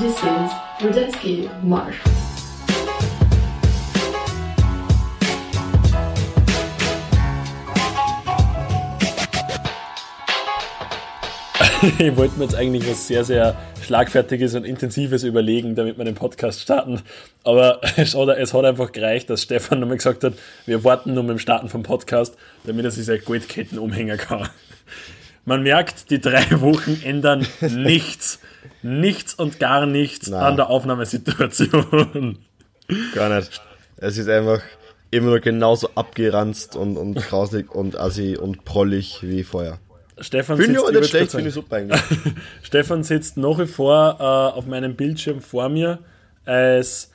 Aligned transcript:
This 0.00 0.14
is 0.14 0.50
Rudetsky 0.82 1.50
Marsch. 1.62 1.96
ich 11.98 12.16
wollte 12.16 12.38
mir 12.38 12.44
jetzt 12.44 12.54
eigentlich 12.54 12.88
was 12.88 13.06
sehr, 13.06 13.22
sehr 13.24 13.54
Schlagfertiges 13.82 14.54
und 14.54 14.64
Intensives 14.64 15.24
überlegen, 15.24 15.74
damit 15.74 15.98
wir 15.98 16.06
den 16.06 16.14
Podcast 16.14 16.62
starten. 16.62 17.02
Aber 17.44 17.82
es 17.96 18.14
hat, 18.14 18.28
es 18.38 18.54
hat 18.54 18.64
einfach 18.64 18.92
gereicht, 18.92 19.28
dass 19.28 19.42
Stefan 19.42 19.80
nochmal 19.80 19.98
gesagt 19.98 20.24
hat, 20.24 20.32
wir 20.64 20.84
warten 20.84 21.12
nur 21.12 21.22
mit 21.24 21.32
dem 21.32 21.38
Starten 21.38 21.68
vom 21.68 21.82
Podcast, 21.82 22.38
damit 22.64 22.86
er 22.86 22.90
sich 22.90 23.04
seine 23.04 23.18
Goldketten 23.18 23.78
umhängen 23.78 24.16
kann. 24.16 24.48
Man 25.44 25.62
merkt, 25.62 26.08
die 26.08 26.18
drei 26.18 26.46
Wochen 26.62 26.98
ändern 27.04 27.46
nichts. 27.60 28.38
Nichts 28.82 29.34
und 29.34 29.58
gar 29.58 29.86
nichts 29.86 30.28
Nein. 30.28 30.42
an 30.42 30.56
der 30.56 30.70
Aufnahmesituation. 30.70 32.38
Gar 33.14 33.36
nicht. 33.36 33.60
Es 33.96 34.18
ist 34.18 34.28
einfach 34.28 34.60
immer 35.10 35.36
noch 35.36 35.40
genauso 35.40 35.90
abgeranzt 35.94 36.74
und, 36.74 36.96
und 36.96 37.14
grausig 37.14 37.74
und 37.74 37.98
assi 37.98 38.36
und 38.36 38.64
prollig 38.64 39.18
wie 39.22 39.44
vorher. 39.44 39.78
Stefan 40.18 40.56
Finde 40.56 40.80
sitzt, 40.80 40.86
nicht 40.86 40.88
ich 40.88 40.96
wollte 40.96 41.08
schlecht, 41.08 41.30
finde 41.32 41.48
ich 41.48 41.54
super 41.54 41.76
eigentlich. 41.76 42.00
Stefan 42.62 43.02
sitzt 43.02 43.36
nach 43.36 43.58
wie 43.58 43.66
vor 43.66 44.16
äh, 44.18 44.22
auf 44.22 44.66
meinem 44.66 44.96
Bildschirm 44.96 45.40
vor 45.40 45.68
mir 45.68 45.98
als 46.44 47.10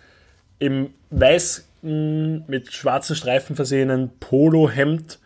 im 0.59 0.89
weißen, 1.09 2.45
mit 2.47 2.73
schwarzen 2.73 3.15
Streifen 3.15 3.55
versehenen 3.55 4.09
Polohemd, 4.19 5.19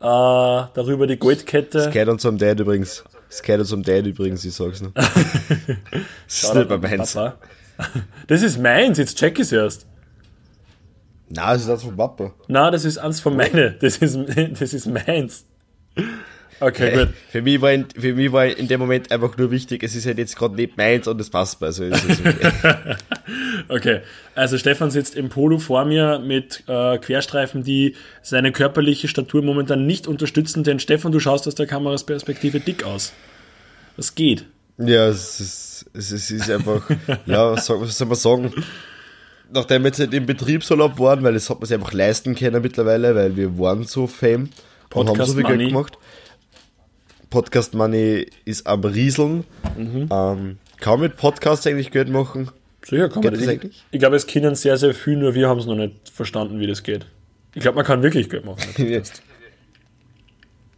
äh, 0.00 0.04
darüber 0.04 1.06
die 1.06 1.18
Goldkette. 1.18 1.78
Es 1.78 1.90
geht 1.90 2.08
uns 2.08 2.24
um 2.24 2.38
Dad 2.38 2.60
übrigens. 2.60 3.04
Es 3.34 3.42
geht 3.42 3.58
uns 3.58 3.72
um 3.72 3.82
Dad 3.82 4.06
übrigens, 4.06 4.44
ich 4.44 4.54
sag's 4.54 4.80
noch. 4.80 4.92
Das 4.94 6.44
ist 6.44 6.54
nicht 6.54 6.68
bei 6.68 6.74
an 6.76 6.80
meins. 6.80 7.14
Papa. 7.14 7.36
Das 8.28 8.42
ist 8.42 8.58
meins, 8.58 8.96
jetzt 8.98 9.18
check 9.18 9.34
ich 9.34 9.46
es 9.46 9.52
erst. 9.52 9.86
Nein, 11.28 11.54
das 11.54 11.62
ist 11.62 11.68
das 11.68 11.82
von 11.82 11.96
Papa. 11.96 12.32
Na, 12.46 12.70
das 12.70 12.84
ist 12.84 12.96
eins 12.96 13.18
von 13.18 13.34
meine. 13.36 13.72
Das 13.72 13.96
ist, 13.96 14.16
das 14.60 14.72
ist 14.72 14.86
meins. 14.86 15.46
Okay, 16.60 16.96
gut. 16.96 17.08
Für 17.30 17.42
mich, 17.42 17.60
war 17.60 17.72
in, 17.72 17.86
für 17.90 18.14
mich 18.14 18.32
war 18.32 18.46
in 18.46 18.68
dem 18.68 18.80
Moment 18.80 19.10
einfach 19.10 19.36
nur 19.36 19.50
wichtig, 19.50 19.82
es 19.82 19.94
ist 19.94 20.06
halt 20.06 20.18
jetzt 20.18 20.36
gerade 20.36 20.54
nicht 20.54 20.76
meins 20.76 21.08
und 21.08 21.20
es 21.20 21.30
passt 21.30 21.60
mir. 21.60 21.66
Also 21.68 21.84
okay. 21.84 22.96
Okay, 23.68 24.00
also 24.34 24.58
Stefan 24.58 24.90
sitzt 24.90 25.14
im 25.14 25.28
Polo 25.30 25.58
vor 25.58 25.84
mir 25.84 26.18
mit 26.18 26.64
äh, 26.66 26.98
Querstreifen, 26.98 27.62
die 27.62 27.96
seine 28.22 28.52
körperliche 28.52 29.08
Statur 29.08 29.42
momentan 29.42 29.86
nicht 29.86 30.06
unterstützen, 30.06 30.64
denn 30.64 30.78
Stefan, 30.80 31.12
du 31.12 31.20
schaust 31.20 31.48
aus 31.48 31.54
der 31.54 31.66
Kamerasperspektive 31.66 32.60
dick 32.60 32.84
aus. 32.84 33.12
Das 33.96 34.14
geht. 34.14 34.44
ja, 34.78 35.08
es 35.08 35.40
ist, 35.40 35.86
es 35.94 36.12
ist, 36.12 36.30
es 36.30 36.42
ist 36.42 36.50
einfach, 36.50 36.88
ja, 37.26 37.52
was 37.52 37.66
soll, 37.66 37.80
was 37.80 37.96
soll 37.96 38.08
man 38.08 38.16
sagen? 38.16 38.52
Nachdem 39.52 39.82
wir 39.82 39.88
jetzt 39.88 39.98
nicht 39.98 40.14
im 40.14 40.26
Betriebsurlaub 40.26 40.98
waren, 40.98 41.22
weil 41.22 41.34
das 41.34 41.48
hat 41.48 41.60
man 41.60 41.66
sich 41.66 41.74
einfach 41.76 41.92
leisten 41.92 42.34
können 42.34 42.60
mittlerweile, 42.60 43.14
weil 43.14 43.36
wir 43.36 43.58
waren 43.58 43.84
so 43.84 44.06
fame 44.06 44.50
und 44.94 45.08
haben 45.08 45.16
Podcast 45.16 45.30
so 45.30 45.36
viel 45.36 45.42
Money. 45.44 45.58
Geld 45.58 45.68
gemacht. 45.70 45.98
Podcast 47.34 47.74
Money 47.74 48.28
ist 48.44 48.64
am 48.68 48.84
Rieseln. 48.84 49.42
Mhm. 49.76 50.08
Ähm, 50.08 50.58
kann 50.78 50.92
man 50.92 51.00
mit 51.00 51.16
Podcasts 51.16 51.66
eigentlich 51.66 51.90
Geld 51.90 52.08
machen? 52.08 52.48
Sicher 52.86 53.08
kann 53.08 53.24
man 53.24 53.32
Geht 53.32 53.32
das. 53.32 53.38
das 53.40 53.42
Ich, 53.42 53.60
eigentlich? 53.60 53.84
ich 53.90 53.98
glaube, 53.98 54.14
es 54.14 54.26
können 54.28 54.54
sehr, 54.54 54.76
sehr 54.76 54.94
viel, 54.94 55.16
nur 55.16 55.34
wir 55.34 55.48
haben 55.48 55.58
es 55.58 55.66
noch 55.66 55.74
nicht 55.74 56.08
verstanden, 56.10 56.60
wie 56.60 56.68
das 56.68 56.84
geht. 56.84 57.06
Ich 57.56 57.62
glaube, 57.62 57.74
man 57.74 57.84
kann 57.84 58.04
wirklich 58.04 58.30
Geld 58.30 58.44
machen. 58.44 58.60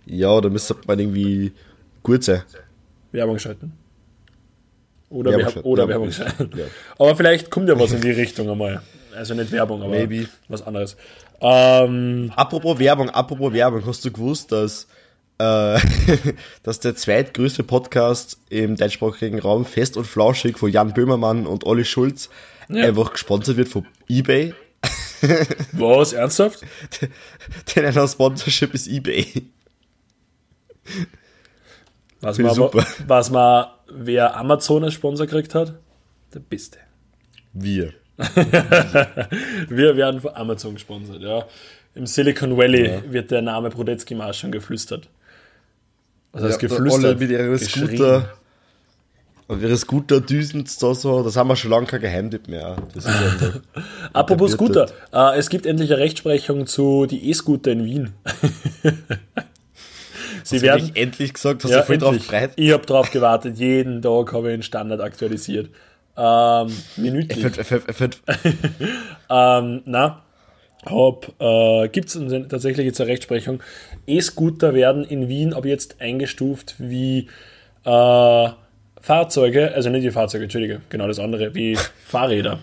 Ja, 0.07 0.41
da 0.41 0.49
müsste 0.49 0.77
man 0.87 0.99
irgendwie 0.99 1.53
gut 2.03 2.25
sein. 2.25 2.43
Werbung 3.13 3.39
schalten. 3.39 3.73
Oder 5.11 5.33
Werbung 5.33 5.51
schalten, 5.53 5.69
oder. 5.69 5.89
Werbung 5.89 6.13
schalten. 6.13 6.51
Ja. 6.57 6.65
Aber 6.99 7.17
vielleicht 7.17 7.51
kommt 7.51 7.69
ja 7.69 7.79
was 7.79 7.93
in 7.93 8.01
die 8.01 8.13
Richtung 8.13 8.49
einmal. 8.49 8.81
Also 9.15 9.35
nicht 9.35 9.51
Werbung, 9.53 9.83
aber 9.83 9.91
Maybe. 9.91 10.27
was 10.49 10.67
anderes. 10.67 10.97
Ähm, 11.41 12.33
Apropos 12.35 12.79
Werbung, 12.79 13.11
apropos 13.11 13.53
Werbung, 13.53 13.85
hast 13.85 14.05
du 14.07 14.11
gewusst, 14.13 14.53
dass, 14.53 14.87
äh, 15.39 15.79
dass 16.63 16.81
der 16.81 16.97
zweitgrößte 16.97 17.63
Podcast 17.63 18.39
im 18.49 18.77
deutschsprachigen 18.77 19.39
Raum 19.39 19.65
Fest 19.65 19.97
und 19.97 20.07
Flauschig 20.07 20.59
von 20.59 20.71
Jan 20.71 20.95
Böhmermann 20.95 21.47
und 21.47 21.65
Olli 21.65 21.85
Schulz 21.85 22.31
Ja. 22.69 22.85
einfach 22.85 23.13
gesponsert 23.13 23.57
wird 23.57 23.69
von 23.69 23.87
Ebay? 24.09 24.55
was? 25.73 26.13
Ernsthaft? 26.13 26.61
Denn 27.75 27.85
einer 27.85 28.07
Sponsorship 28.07 28.75
ist 28.75 28.87
Ebay. 28.87 29.45
Was 32.21 32.39
man, 32.39 32.55
super. 32.55 32.87
was 33.07 33.31
man, 33.31 33.67
wer 33.89 34.37
Amazon 34.37 34.85
als 34.85 34.95
Sponsor 34.95 35.27
gekriegt 35.27 35.55
hat, 35.55 35.75
der 36.33 36.41
Beste. 36.41 36.79
Wir. 37.53 37.93
Wir 39.69 39.97
werden 39.97 40.21
von 40.21 40.35
Amazon 40.35 40.75
gesponsert, 40.75 41.23
ja. 41.23 41.47
Im 41.95 42.07
Silicon 42.07 42.57
Valley 42.57 43.03
wird 43.11 43.31
der 43.31 43.43
Name 43.43 43.71
Brodetzky 43.71 44.15
Marsch 44.15 44.41
schon 44.41 44.53
geflüstert. 44.53 45.09
Was 46.33 46.43
heißt 46.43 46.63
Ja, 46.63 46.69
geflüstert? 46.69 47.21
Mit 47.21 47.31
ihren. 47.31 47.59
Scooter. 47.59 48.33
Und 49.49 49.63
ihre 49.63 49.77
Scooter-Düsen 49.77 50.65
da 50.81 50.93
so, 50.95 51.23
das 51.23 51.37
haben 51.37 51.49
wir 51.49 51.55
schon 51.55 51.71
lange 51.71 51.87
kein 51.87 52.01
Geheimtipp 52.01 52.49
mehr. 52.49 52.77
Das 52.95 53.07
Apropos 54.13 54.53
Scooter, 54.53 54.91
äh, 55.13 55.39
es 55.39 55.49
gibt 55.51 55.67
endlich 55.67 55.93
eine 55.93 56.01
Rechtsprechung 56.03 56.67
zu 56.67 57.07
die 57.07 57.31
E-Scooter 57.31 57.71
in 57.71 57.85
Wien. 57.85 58.13
Sie 60.43 60.57
Hast 60.57 60.63
werden 60.63 60.91
endlich 60.95 61.35
gesagt, 61.35 61.65
hast 61.65 61.71
ja, 61.71 61.79
du 61.81 61.87
voll 61.87 61.99
drauf 61.99 62.17
gefreut? 62.17 62.51
Ich 62.57 62.73
habe 62.73 62.87
drauf 62.87 63.11
gewartet. 63.11 63.57
Jeden 63.59 64.03
Tag 64.03 64.33
habe 64.33 64.49
ich 64.49 64.55
einen 64.55 64.63
Standard 64.63 65.01
aktualisiert. 65.01 65.71
Ähm, 66.17 66.69
minütlich. 66.97 67.45
F- 67.45 68.21
Ähm, 69.29 69.83
na, 69.85 70.23
hab, 70.87 71.33
äh, 71.41 71.89
gibt 71.89 72.09
es 72.09 72.49
tatsächlich 72.49 72.87
jetzt 72.87 73.01
eine 73.01 73.11
Rechtsprechung. 73.11 73.63
E-Scooter 74.07 74.75
werden 74.75 75.05
in 75.05 75.29
Wien 75.29 75.53
ab 75.53 75.65
jetzt 75.65 76.01
eingestuft 76.01 76.77
wie 76.79 77.29
äh, 77.85 78.49
Fahrzeuge, 79.01 79.73
also 79.75 79.91
nicht 79.91 80.05
wie 80.05 80.11
Fahrzeuge, 80.11 80.45
Entschuldige, 80.45 80.81
genau 80.89 81.07
das 81.07 81.19
andere, 81.19 81.55
wie 81.55 81.77
Fahrräder. 82.07 82.61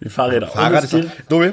wie 0.00 0.08
Fahrräder. 0.08 0.48
Fahrrad 0.48 0.84
ist 0.84 0.96
Tobi, 1.28 1.52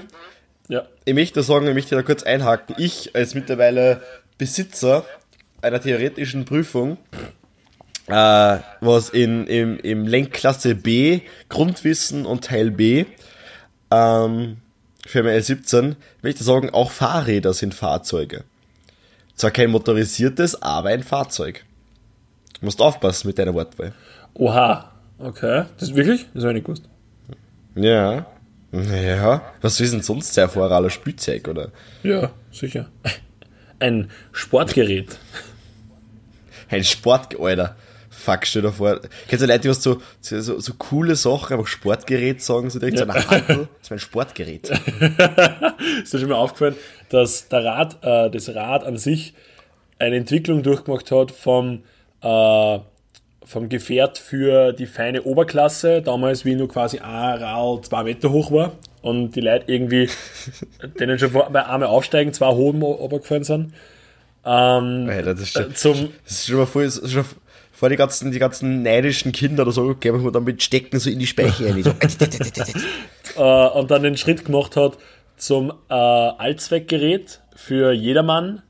ja. 0.68 0.84
ich 1.06 1.14
möchte 1.14 1.44
sagen, 1.44 1.68
ich 1.68 1.74
möchte 1.74 1.96
da 1.96 2.04
kurz 2.04 2.24
einhaken. 2.24 2.75
Ich 2.78 3.16
als 3.16 3.36
mittlerweile 3.36 4.02
Besitzer 4.38 5.06
einer 5.62 5.81
theoretischen 5.81 6.46
Prüfung, 6.46 6.98
äh, 8.08 8.58
was 8.81 9.10
in, 9.10 9.48
im, 9.48 9.80
im 9.80 10.06
Lenkklasse 10.06 10.75
B, 10.75 11.22
Grundwissen 11.50 12.25
und 12.25 12.46
Teil 12.46 12.72
B, 12.72 13.06
ähm, 13.94 14.58
für 15.06 15.20
L17, 15.20 15.96
möchte 16.22 16.44
sagen, 16.44 16.70
auch 16.70 16.92
Fahrräder 16.92 17.54
sind 17.54 17.74
Fahrzeuge. 17.74 18.44
Zwar 19.36 19.52
kein 19.52 19.72
motorisiertes, 19.72 20.62
aber 20.62 20.90
ein 20.90 21.04
Fahrzeug. 21.04 21.66
Du 22.59 22.66
musst 22.66 22.81
aufpassen 22.81 23.28
mit 23.28 23.40
deiner 23.40 23.54
Wortwahl. 23.54 23.94
Oha, 24.36 24.92
okay. 25.20 25.66
Das 25.78 25.90
ist 25.90 25.96
wirklich? 25.96 26.26
Das 26.34 26.44
habe 26.44 26.54
ich 26.54 26.56
nicht 26.56 26.66
gewusst. 26.66 26.84
Ja. 27.76 28.26
Ja. 28.72 29.54
Was 29.62 29.80
ist 29.80 29.94
denn 29.94 30.02
sonst 30.02 30.34
sehr 30.34 30.50
voraler 30.50 30.90
Spielzeug, 30.90 31.48
oder? 31.48 31.72
Ja, 32.02 32.31
sicher. 32.52 32.90
Ein 33.80 34.10
Sportgerät. 34.31 35.18
Ein 36.70 36.84
Sport, 36.84 37.40
Alter. 37.40 37.75
Fuck, 38.23 38.45
stell 38.47 38.61
dir 38.61 38.72
vor. 38.72 39.01
Kennst 39.28 39.44
du 39.44 39.47
Leute, 39.47 39.59
die 39.59 39.69
was 39.69 39.84
so, 39.84 39.97
so, 40.22 40.39
so, 40.59 40.73
coole 40.78 41.16
Sachen, 41.17 41.53
einfach 41.57 41.67
Sportgerät 41.67 42.41
sagen, 42.41 42.69
so 42.69 42.79
direkt 42.79 42.97
so 43.00 43.03
ein 43.03 43.13
Handel? 43.13 43.67
Das 43.79 43.81
ist 43.81 43.89
mein 43.89 44.00
Sportgerät. 44.00 44.69
Ist 46.03 46.13
dir 46.13 46.19
schon 46.19 46.29
mal 46.29 46.35
aufgefallen, 46.35 46.75
dass 47.09 47.50
der 47.50 47.65
Rad, 47.65 47.98
äh, 48.01 48.30
das 48.30 48.48
Rad 48.56 48.86
an 48.86 48.98
sich 48.98 49.33
eine 50.00 50.15
Entwicklung 50.15 50.63
durchgemacht 50.63 51.12
hat 51.12 51.31
vom, 51.31 51.83
äh, 52.21 52.80
vom 53.45 53.68
Gefährt 53.68 54.19
für 54.19 54.71
die 54.71 54.86
feine 54.86 55.24
Oberklasse, 55.24 56.01
damals 56.01 56.45
wie 56.45 56.56
nur 56.56 56.69
quasi 56.69 57.00
ein 57.00 57.44
Rad 57.44 57.88
zwei 57.88 58.03
Meter 58.03 58.31
hoch 58.31 58.51
war 58.53 58.71
und 59.01 59.31
die 59.36 59.42
Leute 59.42 59.65
irgendwie, 59.69 60.07
denen 61.00 61.19
schon 61.19 61.31
vor- 61.31 61.50
bei 61.51 61.65
einmal 61.65 61.89
aufsteigen, 61.89 62.31
zwei 62.31 62.53
Hohen 62.53 62.81
runtergefallen 62.81 63.44
sind, 63.44 63.74
ähm, 64.45 65.07
Alter, 65.09 65.36
das 65.36 65.42
ist 65.44 65.53
schon, 65.53 65.75
zum, 65.75 66.09
das 66.25 66.33
ist 66.33 66.48
schon 66.48 66.57
mal 66.57 66.65
voll, 66.65 66.89
schon 66.92 67.25
vor 67.83 67.89
die 67.89 67.97
ganzen, 67.97 68.31
die 68.31 68.39
ganzen 68.39 68.81
neidischen 68.81 69.33
Kinder 69.33 69.63
oder 69.63 69.74
so, 69.74 69.94
gehen 69.94 70.24
wir 70.24 70.31
dann 70.31 70.45
mit 70.45 70.63
Stecken 70.63 71.01
so 71.01 71.09
in 71.09 71.19
die 71.19 71.27
Speiche 71.27 71.65
rein. 71.65 71.83
So. 71.83 71.89
äh, 73.44 73.68
und 73.77 73.91
dann 73.91 74.03
den 74.03 74.15
Schritt 74.15 74.45
gemacht 74.45 74.77
hat 74.77 74.97
zum 75.35 75.74
äh, 75.89 75.94
Allzweckgerät 75.94 77.41
für 77.57 77.91
jedermann. 77.91 78.62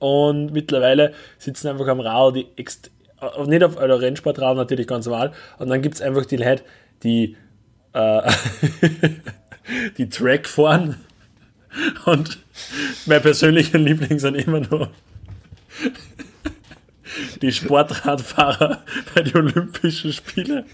Und 0.00 0.52
mittlerweile 0.52 1.14
sitzen 1.38 1.68
einfach 1.68 1.86
am 1.86 2.00
Rad, 2.00 2.36
die 2.36 2.46
ext 2.58 2.90
äh, 3.22 3.46
nicht 3.46 3.64
auf 3.64 3.78
einer 3.78 4.02
Rennsportrad 4.02 4.54
natürlich 4.54 4.86
ganz 4.86 5.06
normal. 5.06 5.32
Und 5.58 5.70
dann 5.70 5.80
gibt 5.80 5.94
es 5.94 6.02
einfach 6.02 6.26
die 6.26 6.36
Leute, 6.36 6.62
die, 7.02 7.38
äh, 7.94 8.30
die 9.96 10.10
Track 10.10 10.46
fahren. 10.46 10.96
Und 12.04 12.38
mein 13.06 13.22
persönlicher 13.22 13.78
Liebling 13.78 14.18
sind 14.18 14.34
immer 14.34 14.60
nur 14.60 14.90
die 17.42 17.52
Sportradfahrer 17.52 18.84
bei 19.14 19.22
den 19.22 19.36
Olympischen 19.36 20.12
Spielen, 20.12 20.64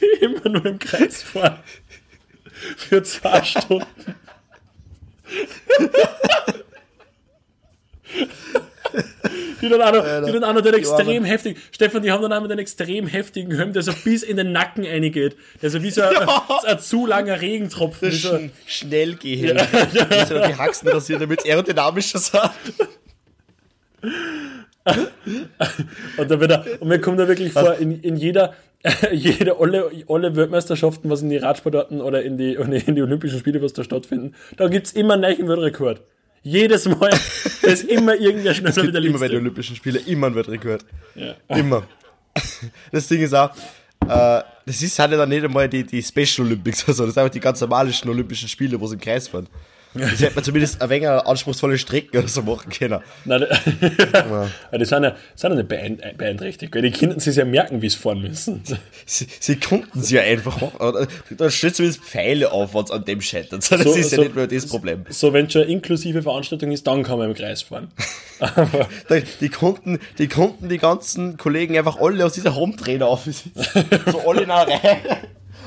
die 0.00 0.24
immer 0.24 0.48
nur 0.48 0.66
im 0.66 0.78
Kreis 0.78 1.22
fahren. 1.22 1.58
Für 2.76 3.02
zwei 3.02 3.42
Stunden. 3.44 4.14
Die 9.60 9.68
dann 9.68 9.82
auch 9.82 9.92
noch, 9.92 10.26
die 10.26 10.32
dann 10.32 10.44
auch 10.44 10.54
noch 10.54 10.60
den 10.60 10.74
extrem 10.74 11.24
heftig, 11.24 11.58
Stefan, 11.72 12.02
die 12.02 12.12
haben 12.12 12.22
dann 12.22 12.32
auch 12.32 12.40
noch 12.40 12.48
den 12.48 12.58
extrem 12.58 13.06
heftigen 13.06 13.56
Helm, 13.56 13.72
der 13.72 13.82
so 13.82 13.92
bis 14.04 14.22
in 14.22 14.36
den 14.36 14.52
Nacken 14.52 14.86
eingeht. 14.86 15.36
Der 15.60 15.70
so 15.70 15.82
wie 15.82 15.90
so 15.90 16.02
ein, 16.02 16.16
ein 16.66 16.78
zu 16.78 17.06
langer 17.06 17.40
Regentropfen. 17.40 18.10
Wie 18.10 18.16
so, 18.16 18.38
Sch 18.38 18.50
schnell 18.66 19.16
gehen. 19.16 19.56
Ja. 19.56 19.66
Ja. 19.92 20.48
die 20.48 20.54
Haxen 20.54 20.88
rasieren, 20.88 21.20
damit 21.20 21.40
es 21.40 21.46
aerodynamischer 21.46 22.18
sagt. 22.18 22.72
Und, 26.16 26.30
da 26.30 26.40
wird 26.40 26.50
er, 26.50 26.64
und 26.80 26.88
mir 26.88 27.00
kommt 27.00 27.18
da 27.18 27.28
wirklich 27.28 27.52
vor, 27.52 27.74
in, 27.74 28.00
in 28.00 28.16
jeder, 28.16 28.54
jede 29.12 29.58
alle, 29.58 29.90
alle 30.08 30.36
Weltmeisterschaften, 30.36 31.10
was 31.10 31.22
in 31.22 31.30
die 31.30 31.36
Radsportarten 31.36 32.00
oder 32.00 32.22
in 32.22 32.38
die, 32.38 32.54
in 32.86 32.94
die 32.94 33.02
Olympischen 33.02 33.38
Spiele, 33.38 33.62
was 33.62 33.72
da 33.72 33.84
stattfinden, 33.84 34.34
da 34.56 34.68
gibt 34.68 34.86
es 34.86 34.92
immer 34.92 35.14
einen 35.14 35.22
neuen 35.22 35.48
Weltrekord. 35.48 36.02
Jedes 36.42 36.86
Mal 36.86 37.10
ist 37.62 37.84
immer 37.84 38.14
irgendwer 38.14 38.54
schneller 38.54 38.70
Es 38.70 38.76
wie 38.76 38.82
gibt 38.82 38.94
der 38.94 39.02
immer 39.02 39.18
bei 39.18 39.26
Letzte. 39.26 39.36
den 39.36 39.40
Olympischen 39.42 39.76
Spielen 39.76 40.06
immer 40.06 40.28
ein 40.28 40.34
Weltrekord. 40.34 40.84
Ja. 41.14 41.34
Immer. 41.56 41.82
Das 42.92 43.08
Ding 43.08 43.20
ist 43.20 43.34
auch, 43.34 43.50
äh, 44.06 44.42
das 44.64 44.82
ist 44.82 44.98
halt 44.98 45.12
dann 45.12 45.28
nicht 45.28 45.44
einmal 45.44 45.68
die, 45.68 45.82
die 45.84 46.02
Special 46.02 46.46
Olympics, 46.46 46.86
also 46.86 47.04
das 47.04 47.14
sind 47.14 47.22
einfach 47.22 47.32
die 47.32 47.40
ganz 47.40 47.60
normalen 47.60 47.92
Olympischen 48.06 48.48
Spiele, 48.48 48.80
wo 48.80 48.86
sie 48.86 48.94
im 48.94 49.00
Kreis 49.00 49.26
fahren. 49.26 49.48
Das 49.94 50.20
hätte 50.20 50.34
man 50.34 50.44
zumindest 50.44 50.80
ein 50.82 50.90
wenig 50.90 51.08
anspruchsvolle 51.08 51.78
Strecke 51.78 52.18
oder 52.18 52.28
so 52.28 52.42
machen 52.42 52.70
können. 52.70 53.00
Nein, 53.24 53.46
aber 54.12 54.50
die 54.78 54.84
sind 54.84 55.02
ja, 55.02 55.16
sind 55.34 55.50
ja 55.50 55.56
nicht 55.56 55.68
beein- 55.68 55.98
beeinträchtigt, 56.16 56.74
weil 56.74 56.82
die 56.82 56.90
Kinder 56.90 57.18
sich 57.18 57.34
ja 57.36 57.44
merken, 57.44 57.80
wie 57.82 57.86
es 57.86 57.94
fahren 57.94 58.20
müssen. 58.22 58.62
Sie, 59.06 59.26
sie 59.40 59.56
konnten 59.58 60.02
sie 60.02 60.16
ja 60.16 60.22
einfach 60.22 60.60
machen. 60.60 61.08
Da 61.36 61.50
steht 61.50 61.74
zumindest 61.76 62.04
Pfeile 62.04 62.52
auf, 62.52 62.74
wenn 62.74 62.84
es 62.84 62.90
an 62.90 63.04
dem 63.04 63.20
scheitert. 63.20 63.60
Das 63.70 63.82
So- 63.82 63.94
ist 63.94 64.10
ja 64.12 64.16
so- 64.18 64.22
nicht 64.22 64.34
mehr 64.36 64.46
das 64.46 64.66
Problem. 64.66 65.04
So, 65.08 65.32
wenn 65.32 65.48
schon 65.50 65.62
eine 65.62 65.70
inklusive 65.72 66.22
Veranstaltung 66.22 66.70
ist, 66.70 66.86
dann 66.86 67.02
kann 67.02 67.18
man 67.18 67.28
im 67.30 67.34
Kreis 67.34 67.62
fahren. 67.62 67.88
Die, 69.40 69.48
konnten, 69.48 69.98
die 70.18 70.28
konnten 70.28 70.68
die 70.68 70.78
ganzen 70.78 71.36
Kollegen 71.38 71.76
einfach 71.76 71.98
alle 72.00 72.24
aus 72.24 72.34
dieser 72.34 72.54
Home-Trainer 72.54 73.06
aufsitzen. 73.06 73.52
So 74.06 74.20
alle 74.28 74.42
in 74.42 74.50
einer 74.50 74.70
Reihe. 74.70 74.98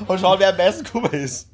Und 0.06 0.20
schauen, 0.20 0.38
wer 0.40 0.50
am 0.50 0.56
meisten 0.56 0.84
gekommen 0.84 1.12
ist. 1.12 1.48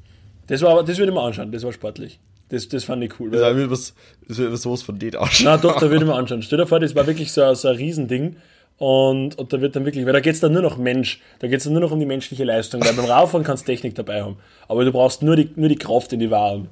das 0.47 0.61
war 0.61 0.83
das 0.83 0.97
würde 0.97 1.11
ich 1.11 1.15
mir 1.15 1.21
anschauen, 1.21 1.51
das 1.51 1.63
war 1.63 1.73
sportlich. 1.73 2.19
Das, 2.49 2.67
das 2.67 2.83
fand 2.83 3.03
ich 3.03 3.19
cool. 3.19 3.31
Das 3.31 3.55
wird 3.55 3.69
was, 3.71 3.93
wird 4.27 4.57
sowas 4.57 4.81
von 4.81 4.97
denen 4.97 5.15
ausschauen. 5.17 5.45
Na 5.45 5.57
doch, 5.57 5.75
da 5.79 5.89
würde 5.89 5.97
ich 6.03 6.09
mir 6.09 6.15
anschauen. 6.17 6.41
Stell 6.41 6.57
dir 6.57 6.67
vor, 6.67 6.79
das 6.79 6.95
war 6.95 7.05
wirklich 7.07 7.31
so, 7.31 7.43
ein- 7.43 7.55
so 7.55 7.67
ein 7.67 7.75
Riesending. 7.75 8.35
Und, 8.77 9.37
und 9.37 9.51
da 9.51 9.59
wird 9.59 9.75
dann 9.75 9.83
wirklich, 9.85 10.05
weil 10.05 10.13
da 10.13 10.21
geht 10.21 10.35
es 10.35 10.39
dann 10.39 10.53
nur 10.53 10.61
noch 10.61 10.77
Mensch, 10.77 11.19
da 11.39 11.47
geht 11.47 11.57
es 11.57 11.65
dann 11.65 11.73
nur 11.73 11.81
noch 11.81 11.91
um 11.91 11.99
die 11.99 12.05
menschliche 12.05 12.45
Leistung, 12.45 12.81
weil 12.83 12.93
beim 12.93 13.05
Rauffahren 13.05 13.43
kannst 13.45 13.67
du 13.67 13.71
Technik 13.71 13.93
dabei 13.95 14.23
haben. 14.23 14.37
Aber 14.69 14.85
du 14.85 14.91
brauchst 14.93 15.21
nur 15.21 15.35
die, 15.35 15.49
nur 15.57 15.67
die 15.67 15.75
Kraft 15.75 16.13
in 16.13 16.21
die 16.21 16.31
Waren. 16.31 16.69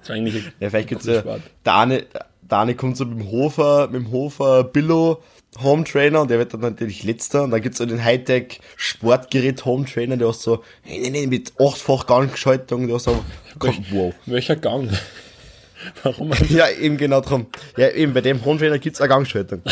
Das 0.00 0.08
war 0.08 0.16
eigentlich 0.16 0.36
ein 0.46 0.52
Ja, 0.60 0.70
vielleicht 0.70 0.88
gibt's 0.88 1.04
ja, 1.06 1.20
Sport. 1.20 1.42
der 1.66 1.74
eine, 1.76 2.04
der 2.40 2.58
eine 2.58 2.74
kommt 2.74 2.96
so 2.96 3.04
mit 3.04 3.18
dem 3.18 3.30
Hofer, 3.30 3.88
mit 3.88 4.00
dem 4.02 4.10
Hofer 4.12 4.64
Billo 4.64 5.22
Home 5.62 5.84
Trainer 5.84 6.22
und 6.22 6.30
der 6.30 6.38
wird 6.38 6.52
dann 6.54 6.60
natürlich 6.60 7.02
letzter 7.04 7.44
und 7.44 7.50
dann 7.50 7.62
gibt's 7.62 7.78
so 7.78 7.86
den 7.86 8.02
Hightech 8.04 8.60
Sportgerät 8.76 9.64
Home 9.64 9.86
Trainer, 9.86 10.16
der 10.16 10.28
hast 10.28 10.42
so, 10.42 10.62
nee, 10.84 10.98
nee, 10.98 11.10
nee, 11.10 11.26
mit 11.26 11.52
achtfach 11.58 12.06
Gangschaltung, 12.06 12.86
der 12.86 12.96
hast 12.96 13.04
so, 13.04 13.24
wow. 13.90 14.14
Welcher 14.26 14.56
Gang? 14.56 14.90
Warum? 16.02 16.32
Ja, 16.48 16.68
eben 16.70 16.96
genau 16.96 17.20
drum. 17.20 17.46
Ja, 17.76 17.90
eben, 17.90 18.12
bei 18.14 18.20
dem 18.20 18.44
Home 18.44 18.58
Trainer 18.58 18.78
gibt's 18.78 19.00
eine 19.00 19.08
Gangschaltung. 19.08 19.62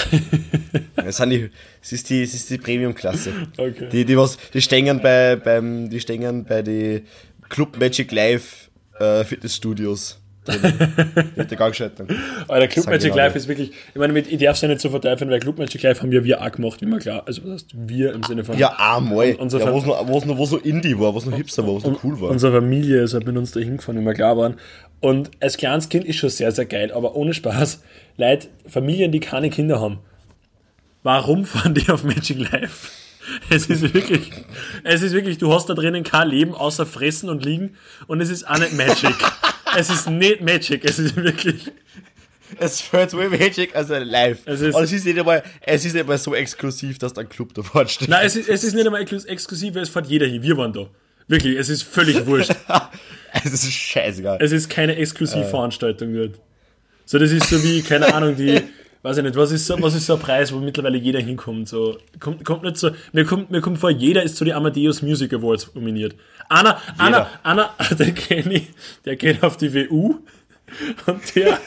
das, 0.96 1.16
sind 1.16 1.30
die, 1.30 1.50
das 1.80 1.92
ist 1.92 2.10
die, 2.10 2.24
das 2.24 2.34
ist 2.34 2.50
die 2.50 2.58
Premium-Klasse. 2.58 3.32
Okay. 3.56 3.88
Die, 3.90 4.04
die 4.04 4.16
was, 4.16 4.36
die 4.52 4.60
stehen 4.60 5.00
bei, 5.00 5.36
beim, 5.36 5.88
die 5.90 6.00
stehen 6.00 6.44
bei 6.44 6.62
die 6.62 7.04
Club 7.48 7.78
Magic 7.78 8.12
Live, 8.12 8.70
äh, 8.98 9.24
Fitnessstudios. 9.24 10.20
Mit 11.36 11.50
der 11.50 11.56
Gangschaltung. 11.58 12.08
Alter, 12.48 12.68
Club 12.68 12.86
Magic 12.86 13.02
genau 13.02 13.16
Live 13.16 13.32
das. 13.32 13.42
ist 13.42 13.48
wirklich, 13.48 13.70
ich 13.70 13.94
meine, 13.94 14.12
mit, 14.12 14.30
ich 14.30 14.38
darf 14.38 14.56
es 14.56 14.62
ja 14.62 14.68
nicht 14.68 14.80
so 14.80 14.90
verteufeln, 14.90 15.30
weil 15.30 15.40
Club 15.40 15.58
Magic 15.58 15.82
Live 15.82 16.02
haben 16.02 16.10
wir 16.10 16.24
wir 16.24 16.42
auch 16.42 16.52
gemacht, 16.52 16.80
wie 16.82 16.86
man 16.86 16.98
klar, 16.98 17.22
also 17.26 17.42
was 17.44 17.52
heißt 17.52 17.70
wir 17.74 18.12
im 18.12 18.22
Sinne 18.22 18.44
von 18.44 18.58
Ja, 18.58 18.74
einmal. 18.78 19.28
ja, 19.30 19.38
wo 19.38 19.44
es 19.46 19.86
noch, 19.86 20.06
noch, 20.06 20.24
noch 20.26 20.64
Indie 20.64 20.98
war, 20.98 21.14
wo 21.14 21.18
es 21.18 21.26
noch 21.26 21.36
hipster 21.36 21.62
war, 21.62 21.72
wo 21.74 21.78
es 21.78 21.84
noch 21.84 22.04
cool 22.04 22.20
war. 22.20 22.30
Unsere 22.30 22.52
Familie 22.52 23.02
ist 23.02 23.14
halt 23.14 23.26
mit 23.26 23.36
uns 23.36 23.52
da 23.52 23.60
hingefahren, 23.60 24.00
wie 24.00 24.04
wir 24.04 24.14
klar 24.14 24.36
waren. 24.36 24.56
Und 25.00 25.30
als 25.40 25.56
kleines 25.56 25.88
Kind 25.88 26.04
ist 26.04 26.16
schon 26.16 26.30
sehr, 26.30 26.52
sehr 26.52 26.66
geil, 26.66 26.92
aber 26.92 27.14
ohne 27.16 27.34
Spaß, 27.34 27.82
Leute, 28.16 28.48
Familien, 28.66 29.12
die 29.12 29.20
keine 29.20 29.50
Kinder 29.50 29.80
haben, 29.80 29.98
warum 31.02 31.44
fahren 31.44 31.74
die 31.74 31.88
auf 31.90 32.04
Magic 32.04 32.38
Life? 32.50 32.90
Es 33.48 33.68
ist 33.68 33.94
wirklich, 33.94 34.30
es 34.82 35.00
ist 35.00 35.14
wirklich, 35.14 35.38
du 35.38 35.50
hast 35.50 35.66
da 35.70 35.72
drinnen 35.74 36.02
kein 36.04 36.28
Leben 36.28 36.54
außer 36.54 36.84
fressen 36.84 37.30
und 37.30 37.42
liegen 37.42 37.74
und 38.06 38.20
es 38.20 38.28
ist 38.28 38.46
auch 38.46 38.58
nicht 38.58 38.74
Magic. 38.76 39.14
es 39.76 39.90
ist 39.90 40.08
nicht 40.10 40.40
Magic, 40.40 40.84
es 40.84 40.98
ist 40.98 41.16
wirklich, 41.16 41.70
Es 42.58 42.80
fällt 42.80 43.12
way 43.14 43.28
Magic 43.28 43.74
als 43.74 43.90
ein 43.90 44.04
Live. 44.06 44.38
Es 44.46 44.60
ist- 44.60 44.74
Und 44.74 44.84
es 44.84 44.92
ist 44.92 45.04
nicht 45.06 45.18
einmal, 45.18 45.42
es 45.62 45.84
ist 45.84 45.92
nicht 45.94 46.02
einmal 46.02 46.18
so 46.18 46.34
exklusiv, 46.34 46.98
dass 46.98 47.12
da 47.12 47.22
ein 47.22 47.28
Club 47.28 47.52
davor 47.54 47.86
steht. 47.88 48.08
nein, 48.08 48.24
es 48.26 48.36
ist, 48.36 48.48
es 48.48 48.62
ist 48.64 48.74
nicht 48.74 48.86
einmal 48.86 49.02
exklus- 49.02 49.26
exklusiv, 49.26 49.74
es 49.76 49.88
fährt 49.88 50.06
jeder 50.06 50.26
hin, 50.26 50.42
wir 50.42 50.56
waren 50.56 50.72
da. 50.72 50.86
Wirklich, 51.26 51.56
es 51.58 51.68
ist 51.70 51.82
völlig 51.84 52.26
wurscht. 52.26 52.50
es 53.44 53.52
ist 53.52 53.72
scheißegal. 53.72 54.38
Es 54.40 54.52
ist 54.52 54.68
keine 54.68 54.94
Exklusivveranstaltung 54.96 56.12
wird. 56.12 56.38
So, 57.06 57.18
das 57.18 57.30
ist 57.30 57.48
so 57.48 57.62
wie, 57.64 57.82
keine 57.82 58.12
Ahnung, 58.14 58.36
die, 58.36 58.60
weiß 59.04 59.18
ich 59.18 59.22
nicht, 59.22 59.36
was 59.36 59.52
ist 59.52 59.66
so, 59.66 59.80
was 59.82 59.94
ist 59.94 60.06
so 60.06 60.14
ein 60.14 60.20
Preis, 60.20 60.50
wo 60.52 60.58
mittlerweile 60.58 60.96
jeder 60.96 61.20
hinkommt? 61.20 61.68
So, 61.68 61.98
kommt, 62.18 62.42
kommt 62.42 62.62
nicht 62.62 62.78
so, 62.78 62.90
mir 63.12 63.26
kommt, 63.26 63.50
mir 63.50 63.60
kommt 63.60 63.78
vor, 63.78 63.90
jeder 63.90 64.22
ist 64.22 64.36
zu 64.36 64.44
den 64.46 64.54
Amadeus 64.54 65.02
Music 65.02 65.34
Awards 65.34 65.70
nominiert. 65.74 66.14
Einer, 66.48 66.80
einer, 66.96 67.28
einer, 67.42 67.70
der 67.98 68.12
kenne 68.12 68.54
ich, 68.54 68.70
der 69.04 69.16
geht 69.16 69.42
auf 69.42 69.58
die 69.58 69.74
WU 69.74 70.16
und 71.06 71.36
der 71.36 71.60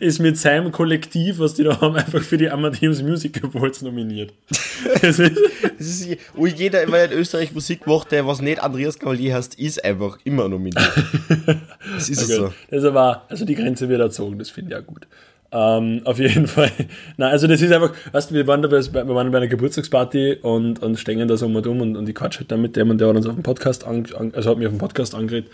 ist 0.00 0.18
mit 0.18 0.38
seinem 0.38 0.72
Kollektiv, 0.72 1.38
was 1.38 1.54
die 1.54 1.62
da 1.62 1.80
haben, 1.80 1.94
einfach 1.94 2.22
für 2.22 2.36
die 2.36 2.50
Amadeus 2.50 3.00
Music 3.00 3.44
Awards 3.44 3.82
nominiert. 3.82 4.32
Das 5.00 5.18
ist, 5.18 5.40
Das 5.78 5.86
ist, 5.86 6.18
wo 6.34 6.46
jeder, 6.46 6.90
weil 6.90 7.10
in 7.10 7.18
Österreich 7.18 7.52
Musik 7.52 7.86
macht, 7.86 8.12
der 8.12 8.26
was 8.26 8.40
nicht 8.40 8.60
Andreas 8.60 8.98
Cavalier 8.98 9.34
heißt, 9.34 9.58
ist 9.58 9.84
einfach 9.84 10.18
immer 10.24 10.48
nominiert. 10.48 10.92
Das 11.94 12.08
ist 12.08 12.22
es 12.22 12.28
so. 12.28 12.52
Das 12.70 12.80
ist 12.80 12.84
aber, 12.84 13.24
also 13.28 13.44
die 13.44 13.54
Grenze 13.54 13.88
wird 13.88 14.00
erzogen, 14.00 14.38
das 14.38 14.50
finde 14.50 14.70
ich 14.70 14.74
ja 14.74 14.80
gut. 14.80 15.06
Ähm, 15.52 16.02
auf 16.04 16.18
jeden 16.18 16.46
Fall. 16.48 16.70
Nein, 17.16 17.30
also 17.30 17.46
das 17.46 17.62
ist 17.62 17.72
einfach, 17.72 17.92
weißt 18.12 18.30
du, 18.30 18.34
wir 18.34 18.46
waren 18.46 18.62
da 18.62 18.68
bei, 18.68 18.82
wir 18.82 19.08
waren 19.14 19.30
bei 19.30 19.38
einer 19.38 19.46
Geburtstagsparty 19.46 20.38
und, 20.42 20.82
und 20.82 20.98
stehen 20.98 21.26
da 21.28 21.36
so 21.36 21.46
und 21.46 21.66
um 21.66 21.80
und, 21.80 21.96
und 21.96 22.08
ich 22.08 22.14
quatsch 22.14 22.38
halt 22.38 22.50
dann 22.50 22.62
mit 22.62 22.76
dem 22.76 22.90
und 22.90 22.98
der 23.00 23.08
hat 23.08 23.16
uns 23.16 23.26
auf 23.26 23.34
dem 23.34 23.42
Podcast, 23.42 23.84
an, 23.86 24.04
also 24.34 24.50
hat 24.50 24.58
mich 24.58 24.66
auf 24.66 24.72
dem 24.72 24.78
Podcast 24.78 25.14
angeredet. 25.14 25.50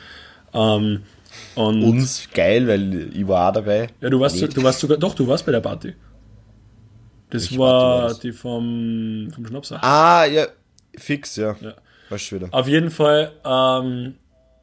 Ähm, 0.55 1.03
und 1.55 1.83
Uns 1.83 2.29
geil, 2.35 2.67
weil 2.67 3.11
ich 3.15 3.27
war 3.27 3.51
auch 3.51 3.55
dabei. 3.55 3.89
ja, 4.01 4.11
du 4.11 4.21
warst, 4.21 4.41
Nicht. 4.41 4.57
du 4.57 4.63
warst 4.63 4.81
sogar, 4.81 4.99
doch, 4.99 5.15
du 5.15 5.27
warst 5.27 5.47
bei 5.47 5.53
der 5.53 5.61
Party. 5.61 5.95
Das 7.31 7.45
Party 7.49 7.59
war 7.59 8.03
war 8.03 8.15
die 8.15 8.33
vom, 8.33 9.29
vom 9.35 9.47
Schnapser. 9.47 9.83
Ah, 9.83 10.25
ja, 10.27 10.47
fix, 10.97 11.37
ja. 11.37 11.57
Ja. 11.61 11.75
Weißt 12.11 12.31
du 12.33 12.37
wieder. 12.37 12.49
Auf 12.51 12.69
jeden 12.69 12.91
Fall, 12.91 13.33
ähm, 13.45 14.15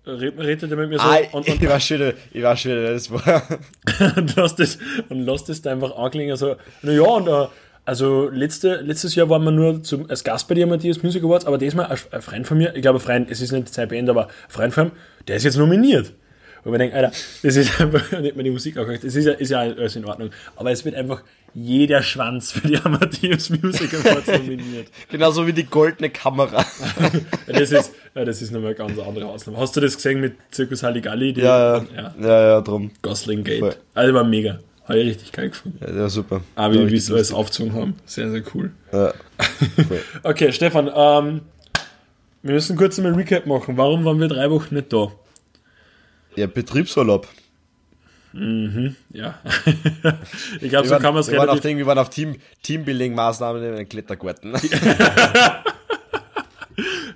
redet 0.09 0.71
er 0.71 0.77
mit 0.77 0.89
mir 0.89 0.99
so 0.99 1.03
Ah, 1.03 1.17
und, 1.31 1.47
und, 1.47 1.47
ich 1.61 1.69
war 1.69 1.79
schon 1.79 1.99
wieder, 1.99 2.13
ich 2.31 2.43
war 2.43 2.55
schon 2.55 2.71
wieder, 2.71 2.93
das 2.93 3.11
war. 3.11 3.43
und 4.17 4.35
lass 4.35 4.55
das, 4.55 4.77
und 5.09 5.25
lass 5.25 5.45
das 5.45 5.61
da 5.61 5.71
einfach 5.71 5.95
anklingen. 5.95 6.35
So, 6.37 6.55
naja, 6.81 7.01
und 7.01 7.27
äh, 7.27 7.47
also 7.85 8.29
letzte, 8.29 8.81
letztes 8.81 9.15
Jahr 9.15 9.29
waren 9.29 9.43
wir 9.43 9.51
nur 9.51 9.81
zum, 9.81 10.09
als 10.09 10.23
Gast 10.23 10.47
bei 10.47 10.53
den 10.53 10.69
Matthias 10.69 11.01
Music 11.01 11.23
Awards, 11.23 11.45
aber 11.45 11.57
diesmal 11.57 11.87
ein, 11.87 11.97
ein 12.11 12.21
Freund 12.21 12.45
von 12.45 12.57
mir, 12.57 12.75
ich 12.75 12.83
glaube, 12.83 12.99
ein 12.99 13.01
Freund, 13.01 13.31
es 13.31 13.41
ist 13.41 13.51
nicht 13.51 13.73
Zeit 13.73 13.89
beendet, 13.89 14.15
aber 14.15 14.27
ein 14.27 14.33
Freund 14.47 14.73
von 14.73 14.87
ihm, 14.87 14.91
der 15.27 15.37
ist 15.37 15.43
jetzt 15.43 15.57
nominiert. 15.57 16.13
Und 16.63 16.71
wir 16.71 16.77
denken, 16.77 16.95
Alter, 16.95 17.11
das 17.41 17.55
ist 17.55 17.81
einfach, 17.81 18.11
nicht 18.19 18.35
mehr 18.35 18.43
die 18.43 18.51
Musik 18.51 18.77
angehört, 18.77 19.03
das 19.03 19.15
ist 19.15 19.25
ja, 19.25 19.31
ist 19.31 19.49
ja 19.49 19.59
alles 19.61 19.95
in 19.95 20.05
Ordnung, 20.05 20.29
aber 20.55 20.71
es 20.71 20.85
wird 20.85 20.93
einfach 20.93 21.23
jeder 21.53 22.01
Schwanz 22.03 22.51
für 22.51 22.67
die 22.67 22.77
Amadeus 22.77 23.49
Music 23.49 23.93
Awards 23.93 24.27
nominiert. 24.39 24.87
Genauso 25.09 25.45
wie 25.47 25.53
die 25.53 25.65
goldene 25.65 26.09
Kamera. 26.09 26.65
Ja, 26.97 27.11
Das 27.59 27.71
ist, 27.71 27.93
ja, 28.15 28.25
das 28.25 28.41
ist 28.41 28.51
nochmal 28.51 28.69
eine 28.69 28.75
ganz 28.75 28.99
andere 28.99 29.25
Ausnahme. 29.25 29.57
Hast 29.59 29.75
du 29.75 29.81
das 29.81 29.95
gesehen 29.95 30.21
mit 30.21 30.35
Circus 30.53 30.83
Halligalli? 30.83 31.33
Die, 31.33 31.41
Ja, 31.41 31.77
ja, 31.77 31.85
ja. 31.95 32.15
ja, 32.21 32.41
ja, 32.49 32.61
drum. 32.61 32.91
Gosling 33.01 33.43
Gate. 33.43 33.59
Voll. 33.59 33.75
Also 33.93 34.13
war 34.13 34.23
mega. 34.23 34.59
Habe 34.85 34.99
ich 34.99 35.09
richtig 35.09 35.31
geil 35.31 35.49
gefunden. 35.49 35.79
Ja, 35.81 35.95
war 35.95 36.09
super. 36.09 36.41
Aber 36.55 36.73
wie 36.73 36.77
wir 36.79 36.85
richtig 36.85 37.01
es 37.03 37.11
alles 37.11 37.31
aufgezogen 37.33 37.73
haben. 37.73 37.93
Sehr, 38.05 38.29
sehr 38.31 38.41
cool. 38.53 38.71
Ja. 38.91 39.13
Okay, 40.23 40.51
Stefan, 40.51 40.89
ähm, 40.93 41.41
wir 42.41 42.53
müssen 42.53 42.75
kurz 42.75 42.97
einmal 42.97 43.13
ein 43.13 43.17
Recap 43.19 43.45
machen. 43.45 43.77
Warum 43.77 44.03
waren 44.05 44.19
wir 44.19 44.27
drei 44.27 44.49
Wochen 44.49 44.75
nicht 44.75 44.91
da? 44.91 45.11
ja, 46.35 46.47
Betriebsurlaub. 46.47 47.27
Ja. 48.31 49.39
ich 50.61 50.69
glaube, 50.69 50.87
so 50.87 50.93
waren, 50.93 51.01
kann 51.01 51.13
man 51.13 51.21
es 51.21 51.31
wir 51.31 51.37
waren 51.37 51.49
auf, 51.49 51.55
relativ... 51.55 51.77
Wir 51.77 51.85
waren 51.85 51.97
auf 51.97 52.09
Team, 52.09 52.35
Teambuilding-Maßnahmen 52.63 53.63
in 53.63 53.73
einem 53.73 53.89
Klettergarten. 53.89 54.53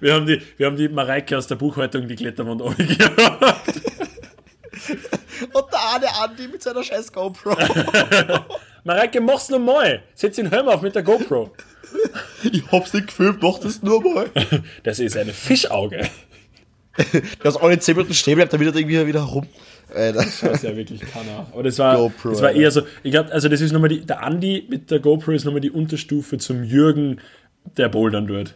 Wir 0.04 0.16
haben 0.16 0.26
die, 0.26 0.42
wir 0.58 0.66
haben 0.66 0.76
die 0.76 0.90
Mareike 0.90 1.38
aus 1.38 1.48
der 1.48 1.56
Buchhaltung 1.56 2.10
die 2.10 2.18
Kletterwand 2.18 2.62
angehört. 2.62 3.14
Und 5.54 5.66
der 5.72 5.94
eine 5.96 6.16
Andi 6.22 6.48
mit 6.50 6.62
seiner 6.62 6.84
scheiß 6.84 7.14
GoPro. 7.14 7.56
Mareike, 8.84 9.22
mach's 9.22 9.50
nochmal. 9.50 10.04
Setz 10.14 10.36
den 10.36 10.50
Helm 10.50 10.68
auf 10.68 10.82
mit 10.82 10.96
der 10.96 11.04
GoPro. 11.04 11.52
Ich 12.52 12.64
hab's 12.70 12.94
nicht 12.94 13.08
gefilmt, 13.08 13.42
mach 13.42 13.60
das 13.60 13.82
nur 13.82 14.04
mal. 14.04 14.30
Das 14.84 15.00
ist 15.00 15.16
ein 15.16 15.30
Fischauge. 15.30 16.10
Das 17.42 17.58
alle 17.58 17.80
10 17.80 17.96
Minuten 17.96 18.14
stehen 18.14 18.36
bleibt, 18.36 18.54
dann 18.54 18.60
wieder 18.60 18.76
irgendwie 18.76 19.06
wieder 19.08 19.22
rum. 19.22 19.48
Äh, 19.94 20.14
Das 20.14 20.44
ist 20.44 20.64
ja 20.64 20.76
wirklich 20.76 21.02
keiner. 21.02 21.48
Aber 21.52 21.64
das 21.64 21.80
war, 21.80 21.96
GoPro, 21.98 22.30
das 22.30 22.42
war 22.42 22.52
eher 22.52 22.70
so, 22.72 22.82
ich 23.04 23.12
glaube, 23.12 23.32
also 23.32 23.50
das 23.50 23.62
ist 23.62 23.72
nochmal 23.72 23.90
die, 23.90 24.02
der 24.06 24.22
Andi 24.24 24.66
mit 24.70 24.92
der 24.92 25.00
GoPro 25.00 25.32
ist 25.32 25.44
nochmal 25.46 25.62
die 25.62 25.72
Unterstufe 25.72 26.38
zum 26.38 26.64
Jürgen, 26.64 27.20
der 27.78 27.90
bouldern 27.90 28.28
wird. 28.28 28.56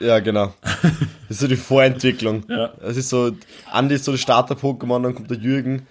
Ja, 0.00 0.18
genau. 0.20 0.54
Das 0.72 0.92
ist 1.30 1.40
so 1.40 1.46
die 1.48 1.56
Vorentwicklung. 1.56 2.44
Ja. 2.48 2.72
Das 2.80 2.96
ist 2.96 3.08
so, 3.08 3.32
Andi 3.70 3.94
ist 3.96 4.04
so 4.04 4.12
der 4.12 4.18
Starter-Pokémon, 4.18 5.02
dann 5.02 5.14
kommt 5.14 5.30
der 5.30 5.38
Jürgen 5.38 5.86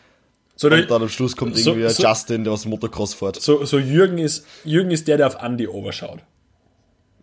So, 0.56 0.70
der, 0.70 0.80
und 0.84 0.92
dann 0.92 1.02
am 1.02 1.10
Schluss 1.10 1.36
kommt 1.36 1.58
So- 1.58 1.72
irgendwie 1.72 1.90
so- 1.90 2.04
Justin, 2.04 2.44
der 2.44 2.54
aus 2.54 2.62
dem 2.64 2.72
Motocross 2.72 3.14
fährt. 3.14 3.42
so, 3.42 3.64
so 3.66 3.80
Jürgen 3.80 4.18
ist, 4.18 4.46
Jürgen 4.66 4.92
ist 4.92 5.08
der, 5.08 5.18
der 5.18 5.28
auf 5.28 5.42
Andi 5.42 5.68
overschaut. 5.68 6.20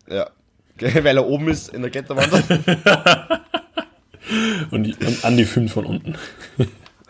Ja. 0.09 0.31
Weil 0.81 1.17
er 1.19 1.27
oben 1.27 1.49
ist 1.49 1.69
in 1.75 1.83
der 1.83 1.91
Kletterwand. 1.91 2.31
Und, 4.71 4.85
die- 4.85 4.95
und 5.05 5.25
Andi 5.25 5.45
filmt 5.45 5.71
von 5.71 5.87
unten. 5.87 6.15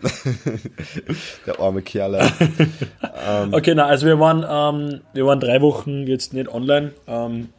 der 1.45 1.59
arme 1.59 1.81
Kerl. 1.81 2.15
ey. 2.15 2.27
Okay, 3.51 3.75
na, 3.75 3.85
also 3.85 4.07
wir 4.07 4.19
waren, 4.19 4.43
ähm, 4.49 5.01
wir 5.13 5.25
waren 5.25 5.39
drei 5.39 5.61
Wochen 5.61 6.07
jetzt 6.07 6.33
nicht 6.33 6.49
online. 6.49 6.93
Ähm, 7.07 7.49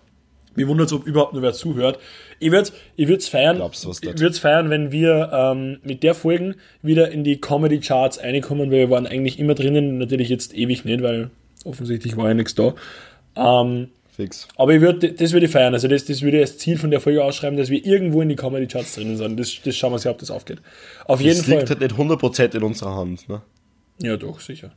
mir 0.54 0.68
wundert 0.68 0.88
es, 0.88 0.92
ob 0.92 1.06
überhaupt 1.06 1.32
nur 1.32 1.42
wer 1.42 1.52
zuhört. 1.52 1.98
Ich 2.40 2.50
würde 2.50 2.62
es 2.64 2.72
ich 2.96 3.08
würd's 3.08 3.28
feiern, 3.28 3.56
Glaubst 3.56 3.86
ich 4.02 4.20
würd's 4.20 4.38
feiern, 4.38 4.70
wenn 4.70 4.92
wir 4.92 5.30
ähm, 5.32 5.78
mit 5.84 6.02
der 6.02 6.14
Folgen 6.14 6.56
wieder 6.82 7.10
in 7.10 7.24
die 7.24 7.40
Comedy-Charts 7.40 8.20
reinkommen, 8.22 8.70
weil 8.70 8.78
wir 8.78 8.90
waren 8.90 9.06
eigentlich 9.06 9.38
immer 9.38 9.54
drinnen, 9.54 9.98
natürlich 9.98 10.28
jetzt 10.28 10.54
ewig 10.54 10.84
nicht, 10.84 11.02
weil 11.02 11.30
offensichtlich 11.64 12.16
war 12.16 12.28
ja 12.28 12.34
nichts 12.34 12.54
da. 12.54 12.74
Ähm, 13.36 13.88
Fix. 14.22 14.48
aber 14.56 14.74
ich 14.74 14.80
würd, 14.80 15.20
das 15.20 15.32
würde 15.32 15.46
ich 15.46 15.52
feiern. 15.52 15.74
Also 15.74 15.88
das, 15.88 16.04
das 16.04 16.22
würde 16.22 16.38
ich 16.38 16.42
als 16.42 16.58
Ziel 16.58 16.78
von 16.78 16.90
der 16.90 17.00
Folge 17.00 17.22
ausschreiben, 17.24 17.56
dass 17.58 17.68
wir 17.70 17.84
irgendwo 17.84 18.22
in 18.22 18.28
die 18.28 18.36
Comedy-Charts 18.36 18.94
drinnen 18.94 19.16
sind. 19.16 19.38
Das, 19.38 19.52
das 19.64 19.76
schauen 19.76 19.90
wir 19.90 19.94
uns 19.94 20.04
ja, 20.04 20.10
ob 20.10 20.18
das 20.18 20.30
aufgeht. 20.30 20.58
Auf 21.06 21.20
jeden 21.20 21.36
Das 21.36 21.46
Fall. 21.46 21.58
liegt 21.58 21.70
halt 21.70 21.80
nicht 21.80 21.94
100% 21.94 22.56
in 22.56 22.62
unserer 22.62 22.96
Hand. 22.96 23.28
Ne? 23.28 23.42
Ja, 24.00 24.16
doch, 24.16 24.40
sicher. 24.40 24.72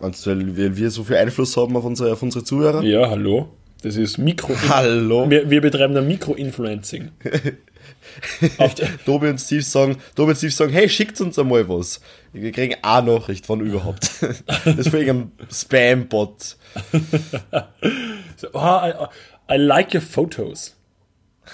Meinst 0.00 0.24
du, 0.24 0.30
weil 0.30 0.56
wir, 0.56 0.76
wir 0.76 0.90
so 0.90 1.04
viel 1.04 1.16
Einfluss 1.16 1.56
haben 1.56 1.76
auf 1.76 1.84
unsere, 1.84 2.12
auf 2.12 2.22
unsere 2.22 2.42
Zuhörer? 2.44 2.82
Ja, 2.82 3.10
hallo. 3.10 3.48
Das 3.82 3.96
ist 3.96 4.18
Mikro. 4.18 4.54
Hallo. 4.68 5.28
Wir, 5.30 5.50
wir 5.50 5.60
betreiben 5.60 5.94
da 5.94 6.00
Mikro-Influencing. 6.02 7.10
Auf 8.58 8.74
Tobi 9.04 9.28
und 9.28 9.38
Steve 9.38 9.62
sagen, 9.62 9.96
Tobi 10.14 10.30
und 10.30 10.36
Steve 10.36 10.52
sagen, 10.52 10.72
hey, 10.72 10.88
schickt 10.88 11.20
uns 11.20 11.38
einmal 11.38 11.68
was. 11.68 12.00
Wir 12.32 12.52
kriegen 12.52 12.76
eine 12.82 13.12
Nachricht 13.12 13.46
von 13.46 13.60
überhaupt. 13.60 14.10
Das 14.64 14.76
ist 14.76 14.90
für 14.90 14.98
irgendein 14.98 15.48
Spam-Bot. 15.50 16.56
so, 18.36 18.48
oh, 18.52 18.58
I, 18.58 18.92
I 19.52 19.56
like 19.56 19.94
your 19.94 20.00
photos. 20.00 20.76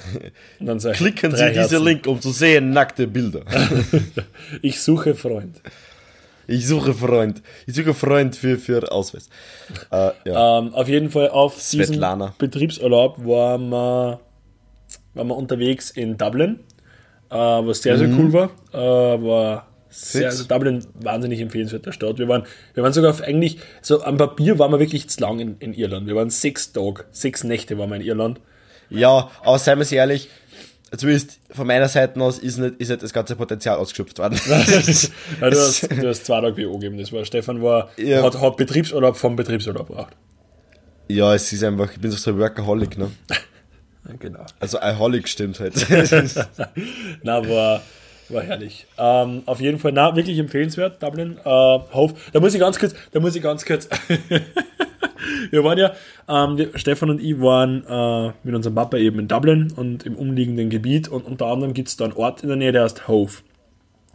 Klicken 0.59 1.31
Sie 1.31 1.37
diesen 1.37 1.55
Herzen. 1.55 1.85
Link, 1.85 2.07
um 2.07 2.21
zu 2.21 2.31
sehen 2.31 2.71
nackte 2.71 3.07
Bilder. 3.07 3.43
Ich 4.63 4.81
suche 4.81 5.15
Freund. 5.15 5.61
Ich 6.49 6.67
suche 6.67 6.95
Freund. 6.95 7.43
Ich 7.67 7.75
suche 7.75 7.95
Freund 7.95 8.37
für, 8.37 8.59
für 8.59 8.91
Ausweis. 8.93 9.29
Äh, 9.91 10.11
ja. 10.25 10.59
Ähm, 10.59 10.75
auf 10.75 10.89
jeden 10.89 11.11
Fall 11.11 11.31
auf 11.31 11.57
diesem 11.57 11.87
Svetlana. 11.87 12.35
Betriebsurlaub 12.39 13.19
waren 13.25 13.69
wir, 13.71 14.21
waren 15.17 15.27
wir 15.29 15.37
unterwegs 15.37 15.91
in 15.91 16.17
Dublin, 16.17 16.61
äh, 17.31 17.35
was 17.35 17.83
sehr, 17.83 17.99
sehr 17.99 18.09
cool 18.11 18.33
war. 18.33 18.51
Äh, 18.73 19.23
war 19.23 19.67
sehr, 19.89 20.29
also 20.29 20.45
Dublin 20.45 20.85
wahnsinnig 21.01 21.41
empfehlenswerter 21.41 21.93
Stadt. 21.93 22.19
Wir 22.19 22.29
waren, 22.29 22.45
wir 22.75 22.83
waren 22.83 22.93
sogar 22.93 23.11
auf 23.11 23.23
eigentlich, 23.23 23.59
so 23.83 24.03
am 24.05 24.17
Papier 24.19 24.59
waren 24.59 24.71
wir 24.71 24.79
wirklich 24.79 25.09
zu 25.09 25.21
lang 25.21 25.41
in, 25.41 25.57
in 25.59 25.73
Irland. 25.73 26.07
Wir 26.07 26.15
waren 26.15 26.31
sechs 26.31 26.73
Tage, 26.73 27.05
sechs 27.11 27.43
Nächte 27.45 27.79
waren 27.79 27.89
wir 27.91 27.97
in 27.97 28.03
Irland. 28.03 28.41
ja, 28.91 29.31
aber 29.43 29.59
seien 29.59 29.79
wir 29.79 29.83
es 29.83 29.93
ehrlich, 29.93 30.29
zumindest 30.97 31.41
von 31.51 31.67
meiner 31.67 31.89
Seite 31.89 32.21
aus 32.21 32.39
ist 32.39 32.59
nicht, 32.59 32.75
ist 32.79 32.91
nicht 32.91 33.03
das 33.03 33.13
ganze 33.13 33.37
Potenzial 33.37 33.79
ausgeschöpft 33.79 34.19
worden. 34.19 34.39
Ja, 34.47 34.61
du, 35.51 35.57
hast, 35.59 35.91
du 35.91 36.09
hast 36.09 36.27
zwei 36.27 36.41
Tage 36.43 36.63
BO 36.63 36.75
gegeben. 36.79 36.99
Das 36.99 37.11
war, 37.13 37.25
Stefan 37.25 37.63
war, 37.63 37.89
Ja. 37.97 38.23
hat, 38.23 38.39
hat 38.41 38.57
Betriebsurlaub 38.59 39.17
vom 39.17 39.35
Betriebsurlaub 39.35 39.89
gebracht. 39.89 40.15
ja, 41.09 41.35
es 41.35 41.51
ist 41.53 41.65
einfach, 41.65 41.91
ich 41.93 42.01
bin 42.01 42.11
so 42.11 42.31
ein 42.31 42.39
Workaholic, 42.39 42.99
ne? 42.99 43.11
Genau. 44.19 44.45
Also 44.61 44.79
Aholic 44.79 45.29
stimmt 45.29 45.61
halt. 45.61 45.75
Na, 47.23 47.49
war, 47.49 47.83
war 48.29 48.43
herrlich. 48.43 48.87
Ähm, 48.99 49.43
auf 49.47 49.61
jeden 49.61 49.79
Fall, 49.79 49.93
na, 49.93 50.15
wirklich 50.17 50.39
empfehlenswert, 50.39 51.03
Dublin. 51.03 51.39
Äh, 51.45 51.49
Hof. 51.49 52.13
Da 52.33 52.41
muss 52.41 52.55
ich 52.55 52.61
ganz 52.61 52.79
kurz, 52.79 52.95
da 53.13 53.21
muss 53.21 53.35
ich 53.37 53.43
ganz 53.43 53.65
kurz. 53.65 53.89
wir 55.51 55.65
waren 55.65 55.79
ja, 55.79 55.93
ähm, 56.29 56.59
wir, 56.59 56.79
Stefan 56.79 57.11
und 57.11 57.21
ich 57.23 57.41
waren 57.41 57.85
äh, 57.87 58.33
mit 58.43 58.55
unserem 58.55 58.75
Papa 58.75 58.97
eben 58.97 59.19
in 59.19 59.29
Dublin 59.29 59.73
und 59.75 60.05
im 60.05 60.15
umliegenden 60.17 60.71
Gebiet 60.71 61.09
und 61.09 61.25
unter 61.25 61.47
anderem 61.47 61.75
gibt 61.75 61.89
es 61.89 61.97
da 61.97 62.05
einen 62.05 62.15
Ort 62.15 62.43
in 62.43 62.49
der 62.49 62.57
Nähe, 62.57 62.73
der 62.73 62.85
heißt 62.85 63.09
Hove. 63.09 63.33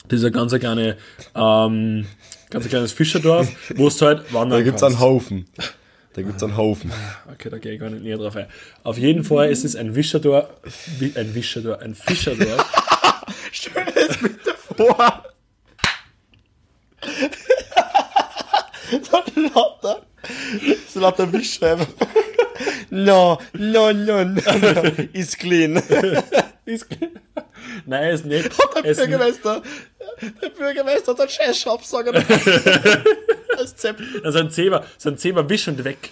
Das 0.07 0.19
ist 0.19 0.25
ein 0.25 0.33
ganz 0.33 0.53
kleine, 0.53 0.97
ähm, 1.35 2.05
ganz 2.49 2.65
ein 2.65 2.69
kleines 2.69 2.91
Fischerdorf, 2.91 3.49
wo 3.75 3.87
es 3.87 4.01
halt 4.01 4.33
wandern 4.33 4.59
Da 4.59 4.63
gibt's 4.63 4.81
kannst. 4.81 4.97
einen 4.97 5.05
Haufen. 5.05 5.45
Da 6.13 6.21
gibt's 6.21 6.43
einen 6.43 6.57
Haufen. 6.57 6.91
Okay, 7.31 7.49
da 7.49 7.57
gehe 7.57 7.73
ich 7.73 7.79
gar 7.79 7.89
nicht 7.89 8.03
näher 8.03 8.17
drauf 8.17 8.35
ein. 8.35 8.47
Auf 8.83 8.97
jeden 8.97 9.23
Fall 9.23 9.49
ist 9.49 9.63
es 9.63 9.75
ein 9.77 9.95
Wischerdorf, 9.95 10.47
wie- 10.99 11.13
ein 11.15 11.33
Wischerdorf, 11.33 11.81
ein 11.81 11.95
Fischerdorf. 11.95 12.65
Stell 13.51 13.85
dir 13.85 14.07
das 14.07 14.17
bitte 14.17 14.53
vor. 14.77 15.23
so 18.91 19.23
lauter, 19.53 20.01
so 20.87 20.99
lauter 20.99 21.31
Wischschreiber. 21.31 21.87
No, 22.93 23.39
no, 23.53 23.91
no, 23.93 24.23
no, 24.25 24.41
no. 24.41 24.81
Ist 25.13 25.39
clean. 25.39 25.81
Nein, 27.85 28.13
ist 28.13 28.25
nicht. 28.25 28.49
Der 28.75 28.85
Es, 28.91 28.97
Bürgermeister, 28.97 29.61
der 30.41 30.49
Bürgermeister 30.49 31.11
hat 31.13 31.19
einen 31.21 31.29
scheiß 31.29 31.57
Schraubsager. 31.59 32.13
Als 33.57 33.75
Zepp. 33.77 33.97
also 34.23 34.39
ein 34.39 34.49
Zebra, 34.51 34.83
so 34.97 35.09
ein 35.09 35.17
Zebra 35.17 35.47
wisch 35.49 35.67
und 35.67 35.83
weg. 35.83 36.09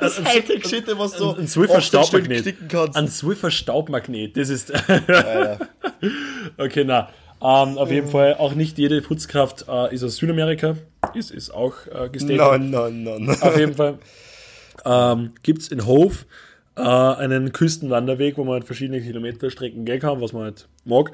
Das 0.00 0.22
Hightech-Shit, 0.24 0.84
was 0.98 1.16
du 1.16 1.32
Ein 1.34 1.48
Swiffer 1.48 1.80
Staubmagnet. 1.80 2.54
kannst. 2.68 2.96
Ein 2.96 3.08
Swiffer 3.08 3.50
Staubmagnet, 3.50 4.36
das 4.36 4.48
ist. 4.48 4.72
okay, 6.58 6.84
na. 6.84 7.08
Ähm, 7.40 7.76
auf 7.76 7.90
jeden 7.90 8.08
Fall 8.08 8.36
auch 8.36 8.54
nicht 8.54 8.78
jede 8.78 9.02
Putzkraft 9.02 9.64
äh, 9.68 9.92
ist 9.92 10.04
aus 10.04 10.16
Südamerika. 10.16 10.76
Ist, 11.14 11.32
ist 11.32 11.50
auch 11.52 11.74
äh, 11.88 12.08
gestatet. 12.08 12.36
No, 12.36 12.56
no, 12.56 12.88
no, 12.88 13.18
no. 13.18 13.32
Auf 13.32 13.58
jeden 13.58 13.74
Fall 13.74 13.98
ähm, 14.84 15.32
gibt 15.42 15.62
es 15.62 15.68
in 15.68 15.84
Hof 15.84 16.24
äh, 16.76 16.80
einen 16.82 17.52
Küstenwanderweg, 17.52 18.36
wo 18.36 18.44
man 18.44 18.54
halt 18.54 18.64
verschiedene 18.64 19.00
Kilometerstrecken 19.00 19.84
gehen 19.84 20.00
kann, 20.00 20.20
was 20.20 20.32
man 20.32 20.44
halt 20.44 20.68
mag. 20.84 21.12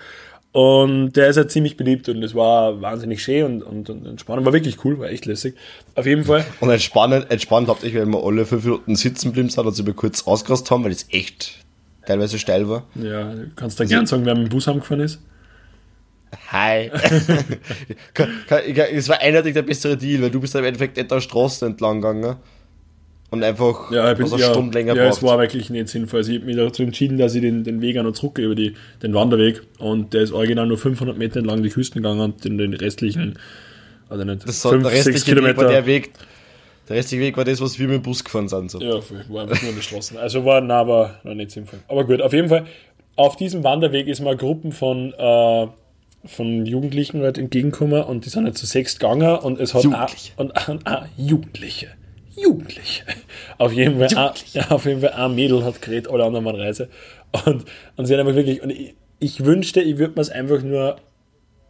Und 0.52 1.12
der 1.12 1.28
ist 1.28 1.36
halt 1.36 1.50
ziemlich 1.50 1.76
beliebt 1.76 2.08
und 2.08 2.22
es 2.22 2.34
war 2.34 2.80
wahnsinnig 2.80 3.22
schön 3.22 3.62
und, 3.62 3.62
und, 3.62 3.90
und 3.90 4.06
entspannend. 4.06 4.46
War 4.46 4.52
wirklich 4.52 4.82
cool, 4.84 4.98
war 4.98 5.10
echt 5.10 5.26
lässig. 5.26 5.54
Auf 5.94 6.06
jeden 6.06 6.24
Fall. 6.24 6.44
Und 6.60 6.70
entspannend, 6.70 7.30
entspannend 7.30 7.68
habt 7.68 7.84
ihr, 7.84 7.92
wenn 7.94 8.10
wir 8.10 8.24
alle 8.24 8.46
fünf 8.46 8.64
Minuten 8.64 8.96
sitzen 8.96 9.28
geblieben 9.28 9.50
sind 9.50 9.66
und 9.66 9.74
sie 9.74 9.82
mal 9.82 9.92
kurz 9.92 10.26
ausgerast 10.26 10.70
haben, 10.70 10.84
weil 10.84 10.92
es 10.92 11.06
echt 11.10 11.64
teilweise 12.06 12.38
steil 12.38 12.68
war. 12.68 12.86
Ja, 12.94 13.34
kannst 13.56 13.78
du 13.78 13.86
gern 13.86 14.06
sagen, 14.06 14.24
wer 14.24 14.34
mit 14.34 14.46
dem 14.46 14.48
Bus 14.48 14.66
heimgefahren 14.66 15.00
ist? 15.00 15.20
Hi. 16.50 16.90
Es 18.92 19.08
war 19.08 19.20
eindeutig 19.20 19.54
der 19.54 19.62
bessere 19.62 19.96
Deal, 19.96 20.22
weil 20.22 20.30
du 20.30 20.40
bist 20.40 20.54
im 20.54 20.64
Endeffekt 20.64 20.96
nicht 20.96 21.10
der 21.10 21.20
Straße 21.20 21.66
entlang 21.66 22.00
gegangen 22.00 22.36
und 23.30 23.44
einfach 23.44 23.90
Ja, 23.90 24.11
ich 24.11 24.16
bin, 24.16 24.26
was 24.26 24.32
eine 24.35 24.42
ja, 24.42 24.50
Stunde 24.50 24.78
länger 24.78 24.94
ja 24.94 25.04
es 25.08 25.18
braucht. 25.18 25.32
war 25.32 25.38
wirklich 25.38 25.70
nicht 25.70 25.88
sinnvoll. 25.88 26.20
Also 26.20 26.32
ich 26.32 26.38
habe 26.38 26.47
mich 26.47 26.56
dazu 26.56 26.82
entschieden, 26.82 27.18
dass 27.18 27.35
ich 27.35 27.42
den, 27.42 27.64
den 27.64 27.80
Weg 27.80 27.99
auch 27.99 28.02
noch 28.02 28.12
zurückgehe 28.12 28.47
über 28.47 28.54
die, 28.54 28.75
den 29.02 29.14
Wanderweg 29.14 29.62
und 29.78 30.14
der 30.14 30.23
ist 30.23 30.32
original 30.32 30.66
nur 30.66 30.78
500 30.78 31.16
Meter 31.16 31.40
entlang 31.40 31.62
die 31.62 31.68
Küsten 31.68 32.02
gegangen 32.02 32.20
und 32.20 32.44
den, 32.44 32.56
den 32.56 32.73
restlichen, 32.75 33.38
also 34.08 34.25
nicht, 34.25 34.49
Das 34.49 34.64
war, 34.64 34.78
der 34.78 34.90
sechs 34.90 35.06
restliche 35.08 35.44
Weg 35.44 35.56
war 35.56 35.68
der 35.68 35.87
Weg, 35.87 36.11
der 36.88 36.97
restliche 36.97 37.23
Weg 37.23 37.37
war 37.37 37.44
das, 37.44 37.61
was 37.61 37.78
wir 37.78 37.87
mit 37.87 37.97
dem 37.97 38.02
Bus 38.02 38.25
gefahren 38.25 38.49
sind. 38.49 38.70
So. 38.70 38.80
Ja, 38.80 38.94
war 39.28 39.42
einfach 39.42 39.62
nur 39.62 39.73
die 39.73 39.82
Straßen. 39.82 40.16
Also 40.16 40.44
war, 40.44 40.61
na, 40.62 40.87
war, 40.88 41.20
war 41.23 41.35
nicht 41.35 41.50
sinnvoll. 41.50 41.80
Aber 41.88 42.04
gut, 42.04 42.23
auf 42.23 42.32
jeden 42.32 42.49
Fall, 42.49 42.66
auf 43.16 43.37
diesem 43.37 43.62
Wanderweg 43.62 44.06
ist 44.06 44.20
mal 44.20 44.37
Gruppen 44.37 44.73
von, 44.73 45.12
äh, 45.12 45.66
von 46.25 46.64
Jugendlichen 46.64 47.20
halt 47.23 47.37
entgegengekommen 47.37 48.02
und 48.04 48.25
die 48.25 48.30
sind 48.30 48.44
halt 48.44 48.56
zu 48.56 48.64
sechs 48.64 48.99
gegangen 48.99 49.38
und 49.38 49.61
es 49.61 49.75
hat 49.75 49.85
Jugendliche. 49.85 50.32
Auch, 50.37 50.40
und, 50.40 50.68
und, 50.68 50.87
ah, 50.87 51.06
Jugendliche. 51.18 51.88
Jugendliche. 52.40 53.04
Auf 53.59 53.73
jeden 53.73 53.99
Fall, 53.99 54.16
ein, 54.16 54.33
ja, 54.52 54.71
auf 54.71 54.85
jeden 54.85 55.00
Fall 55.00 55.12
ein 55.12 55.35
Mädel 55.35 55.64
hat 55.64 55.83
geredet, 55.83 56.11
alle 56.11 56.25
anderen 56.25 56.45
waren 56.45 56.57
Reise. 56.57 56.88
Und, 57.45 57.64
und 57.97 58.07
sie 58.07 58.14
hat 58.14 58.21
einfach 58.21 58.35
wirklich, 58.35 58.62
und 58.62 58.71
ich, 58.71 58.95
ich 59.18 59.45
wünschte, 59.45 59.80
ich 59.80 59.99
würde 59.99 60.14
mir 60.14 60.21
es 60.21 60.30
einfach 60.30 60.62
nur, 60.62 60.97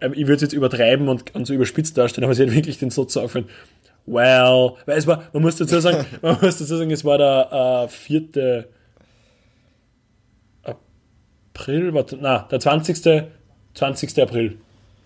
ähm, 0.00 0.12
ich 0.12 0.22
würde 0.22 0.34
es 0.34 0.42
jetzt 0.42 0.52
übertreiben 0.52 1.08
und, 1.08 1.34
und 1.34 1.46
so 1.46 1.54
überspitzt 1.54 1.96
darstellen, 1.96 2.24
aber 2.24 2.34
sie 2.34 2.44
hat 2.44 2.54
wirklich 2.54 2.78
den 2.78 2.90
Satz 2.90 3.14
sagen 3.14 3.46
well, 4.06 4.76
weil 4.86 4.98
es 4.98 5.06
war, 5.06 5.24
man 5.32 5.42
muss 5.42 5.56
dazu 5.56 5.80
sagen, 5.80 6.06
man 6.22 6.38
muss 6.40 6.58
dazu 6.58 6.76
sagen, 6.76 6.90
es 6.90 7.04
war 7.04 7.18
der 7.18 7.86
äh, 7.86 7.88
4. 7.88 8.64
April, 11.54 11.94
warte, 11.94 12.18
na, 12.20 12.46
der 12.50 12.60
20. 12.60 13.26
20. 13.74 14.22
April. 14.22 14.58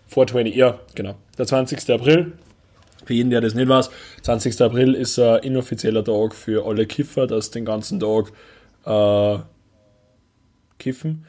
420, 0.09 0.54
ja, 0.54 0.78
genau. 0.95 1.14
Der 1.38 1.47
20. 1.47 1.90
April. 1.90 2.33
Für 3.04 3.14
jeden, 3.14 3.30
der 3.30 3.40
das 3.40 3.54
nicht 3.54 3.68
weiß, 3.68 3.90
20. 4.23 4.61
April 4.61 4.94
ist 4.94 5.18
ein 5.18 5.42
inoffizieller 5.42 6.04
Tag 6.04 6.35
für 6.35 6.66
alle 6.66 6.87
Kiffer, 6.87 7.26
dass 7.26 7.50
den 7.50 7.64
ganzen 7.64 8.00
Tag 8.00 8.32
äh, 8.85 9.42
kiffen, 10.78 11.26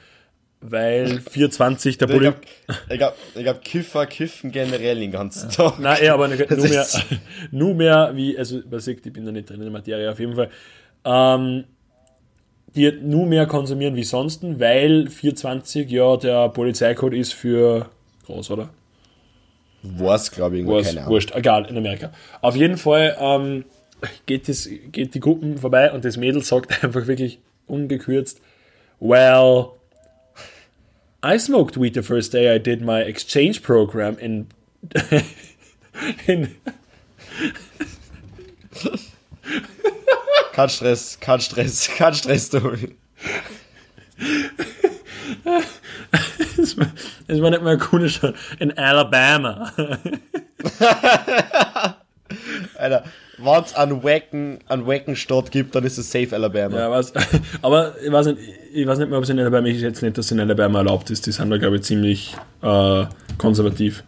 weil 0.61 1.19
420 1.19 1.97
der 1.97 2.09
Ich 2.09 2.13
Poli... 2.13 2.25
glaube, 2.25 2.41
ich 2.89 2.97
glaub, 2.97 3.15
ich 3.35 3.43
glaub, 3.43 3.61
Kiffer 3.63 4.05
kiffen 4.05 4.51
generell 4.51 4.99
den 4.99 5.11
ganzen 5.11 5.49
Tag. 5.49 5.79
Nein, 5.79 6.09
aber 6.09 6.27
nur 6.27 6.37
mehr, 6.37 6.85
nur 7.51 7.73
mehr 7.73 8.11
wie, 8.15 8.37
also 8.37 8.61
man 8.69 8.79
sieht, 8.79 9.05
ich 9.05 9.13
bin 9.13 9.25
da 9.25 9.31
nicht 9.31 9.49
drin 9.49 9.57
in 9.57 9.63
der 9.63 9.71
Materie, 9.71 10.11
auf 10.11 10.19
jeden 10.19 10.35
Fall. 10.35 10.49
Ähm, 11.05 11.65
die 12.75 12.91
nur 12.91 13.27
mehr 13.27 13.45
konsumieren 13.45 13.95
wie 13.95 14.03
sonst, 14.03 14.43
weil 14.43 15.07
420 15.07 15.91
ja 15.91 16.17
der 16.17 16.49
Polizeicode 16.49 17.13
ist 17.13 17.33
für 17.33 17.89
groß, 18.25 18.51
oder? 18.51 18.69
War's, 19.83 20.31
glaube 20.31 20.57
ich, 20.57 20.65
Was, 20.65 20.87
keine 20.87 21.01
Ahnung. 21.01 21.13
wurscht, 21.13 21.31
egal, 21.35 21.65
in 21.65 21.77
Amerika. 21.77 22.11
Auf 22.41 22.55
jeden 22.55 22.77
Fall 22.77 23.17
ähm, 23.19 23.65
geht, 24.25 24.47
das, 24.47 24.69
geht 24.91 25.13
die 25.13 25.19
Gruppen 25.19 25.57
vorbei 25.57 25.91
und 25.91 26.05
das 26.05 26.17
Mädel 26.17 26.43
sagt 26.43 26.83
einfach 26.83 27.07
wirklich 27.07 27.39
ungekürzt, 27.67 28.41
well, 28.99 29.71
I 31.23 31.37
smoked 31.37 31.79
weed 31.79 31.93
the 31.93 32.01
first 32.01 32.33
day 32.33 32.53
I 32.53 32.59
did 32.59 32.81
my 32.81 33.01
exchange 33.01 33.61
program 33.61 34.17
in, 34.17 34.47
in 36.27 36.55
Kein 40.53 40.69
Stress, 40.69 41.17
kein 41.19 41.41
Stress, 41.41 41.89
kein 41.97 42.13
Stress, 42.13 42.49
Tobi. 42.49 42.95
das 46.57 46.77
war, 46.77 46.87
das 47.27 47.39
nicht 47.51 47.61
cooler 47.77 48.09
Stadt, 48.09 48.35
in 48.59 48.77
Alabama. 48.77 49.71
Alter, 52.77 53.03
wenn 53.37 53.63
es 53.63 53.73
einen 53.75 54.03
wacken, 54.03 54.59
einen 54.67 54.87
wacken 54.87 55.15
Stadt 55.15 55.51
gibt, 55.51 55.75
dann 55.75 55.83
ist 55.83 55.97
es 55.97 56.11
safe 56.11 56.33
Alabama. 56.35 56.77
Ja, 56.77 56.91
was, 56.91 57.13
aber 57.61 57.93
ich 58.03 58.11
weiß, 58.11 58.27
nicht, 58.27 58.37
ich 58.73 58.87
weiß 58.87 58.99
nicht 58.99 59.09
mehr, 59.09 59.17
ob 59.17 59.23
es 59.23 59.29
in 59.29 59.39
Alabama, 59.39 59.67
ich 59.67 59.79
schätze 59.79 60.05
nicht, 60.05 60.17
dass 60.17 60.25
es 60.25 60.31
in 60.31 60.39
Alabama 60.39 60.79
erlaubt 60.79 61.09
ist. 61.09 61.25
Die 61.25 61.31
sind 61.31 61.49
da, 61.49 61.57
glaube 61.57 61.77
ich, 61.77 61.83
ziemlich 61.83 62.35
äh, 62.61 63.05
konservativ, 63.37 64.03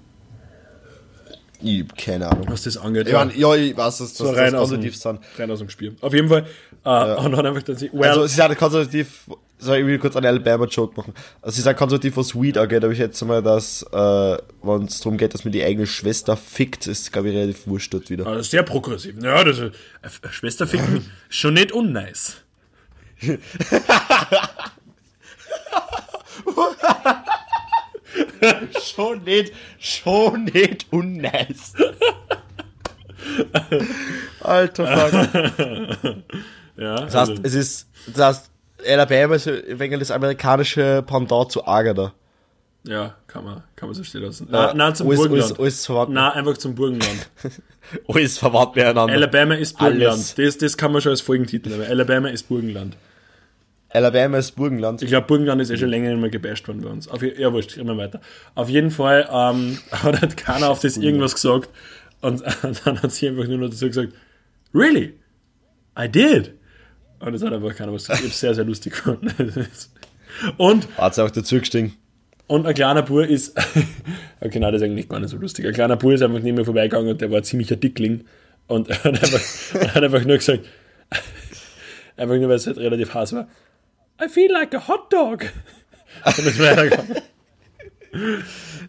Ich 1.61 1.81
hab 1.81 1.97
keine 1.97 2.27
Ahnung. 2.27 2.45
was 2.49 2.63
das 2.63 2.77
angeht. 2.77 3.07
Ich 3.07 3.13
mein, 3.13 3.31
ja, 3.35 3.53
ich 3.55 3.75
weiß, 3.75 3.97
dass, 3.97 4.13
dass 4.13 4.17
so 4.17 4.25
das 4.25 4.35
rein 4.37 4.55
aus, 4.55 4.69
dem, 4.69 4.81
konservativ 4.81 4.95
sind. 4.95 5.19
rein 5.37 5.51
aus 5.51 5.59
dem 5.59 5.69
Spiel. 5.69 5.95
Auf 6.01 6.13
jeden 6.13 6.29
Fall. 6.29 6.45
Äh, 6.83 7.15
Und 7.15 7.31
dann 7.31 7.45
einfach 7.45 7.63
dann 7.63 7.75
sie, 7.75 7.89
well, 7.93 8.09
Also, 8.09 8.27
sie 8.27 8.35
sind 8.35 8.57
konservativ, 8.57 9.21
soll 9.65 9.77
ich 9.79 9.85
will 9.85 9.99
kurz 9.99 10.15
einen 10.15 10.25
Alabama-Joke 10.27 10.95
machen. 10.95 11.13
Also, 11.41 11.55
sie 11.57 11.61
sind 11.61 11.75
konservativ, 11.77 12.17
was 12.17 12.33
Weed 12.35 12.57
angeht, 12.57 12.83
aber 12.83 12.91
ich 12.93 12.99
schätze 12.99 13.25
mal, 13.25 13.41
dass, 13.43 13.83
äh, 13.83 14.37
wenn 14.63 14.83
es 14.85 14.99
darum 14.99 15.17
geht, 15.17 15.33
dass 15.33 15.43
man 15.43 15.51
die 15.51 15.63
eigene 15.63 15.85
Schwester 15.87 16.37
fickt, 16.37 16.87
ist, 16.87 17.11
glaube 17.11 17.29
ich, 17.29 17.35
relativ 17.35 17.67
wurscht 17.67 17.93
dort 17.93 18.09
wieder. 18.09 18.25
äh, 18.25 18.43
sehr 18.43 18.63
progressiv. 18.63 19.15
Ja, 19.21 19.43
das 19.43 19.57
ist, 19.59 19.73
äh, 20.01 20.29
Schwester 20.31 20.67
ficken, 20.67 21.09
schon 21.29 21.53
nicht 21.55 21.71
unnice. 21.71 22.37
Schon 28.95 29.23
nicht, 29.23 29.51
schon 29.79 30.45
nicht 30.45 30.85
unnice. 30.91 31.73
Alter 34.41 34.87
Fuck. 35.09 36.15
Ja, 36.77 36.95
Das 37.05 37.15
heißt, 37.15 37.33
es 37.43 37.53
ist, 37.53 37.87
das 38.07 38.19
heißt, 38.37 38.51
Alabama 38.87 39.35
ist 39.35 39.47
wenig 39.47 39.99
das 39.99 40.11
amerikanische 40.11 41.03
Pendant 41.05 41.51
zu 41.51 41.65
Agatha. 41.65 42.13
ja 42.83 43.15
kann, 43.27 43.43
man, 43.43 43.63
kann 43.75 43.89
man 43.89 43.95
so 43.95 44.03
stehen 44.03 44.21
lassen. 44.21 44.47
Nein, 44.49 44.61
Ja, 44.69 44.73
nein 44.73 44.95
zum 44.95 45.07
alles- 45.07 45.19
Burgenland. 45.19 45.59
alles- 45.59 45.89
alles. 45.89 46.09
Nein, 46.09 46.31
einfach 46.33 46.57
zum 46.57 46.75
Burgenland. 46.75 47.29
Alles 48.07 48.39
verwandt 48.39 48.75
miteinander. 48.75 49.13
Alabama 49.13 49.53
ist 49.53 49.77
Burgenland. 49.77 50.39
Das, 50.39 50.57
das 50.57 50.75
kann 50.75 50.91
man 50.91 51.01
schon 51.01 51.11
als 51.11 51.21
Folgentitel 51.21 51.69
nehmen. 51.69 51.83
Alabama 51.87 52.29
ist 52.29 52.47
Burgenland. 52.47 52.97
Alabama 53.89 54.39
ist 54.39 54.53
Burgenland. 54.55 55.03
Ich 55.03 55.09
glaube, 55.09 55.27
Burgenland 55.27 55.61
ist 55.61 55.69
eh 55.69 55.77
schon 55.77 55.89
länger 55.89 56.09
nicht 56.09 56.19
mehr 56.19 56.31
gebasht 56.31 56.67
worden 56.67 56.81
bei 56.81 56.89
uns. 56.89 57.07
Auf, 57.07 57.21
ja, 57.21 57.53
wurscht, 57.53 57.77
immer 57.77 57.95
weiter. 57.95 58.21
Auf 58.55 58.69
jeden 58.69 58.89
Fall 58.89 59.29
ähm, 59.31 59.77
hat 59.91 60.19
halt 60.19 60.35
keiner 60.35 60.69
auf 60.69 60.79
das 60.79 60.97
irgendwas 60.97 61.35
gesagt. 61.35 61.69
Und, 62.21 62.41
und 62.63 62.81
dann 62.87 63.01
hat 63.03 63.11
sie 63.11 63.27
einfach 63.29 63.45
nur 63.47 63.59
noch 63.59 63.69
dazu 63.69 63.85
gesagt, 63.87 64.13
Really? 64.73 65.13
I 65.97 66.09
did. 66.09 66.53
Und 67.19 67.33
es 67.33 67.43
hat 67.43 67.53
einfach 67.53 67.75
keiner 67.75 67.93
was 67.93 68.03
gesagt. 68.03 68.19
Ich 68.21 68.27
hab's 68.27 68.39
sehr, 68.39 68.53
sehr 68.55 68.65
lustig 68.65 68.93
gefunden. 68.93 69.29
und, 70.57 70.87
Hat 70.97 71.17
auch 71.19 71.31
dazu 71.31 71.59
gestiegen. 71.59 71.95
und 72.47 72.65
ein 72.67 72.73
kleiner 72.75 73.01
Bur 73.03 73.25
ist, 73.27 73.57
okay, 74.41 74.59
nein, 74.59 74.73
das 74.73 74.81
ist 74.81 74.85
eigentlich 74.87 75.09
gar 75.09 75.19
nicht 75.19 75.29
so 75.29 75.37
lustig. 75.37 75.65
Ein 75.65 75.73
kleiner 75.73 75.95
Bur 75.95 76.13
ist 76.13 76.21
einfach 76.21 76.39
neben 76.39 76.57
mir 76.57 76.65
vorbeigegangen 76.65 77.09
und 77.09 77.21
der 77.21 77.31
war 77.31 77.41
ziemlich 77.43 77.71
ein 77.71 77.79
Dickling. 77.79 78.25
Und 78.67 78.89
er 78.89 78.97
hat 79.03 79.05
einfach, 79.23 79.41
er 79.81 79.93
hat 79.95 80.03
einfach 80.03 80.25
nur 80.25 80.37
gesagt, 80.37 80.65
einfach 82.17 82.35
nur, 82.35 82.49
weil 82.49 82.55
es 82.55 82.67
halt 82.67 82.77
relativ 82.77 83.13
heiß 83.13 83.33
war, 83.33 83.47
I 84.23 84.27
feel 84.29 84.51
like 84.51 84.73
a 84.73 84.87
hot 84.87 85.11
dog. 85.11 85.45
Und 86.25 86.39
ist 86.47 86.59
weitergegangen. 86.59 87.17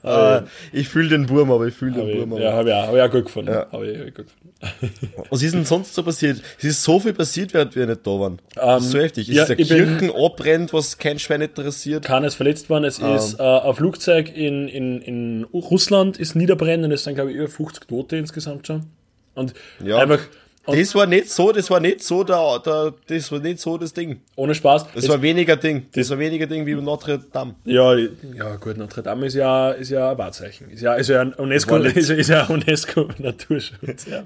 Äh, 0.05 0.43
ich 0.73 0.89
fühle 0.89 1.09
den 1.09 1.27
Burm, 1.27 1.51
aber 1.51 1.67
ich 1.67 1.75
fühle 1.75 1.95
den 2.05 2.29
Burm. 2.29 2.41
Ja, 2.41 2.53
habe 2.53 2.69
ich, 2.69 2.75
auch- 2.75 2.87
hab 2.87 2.95
ich 2.95 3.01
auch 3.03 3.11
gut 3.11 3.25
gefunden. 3.25 3.51
Ja. 3.53 3.67
Hab 3.73 3.83
ich, 3.83 3.99
hab 3.99 4.07
ich 4.07 4.15
gut 4.15 4.27
gefunden. 4.27 4.46
Was 5.31 5.43
ist 5.43 5.55
denn 5.55 5.65
sonst 5.65 5.95
so 5.95 6.03
passiert? 6.03 6.41
Es 6.59 6.65
ist 6.65 6.83
so 6.83 6.99
viel 6.99 7.13
passiert, 7.13 7.53
während 7.53 7.77
wir 7.77 7.87
nicht 7.87 8.07
da 8.07 8.11
waren. 8.13 8.39
das 8.55 8.85
ist 8.87 8.91
so 8.93 8.99
heftig. 8.99 9.29
Es 9.29 9.35
ja, 9.35 9.43
ist 9.43 9.49
der 9.49 9.57
Kirchen 9.57 10.11
abbrennt, 10.15 10.73
was 10.73 10.97
kein 10.99 11.19
Schwein 11.19 11.43
interessiert. 11.43 12.05
Keiner 12.05 12.27
ist 12.27 12.37
verletzt 12.37 12.71
worden. 12.71 12.85
Es 12.85 12.99
ist 12.99 13.39
äh, 13.39 13.43
ein 13.43 13.75
Flugzeug 13.75 14.35
in, 14.35 14.67
in, 14.69 15.03
in 15.03 15.45
Russland 15.53 16.17
ist 16.17 16.35
niederbrennen. 16.35 16.91
Es 16.91 17.05
sind, 17.05 17.15
glaube 17.17 17.31
ich, 17.31 17.37
über 17.37 17.49
50 17.49 17.87
Tote 17.87 18.17
insgesamt 18.17 18.67
schon. 18.67 18.87
Und 19.35 19.53
Ja. 19.85 19.99
einfach 19.99 20.21
und 20.67 20.79
Das 20.79 20.95
war 20.95 21.07
nicht 21.07 21.31
so, 21.31 21.53
das 21.53 21.71
war 21.71 21.81
nicht 21.81 22.03
so 22.03 22.25
der, 22.25 22.61
der 22.65 22.95
das 23.07 23.33
war 23.33 23.39
nicht 23.39 23.61
so 23.61 23.79
das 23.79 23.93
Ding. 23.93 24.21
ohne 24.35 24.55
Spaß. 24.55 24.87
Das 24.95 25.05
es, 25.05 25.09
war 25.09 25.23
weniger 25.23 25.57
Ding. 25.57 25.87
Das 25.93 26.11
war 26.11 26.19
weniger 26.19 26.47
Ding 26.47 26.67
wie 26.67 26.75
Notre 26.75 27.19
Dame. 27.33 27.55
ja, 27.65 27.95
ja, 27.95 28.57
gut, 28.57 28.77
Notre 28.77 29.03
Dame 29.03 29.27
ist 29.27 29.35
ja, 29.35 29.71
ist 29.71 29.91
ja 29.91 30.11
ein 30.11 30.19
Wahrzeichen. 30.19 30.71
Ist 30.71 30.83
ja, 30.83 30.95
ist 30.95 31.09
ja 31.09 31.21
ein 31.21 31.33
UNESCO, 31.35 31.77
ist, 31.95 32.11
ist 32.11 32.29
ja 32.29 32.47
UNESCO 32.47 33.09
Naturschutz. 33.19 34.07
Ja. 34.07 34.25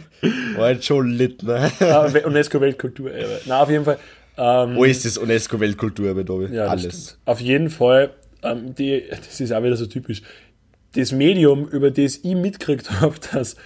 War 0.57 0.65
halt 0.65 0.85
schon 0.85 1.09
lit, 1.11 1.43
ne? 1.43 1.71
Ah, 1.81 2.11
UNESCO 2.25 2.61
Weltkulturerbe. 2.61 3.41
Na, 3.47 3.63
auf 3.63 3.71
jeden 3.71 3.85
Fall. 3.85 3.99
Ähm, 4.37 4.77
Wo 4.77 4.85
ist 4.85 5.05
das 5.05 5.19
UNESCO-Weltkulturerbe, 5.19 6.25
Tobi? 6.25 6.47
Ja, 6.47 6.65
das 6.65 6.71
Alles. 6.71 7.19
Auf 7.27 7.41
jeden 7.41 7.69
Fall, 7.69 8.11
ähm, 8.43 8.75
die, 8.75 9.05
das 9.11 9.39
ist 9.39 9.53
auch 9.53 9.63
wieder 9.63 9.77
so 9.77 9.85
typisch. 9.85 10.23
Das 10.95 11.13
Medium, 11.13 11.69
über 11.69 11.91
das 11.91 12.17
ich 12.17 12.35
mitgekriegt 12.35 12.91
habe, 13.01 13.15
dass 13.33 13.57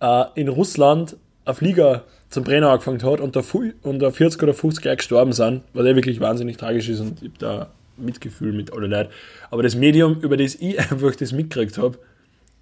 äh, 0.00 0.24
in 0.34 0.48
Russland 0.48 1.16
ein 1.44 1.54
Flieger 1.54 2.04
zum 2.28 2.44
Brenner 2.44 2.70
angefangen 2.70 3.02
hat 3.02 3.20
und 3.20 3.36
da, 3.36 3.42
fu- 3.42 3.72
und 3.82 4.00
da 4.00 4.10
40 4.10 4.42
oder 4.42 4.54
50 4.54 4.82
gleich 4.82 4.98
gestorben 4.98 5.32
sind, 5.32 5.62
was 5.72 5.86
ja 5.86 5.94
wirklich 5.94 6.20
wahnsinnig 6.20 6.56
tragisch 6.56 6.88
ist 6.88 7.00
und 7.00 7.22
ich 7.22 7.28
habe 7.28 7.38
da 7.38 7.70
Mitgefühl 7.96 8.52
mit 8.52 8.72
alle 8.72 8.86
Leuten. 8.88 9.10
Aber 9.50 9.62
das 9.62 9.74
Medium, 9.74 10.20
über 10.20 10.36
das 10.36 10.54
ich 10.56 10.78
einfach 10.90 11.14
das 11.16 11.32
mitgekriegt 11.32 11.78
habe, 11.78 11.98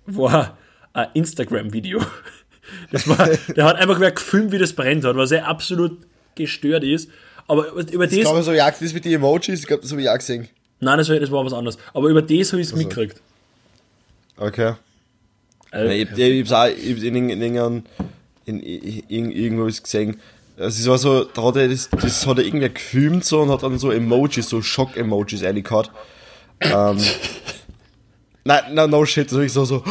war 0.06 0.56
ein 0.92 1.08
Instagram-Video. 1.14 2.00
Das 2.90 3.06
war, 3.06 3.28
der 3.54 3.66
hat 3.66 3.76
einfach 3.76 4.00
wer 4.00 4.10
gefilmt, 4.10 4.50
wie 4.50 4.58
das 4.58 4.72
brennt 4.72 5.04
hat, 5.04 5.16
was 5.16 5.30
ja 5.30 5.44
absolut 5.44 5.98
gestört 6.34 6.82
ist. 6.82 7.10
Aber 7.46 7.72
über 7.72 8.06
das. 8.06 8.14
Ich 8.14 8.22
glaube, 8.22 8.42
so 8.42 8.52
jagt 8.52 8.80
das 8.80 8.94
mit 8.94 9.04
den 9.04 9.12
Emojis, 9.12 9.60
ich 9.60 9.66
glaube, 9.66 9.82
das 9.82 9.92
habe 9.92 10.00
ich 10.00 10.08
auch 10.08 10.16
gesehen. 10.16 10.48
Nein, 10.80 10.96
das 10.96 11.10
war, 11.10 11.20
das 11.20 11.30
war 11.30 11.44
was 11.44 11.52
anderes. 11.52 11.76
Aber 11.92 12.08
über 12.08 12.22
das 12.22 12.52
habe 12.52 12.62
ich 12.62 12.68
es 12.68 12.74
mitgekriegt. 12.74 13.20
Okay. 14.38 14.74
Also, 15.70 15.92
Ich, 15.92 16.10
ich, 16.10 16.18
ich 16.18 16.52
auch 16.52 16.66
ich 16.68 16.92
hab's 16.92 17.02
in, 17.02 17.28
in, 17.28 17.82
in, 18.46 18.60
in, 18.60 19.30
irgendwo 19.30 19.62
hab 19.64 19.70
ich's 19.70 19.82
gesehen. 19.82 20.16
Also 20.56 20.80
es 20.80 20.86
war 20.88 20.98
so, 20.98 21.24
da 21.24 21.42
hat 21.42 21.56
er 21.56 21.68
das, 21.68 21.88
das 21.90 22.26
hat 22.26 22.38
er 22.38 22.44
irgendwer 22.44 22.68
gefilmt 22.68 23.24
so 23.24 23.40
und 23.42 23.50
hat 23.50 23.62
dann 23.62 23.78
so 23.78 23.90
Emojis, 23.90 24.48
so 24.48 24.62
Schock-Emojis 24.62 25.42
reingehauen. 25.42 25.88
Ähm, 26.60 26.98
nein, 28.44 28.62
nein, 28.72 28.90
no 28.90 29.04
shit, 29.04 29.28
so 29.30 29.40
ich 29.40 29.52
so, 29.52 29.64
so, 29.64 29.82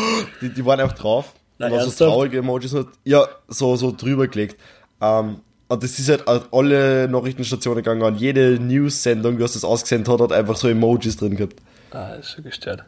die, 0.41 0.49
die 0.49 0.65
waren 0.65 0.79
auch 0.81 0.93
drauf. 0.93 1.33
Na, 1.57 1.67
und 1.67 1.73
dann 1.73 1.89
so 1.89 2.05
traurige 2.05 2.37
Emojis, 2.39 2.73
und, 2.73 2.87
ja, 3.03 3.27
so, 3.47 3.75
so 3.75 3.91
drüber 3.95 4.27
gelegt. 4.27 4.57
Ähm, 5.01 5.37
und 5.67 5.83
das 5.83 5.97
ist 5.99 6.09
halt 6.09 6.27
an 6.27 6.41
alle 6.51 7.07
Nachrichtenstationen 7.09 7.83
gegangen, 7.83 8.03
an 8.03 8.15
jede 8.15 8.59
News-Sendung, 8.59 9.39
was 9.39 9.53
das 9.53 9.63
ausgesendet 9.63 10.07
hat, 10.07 10.19
hat 10.21 10.31
einfach 10.31 10.55
so 10.55 10.67
Emojis 10.67 11.17
drin 11.17 11.35
gehabt. 11.35 11.55
ah, 11.91 12.15
das 12.15 12.27
ist 12.27 12.31
schon 12.35 12.43
gestört. 12.43 12.85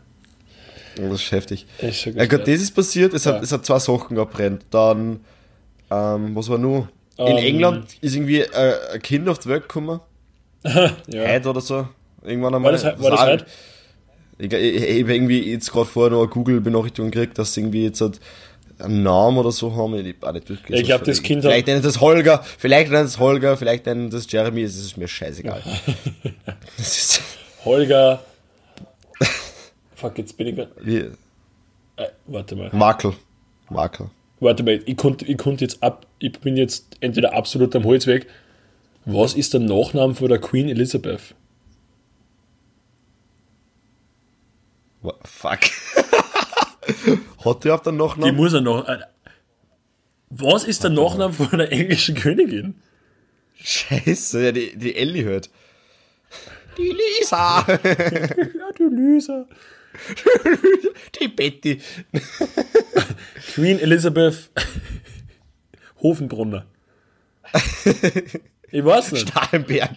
Das 0.96 1.12
ist 1.22 1.32
heftig. 1.32 1.66
Das 1.80 1.90
ist 1.90 2.00
schon 2.02 2.14
Ja 2.16 2.24
gut, 2.24 2.30
gestört. 2.30 2.48
das 2.48 2.62
ist 2.62 2.72
passiert, 2.72 3.14
es 3.14 3.26
hat, 3.26 3.36
Ja. 3.36 3.42
es 3.42 3.52
hat 3.52 3.66
zwei 3.66 3.80
Sachen 3.80 4.16
gebrannt. 4.16 4.64
Dann, 4.70 5.20
ähm, 5.92 6.36
was 6.36 6.50
war 6.50 6.58
nur? 6.58 6.90
In 7.18 7.28
Ähm. 7.28 7.38
England 7.38 7.98
ist 8.02 8.16
irgendwie 8.16 8.42
äh, 8.42 8.74
ein 8.94 9.02
Kind 9.02 9.28
auf 9.30 9.40
die 9.40 9.50
Welt 9.50 9.64
gekommen, 9.64 10.00
ja. 10.64 10.92
heute 11.28 11.50
oder 11.50 11.62
so. 11.62 11.88
Irgendwann 12.24 12.56
einmal. 12.56 12.74
War 12.74 12.92
das, 12.92 13.02
war 13.02 13.12
das 13.12 13.22
heute? 13.22 13.46
Ich, 14.38 14.52
ich, 14.52 14.76
ich 14.76 15.04
habe 15.04 15.16
irgendwie 15.16 15.52
jetzt 15.52 15.72
gerade 15.72 15.86
vorher 15.86 16.12
noch 16.12 16.22
eine 16.24 16.30
Google-Benachrichtigung 16.30 17.12
gekriegt, 17.12 17.38
dass 17.38 17.54
sie 17.54 17.62
irgendwie 17.62 17.84
jetzt 17.84 18.02
halt 18.02 18.20
einen 18.80 19.04
Namen 19.04 19.38
oder 19.38 19.52
so 19.52 19.74
haben. 19.76 19.94
Ich 19.96 20.16
hab 20.20 20.30
auch 20.30 20.34
nicht 20.34 20.50
durchgelesen. 20.50 20.82
Ich 20.82 20.88
glaub, 20.90 21.04
das 21.06 21.22
Kind 21.22 21.44
Vielleicht 21.44 21.68
nennen 21.68 21.82
das 21.82 22.02
Holger, 22.02 22.44
vielleicht 22.58 22.92
nennen 22.92 23.06
das 23.06 23.20
Holger, 23.20 23.56
vielleicht 23.56 23.86
nennen 23.86 24.10
das 24.10 24.30
Jeremy, 24.30 24.64
es 24.64 24.76
ist 24.76 24.98
mir 24.98 25.08
scheißegal. 25.08 25.62
Holger. 27.64 28.22
Fuck, 29.96 30.18
jetzt 30.18 30.36
bin 30.36 30.48
ich. 30.48 30.68
wie, 30.82 30.98
Äh, 31.96 32.08
warte 32.26 32.56
mal. 32.58 32.70
Makel. 32.74 33.14
Makel. 33.70 34.10
Warte 34.46 34.64
mal, 34.64 34.80
ich 34.86 34.96
konnte 34.96 35.26
ich 35.26 35.38
konnt 35.38 35.60
jetzt 35.62 35.82
ab, 35.84 36.06
ich 36.20 36.32
bin 36.40 36.56
jetzt 36.56 36.98
entweder 37.00 37.34
absolut 37.34 37.76
am 37.76 37.84
Holzweg. 37.84 38.28
Was 39.06 39.34
ist 39.34 39.54
der 39.54 39.60
Nachname 39.62 40.14
von 40.16 40.30
der 40.30 40.40
Queen 40.40 40.70
Elizabeth? 40.70 41.34
What? 45.02 45.18
Fuck. 45.28 45.60
Hat 47.46 47.64
die 47.64 47.72
auf 47.72 47.82
den 47.82 47.96
Die 47.98 48.04
Nachnamen? 48.04 48.36
muss 48.36 48.54
er 48.54 48.62
noch. 48.62 48.88
äh, 48.88 49.00
Was 50.30 50.64
ist 50.64 50.84
der 50.84 50.92
Nachname 50.92 51.34
von 51.34 51.58
der 51.58 51.72
englischen 51.72 52.16
Königin? 52.16 52.76
Scheiße, 53.56 54.54
die, 54.54 54.76
die 54.78 54.96
Ellie 54.96 55.24
hört. 55.24 55.50
Die 56.78 56.94
Lisa. 57.20 57.66
Ja, 58.80 58.90
du 58.90 58.96
Lisa. 58.96 59.46
die 61.20 61.28
Betty. 61.28 61.82
Queen 63.54 63.80
Elizabeth 63.80 64.50
Hofenbrunner. 66.02 66.66
Ich 68.72 68.84
weiß 68.84 69.12
nicht. 69.14 69.30
Stahlenberg. 69.30 69.92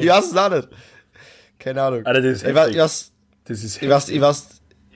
Ich 0.00 0.08
weiß 0.08 0.32
es 0.32 0.36
auch 0.36 0.50
nicht. 0.50 0.68
Keine 1.58 1.82
Ahnung. 1.82 2.04
Alter, 2.04 2.20
das 2.22 2.42
ist 2.42 2.48
ich 2.48 2.54
weiß, 2.54 2.70
ich 2.70 2.78
weiß, 2.78 3.12
Das 3.44 3.62
ist 3.64 3.82
ich 3.82 3.88
weiß, 3.88 4.08
ich 4.08 4.20
weiß, 4.20 4.48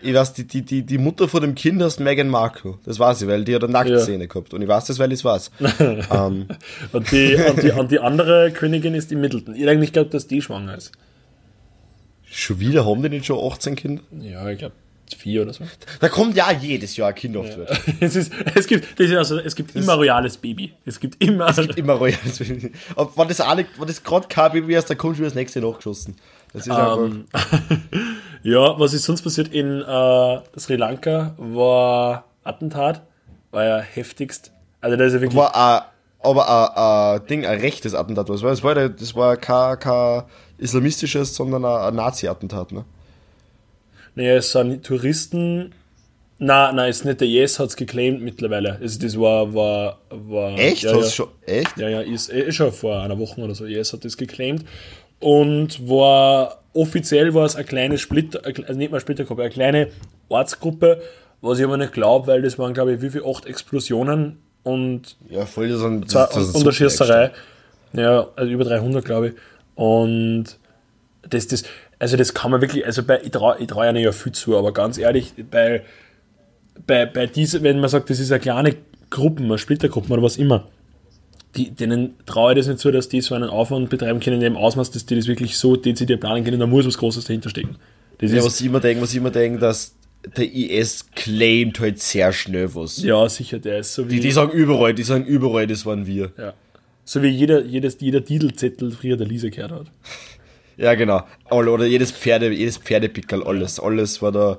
ich 0.03 0.15
weiß 0.15 0.33
die, 0.35 0.47
die, 0.47 0.63
die, 0.63 0.83
die 0.85 0.99
Mutter 0.99 1.29
von 1.29 1.41
dem 1.43 1.55
Kind 1.55 1.81
heißt 1.83 2.01
Meghan 2.01 2.29
Markle. 2.29 2.79
Das 2.85 2.99
weiß 2.99 3.23
ich, 3.23 3.29
weil 3.29 3.45
die 3.45 3.55
hat 3.55 3.63
eine 3.65 3.73
Nacktszene 3.73 4.27
gehabt. 4.27 4.53
Und 4.55 4.63
ich 4.63 4.69
weiß 4.69 4.87
das, 4.87 4.99
weil 4.99 5.13
ich 5.13 5.21
es 5.21 5.25
weiß. 5.25 5.51
ähm, 5.81 6.47
Und 6.93 7.11
die, 7.13 7.37
und, 7.37 7.63
die, 7.63 7.71
und 7.71 7.91
die 7.93 7.99
andere 8.01 8.51
Königin 8.53 8.95
ist 8.95 9.11
die 9.11 9.17
Middleton. 9.17 9.55
Ich 9.55 9.69
eigentlich 9.69 9.93
geglaubt, 9.93 10.15
dass 10.15 10.27
die 10.27 10.43
schwanger 10.43 10.77
ist. 10.77 10.93
Schon 12.31 12.61
wieder 12.61 12.87
haben 12.87 13.03
die 13.03 13.09
nicht 13.09 13.27
schon 13.27 13.39
18 13.53 13.77
Kinder? 13.77 14.03
Ja, 14.21 14.49
ich 14.49 14.59
glaube 14.59 14.75
vier 15.17 15.41
oder 15.43 15.55
so. 15.55 15.65
Da 16.01 16.09
kommt 16.11 16.37
ja 16.37 16.53
jedes 16.53 16.97
Jahr 16.99 17.09
ein 17.09 17.15
Kind 17.15 17.35
auf 17.37 17.47
Welt. 17.57 17.81
Es, 18.01 18.15
ist, 18.15 18.31
es 18.55 18.67
gibt, 18.67 19.01
das 19.01 19.11
also, 19.13 19.39
es 19.39 19.55
gibt 19.57 19.75
immer 19.75 19.95
royales 19.95 20.37
Baby. 20.37 20.75
Es 20.85 21.01
gibt 21.01 21.23
immer. 21.25 21.57
Immer 21.77 21.95
royal. 21.95 22.19
Und 22.95 23.17
wenn 23.17 23.29
das, 23.29 23.41
alle- 23.41 23.65
wenn 23.79 23.87
das 23.87 24.03
gerade 24.05 24.29
kein 24.29 24.53
Baby 24.53 24.75
ist, 24.77 24.91
dann 24.91 24.99
kommt 24.99 25.17
schon 25.17 25.25
das 25.25 25.35
nächste 25.35 25.61
nachgeschossen. 25.63 26.17
Das 26.53 26.67
ist 26.67 26.71
einfach. 26.73 26.99
Ähm, 26.99 27.25
ja, 28.43 28.79
was 28.79 28.93
ist 28.93 29.05
sonst 29.05 29.23
passiert 29.23 29.49
in 29.49 29.81
äh, 29.81 30.39
Sri 30.59 30.77
Lanka? 30.77 31.35
War 31.39 32.25
Attentat, 32.45 33.03
war 33.51 33.65
ja 33.65 33.79
heftigst. 33.79 34.53
Also 34.83 34.97
da 34.97 35.05
ist 35.05 35.15
ja 35.15 35.21
wirklich. 35.23 35.39
war 35.39 35.55
ein, 35.57 35.83
aber 36.21 37.15
ein, 37.17 37.27
Ding, 37.27 37.47
ein 37.47 37.61
rechtes 37.61 37.95
Attentat. 37.95 38.29
Das 38.29 38.43
war, 38.43 38.51
das 38.51 38.63
war, 38.63 38.77
ja- 38.77 38.89
das 38.91 39.15
war 39.15 39.37
kein 39.39 40.25
islamistisches, 40.59 41.35
sondern 41.35 41.65
ein, 41.65 41.95
Nazi-Attentat. 41.95 42.73
Ne? 42.73 42.85
Naja, 44.15 44.37
es 44.37 44.53
sind 44.53 44.85
Touristen. 44.85 45.73
Nein, 46.41 46.77
nein, 46.77 46.91
ist 46.91 47.05
nicht 47.05 47.21
der 47.21 47.27
Yes 47.27 47.59
hat 47.59 47.71
es 47.71 47.77
geclaimed 47.77 48.23
mittlerweile. 48.23 48.79
Also 48.81 49.01
das 49.01 49.19
war, 49.19 49.53
war, 49.55 49.99
war. 50.11 50.57
Echt? 50.57 50.83
Ja, 50.83 50.97
ja. 50.97 51.03
schon, 51.05 51.29
echt? 51.47 51.77
Ja, 51.79 51.89
ja, 51.89 52.01
ist, 52.01 52.29
ist 52.29 52.55
schon 52.55 52.73
vor 52.73 53.03
einer 53.03 53.19
Woche 53.19 53.41
oder 53.41 53.55
so. 53.55 53.67
Yes 53.67 53.93
hat 53.93 54.05
das 54.05 54.17
geclaimed. 54.17 54.65
Und 55.21 55.89
war 55.89 56.63
offiziell 56.75 57.35
war 57.35 57.45
es 57.45 57.57
eine 57.57 57.65
kleine 57.65 57.99
Splitter, 57.99 58.41
also 58.45 58.79
nicht 58.79 58.93
mal 58.93 59.01
Splittergruppe, 59.01 59.43
eine 59.43 59.51
kleine 59.51 59.89
Ortsgruppe, 60.29 61.03
was 61.41 61.59
ich 61.59 61.65
aber 61.65 61.77
nicht 61.77 61.93
glaube, 61.93 62.29
weil 62.29 62.43
das 62.43 62.59
waren, 62.59 62.73
glaube 62.73 62.95
ich, 62.95 63.03
wie 63.03 63.11
viel? 63.11 63.25
Acht 63.25 63.47
Explosionen 63.47 64.39
und 64.63 65.17
Ja, 65.29 65.47
voll 65.47 65.69
das 65.69 65.81
zwar 65.81 66.29
das 66.29 66.37
ist 66.37 66.55
ein 66.55 66.59
und 66.59 66.67
der 66.67 66.73
Schießerei. 66.73 67.31
Ja, 67.95 68.29
also 68.37 68.53
über 68.53 68.65
300, 68.65 69.05
glaube 69.05 69.29
ich. 69.29 69.35
Und 69.79 70.59
das, 71.31 71.47
das, 71.47 71.63
also 72.01 72.17
das 72.17 72.35
kann 72.35 72.51
man 72.51 72.61
wirklich, 72.61 72.85
also 72.85 73.05
bei, 73.05 73.21
ich 73.23 73.31
traue 73.31 73.65
trau 73.65 73.85
ja 73.85 74.11
viel 74.11 74.33
zu, 74.33 74.59
aber 74.59 74.73
ganz 74.73 74.99
ehrlich, 74.99 75.35
bei, 75.49 75.83
bei, 76.85 77.07
bei 77.07 77.27
dieser, 77.27 77.63
wenn 77.63 77.79
man 77.79 77.89
sagt, 77.89 78.11
das 78.11 78.19
ist 78.19 78.33
eine 78.33 78.41
kleine 78.41 78.75
Gruppe, 79.09 79.45
eine 79.45 79.57
Splittergruppe 79.57 80.13
oder 80.13 80.23
was 80.25 80.37
immer, 80.37 80.67
die, 81.55 81.71
denen 81.71 82.15
traue 82.27 82.55
ich 82.55 82.59
das 82.59 82.67
nicht 82.67 82.81
zu, 82.81 82.91
dass 82.91 83.09
die 83.09 83.21
so 83.21 83.37
einen 83.37 83.49
Aufwand 83.49 83.89
betreiben 83.89 84.19
können 84.19 84.39
in 84.39 84.43
dem 84.43 84.57
Ausmaß, 84.57 84.91
dass 84.91 85.07
die 85.07 85.15
das 85.15 85.29
wirklich 85.29 85.57
so 85.57 85.77
dezidiert 85.77 86.19
planen 86.19 86.43
können, 86.43 86.59
da 86.59 86.67
muss 86.67 86.85
was 86.85 86.99
Großes 86.99 87.27
dahinter 87.27 87.49
stecken. 87.49 87.77
Das 88.19 88.33
Ja, 88.33 88.39
ist, 88.39 88.47
was 88.47 88.61
ich 88.61 88.67
immer 88.67 88.81
denke, 88.81 89.01
was 89.01 89.13
ich 89.13 89.19
immer 89.19 89.31
denke, 89.31 89.61
dass 89.61 89.95
der 90.37 90.53
IS 90.53 91.07
claimt 91.15 91.79
halt 91.79 92.01
sehr 92.01 92.33
schnell 92.33 92.75
was. 92.75 93.01
ja, 93.01 93.29
sicher, 93.29 93.61
der 93.61 93.79
ist 93.79 93.95
so 93.95 94.11
wie, 94.11 94.17
Die, 94.17 94.21
die 94.23 94.33
sagen 94.33 94.51
überall, 94.51 94.93
die 94.93 95.05
sagen 95.05 95.25
überall, 95.25 95.69
das 95.69 95.87
waren 95.87 96.05
wir. 96.09 96.33
ja, 96.37 96.53
so 97.09 97.23
wie 97.23 97.29
jeder, 97.29 97.65
jedes, 97.65 97.97
jeder 98.01 98.23
Titelzettel 98.23 98.91
früher 98.91 99.17
der 99.17 99.27
Lisa 99.27 99.49
gehört 99.49 99.73
hat. 99.73 99.87
Ja, 100.77 100.95
genau. 100.95 101.23
Oder 101.51 101.87
jedes 101.87 102.13
Pferde, 102.13 102.53
jedes 102.53 102.77
Pferdepickel, 102.77 103.43
alles, 103.45 103.81
alles 103.81 104.21
war 104.21 104.31
da, 104.31 104.59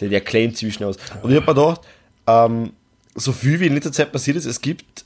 der, 0.00 0.08
der 0.08 0.22
claimt 0.22 0.56
ziemlich 0.56 0.76
schnell 0.76 0.88
aus. 0.88 0.96
Und 1.22 1.30
ich 1.30 1.36
hab 1.36 1.46
mir 1.46 1.54
gedacht, 1.54 1.82
ähm, 2.26 2.72
so 3.14 3.32
viel 3.32 3.60
wie 3.60 3.66
in 3.66 3.74
letzter 3.74 3.92
Zeit 3.92 4.12
passiert 4.12 4.38
ist, 4.38 4.46
es 4.46 4.62
gibt 4.62 5.04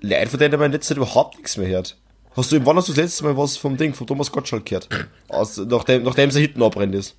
Leute, 0.00 0.26
von 0.28 0.40
denen 0.40 0.58
man 0.58 0.66
in 0.66 0.72
letzter 0.72 0.96
Zeit 0.96 0.96
überhaupt 0.96 1.36
nichts 1.36 1.56
mehr 1.56 1.68
hört. 1.68 1.96
Hast 2.34 2.50
du, 2.50 2.66
wann 2.66 2.76
hast 2.76 2.88
du 2.88 2.92
das 2.92 3.00
letzte 3.00 3.22
Mal 3.22 3.36
was 3.36 3.56
vom 3.56 3.76
Ding, 3.76 3.94
von 3.94 4.04
Thomas 4.08 4.32
Gottschalk 4.32 4.66
gehört? 4.66 4.88
Aus, 5.28 5.56
nachdem, 5.56 6.02
nachdem 6.02 6.32
sein 6.32 6.42
Hitten 6.42 6.64
abbrennt 6.64 6.96
ist. 6.96 7.16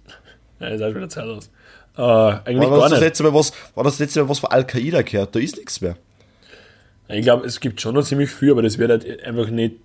Ja, 0.60 0.68
ist 0.68 0.82
auch 0.82 0.90
wieder 0.94 1.08
Zeit 1.08 1.26
aus. 1.26 1.50
Äh, 1.98 2.02
eigentlich 2.02 2.70
Wann 2.70 2.70
gar 2.70 2.72
hast 2.72 2.78
du 2.78 2.82
das 2.82 2.92
nicht. 2.92 3.00
letzte 3.02 3.24
Mal 3.24 3.34
was, 3.34 3.54
wann 3.76 3.86
hast 3.86 3.98
du 3.98 4.04
das 4.04 4.08
letzte 4.08 4.24
Mal 4.24 4.30
was 4.30 4.40
von 4.40 4.52
Al-Qaida 4.52 5.04
gehört? 5.04 5.34
Da 5.34 5.40
ist 5.40 5.56
nichts 5.56 5.80
mehr. 5.80 5.96
Ich 7.10 7.22
glaube, 7.24 7.46
es 7.46 7.60
gibt 7.60 7.82
schon 7.82 7.96
noch 7.96 8.04
ziemlich 8.04 8.30
viel, 8.32 8.52
aber 8.52 8.62
das 8.62 8.78
wird 8.78 8.90
halt 8.90 9.24
einfach 9.24 9.50
nicht 9.50 9.76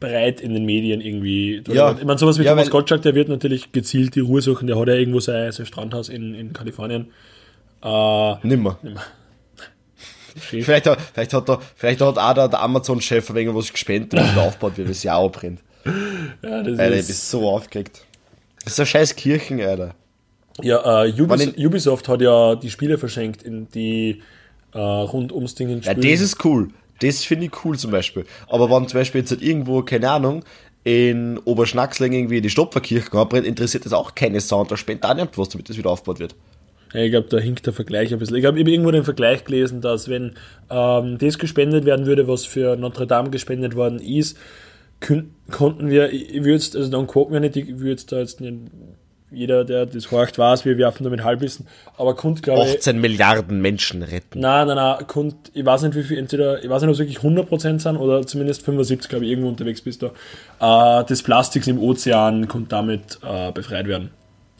breit 0.00 0.40
in 0.40 0.52
den 0.54 0.64
Medien 0.64 1.00
irgendwie. 1.00 1.62
Ja. 1.68 1.92
Ich 1.98 2.04
meine, 2.04 2.18
sowas 2.18 2.38
wie 2.38 2.42
Ja, 2.44 2.50
Thomas 2.52 2.70
Gottschalk, 2.70 3.02
der 3.02 3.14
wird 3.14 3.28
natürlich 3.28 3.72
gezielt 3.72 4.14
die 4.14 4.20
Ruhe 4.20 4.42
suchen. 4.42 4.66
Der 4.66 4.78
hat 4.78 4.88
ja 4.88 4.94
irgendwo 4.94 5.20
sein, 5.20 5.50
sein 5.52 5.66
Strandhaus 5.66 6.08
in, 6.08 6.34
in 6.34 6.52
Kalifornien. 6.52 7.06
Äh, 7.82 8.34
Nimmer. 8.46 8.78
schief. 10.40 10.64
Vielleicht, 10.66 10.86
hat- 10.86 11.00
vielleicht 11.14 11.32
hat 11.32 11.48
da, 11.48 11.58
vielleicht 11.74 12.00
hat 12.00 12.16
auch 12.18 12.34
der, 12.34 12.48
der 12.48 12.60
Amazon-Chef 12.60 13.32
wenig 13.34 13.54
was 13.54 13.72
gespendet, 13.72 14.12
damit 14.12 14.36
er 14.36 14.42
aufgebaut 14.42 14.76
wird, 14.76 14.88
weil 14.88 14.92
es 14.92 15.02
ja 15.02 15.16
auch 15.16 15.30
brennt. 15.32 15.60
ja, 16.42 16.62
das 16.62 16.78
Alter, 16.78 16.92
ich 16.94 16.98
ist, 17.00 17.06
bin 17.08 17.16
so 17.40 17.48
aufgeregt. 17.48 18.04
Das 18.62 18.74
ist 18.74 18.80
eine 18.80 18.86
scheiß 18.86 19.16
Kirchen, 19.16 19.60
Alter. 19.60 19.94
ja 20.62 21.04
äh, 21.04 21.20
Ubis, 21.20 21.54
Ubisoft 21.56 22.08
hat 22.08 22.20
ja 22.20 22.54
die 22.56 22.70
Spiele 22.70 22.98
verschenkt, 22.98 23.42
in 23.42 23.68
die 23.70 24.22
äh, 24.72 24.78
rund 24.78 25.32
ums 25.32 25.54
Ding 25.54 25.80
Ja, 25.82 25.94
das 25.94 26.20
ist 26.20 26.44
cool. 26.44 26.68
Das 27.00 27.24
finde 27.24 27.46
ich 27.46 27.64
cool 27.64 27.78
zum 27.78 27.90
Beispiel. 27.90 28.24
Aber 28.48 28.70
wenn 28.70 28.88
zum 28.88 28.98
Beispiel 28.98 29.20
jetzt 29.20 29.30
halt 29.30 29.42
irgendwo, 29.42 29.82
keine 29.82 30.10
Ahnung, 30.10 30.44
in 30.84 31.38
Oberschnacksling 31.38 32.12
irgendwie 32.12 32.40
die 32.40 32.50
Stopferkirche 32.50 33.12
abbrennt, 33.12 33.46
interessiert 33.46 33.84
das 33.84 33.92
auch 33.92 34.14
keine 34.14 34.40
Sound. 34.40 34.70
Da 34.70 34.76
spendet 34.76 35.04
auch 35.04 35.14
nicht 35.14 35.36
was, 35.36 35.48
damit 35.50 35.68
das 35.68 35.76
wieder 35.76 35.90
aufgebaut 35.90 36.18
wird. 36.18 36.34
Ja, 36.94 37.00
ich 37.02 37.10
glaube, 37.10 37.28
da 37.28 37.38
hinkt 37.38 37.66
der 37.66 37.72
Vergleich 37.72 38.12
ein 38.12 38.18
bisschen. 38.18 38.36
Ich 38.36 38.46
habe 38.46 38.58
irgendwo 38.58 38.90
den 38.90 39.04
Vergleich 39.04 39.44
gelesen, 39.44 39.80
dass 39.80 40.08
wenn 40.08 40.34
ähm, 40.70 41.18
das 41.18 41.38
gespendet 41.38 41.84
werden 41.84 42.06
würde, 42.06 42.26
was 42.26 42.46
für 42.46 42.76
Notre 42.76 43.06
Dame 43.06 43.30
gespendet 43.30 43.76
worden 43.76 44.00
ist, 44.00 44.38
konnten 45.50 45.90
wir, 45.90 46.12
ich 46.12 46.42
würde 46.42 46.64
also 46.78 46.90
dann 46.90 47.06
quoten 47.06 47.32
wir 47.32 47.40
nicht, 47.40 47.56
ich 47.56 47.78
würde 47.78 48.02
da 48.08 48.18
jetzt 48.18 48.40
nicht, 48.40 48.54
jeder, 49.30 49.64
der 49.64 49.86
das 49.86 50.10
horcht, 50.10 50.38
weiß, 50.38 50.64
wir 50.64 50.78
werfen 50.78 51.04
damit 51.04 51.22
Halbwissen, 51.22 51.66
aber 51.96 52.14
konnte, 52.14 52.42
glaube 52.42 52.64
ich, 52.66 52.78
18 52.78 52.98
Milliarden 53.00 53.60
Menschen 53.60 54.02
retten. 54.02 54.40
nein, 54.40 54.66
nein, 54.66 54.76
nein, 54.76 55.06
konnt, 55.06 55.36
ich 55.54 55.64
weiß 55.64 55.82
nicht, 55.82 55.94
wie 55.94 56.02
viel, 56.02 56.18
entweder, 56.18 56.62
ich 56.62 56.70
weiß 56.70 56.82
nicht, 56.82 56.88
ob 56.88 56.94
es 56.94 56.98
wirklich 56.98 57.18
100% 57.18 57.78
sind 57.78 57.96
oder 57.96 58.26
zumindest 58.26 58.62
75, 58.64 59.08
glaube 59.08 59.24
ich, 59.24 59.30
irgendwo 59.30 59.48
unterwegs 59.48 59.80
bist 59.82 60.02
du, 60.02 60.06
äh, 60.60 61.04
des 61.04 61.22
Plastiks 61.22 61.66
im 61.66 61.78
Ozean 61.78 62.48
konnte 62.48 62.68
damit 62.70 63.18
äh, 63.22 63.52
befreit 63.52 63.86
werden. 63.86 64.10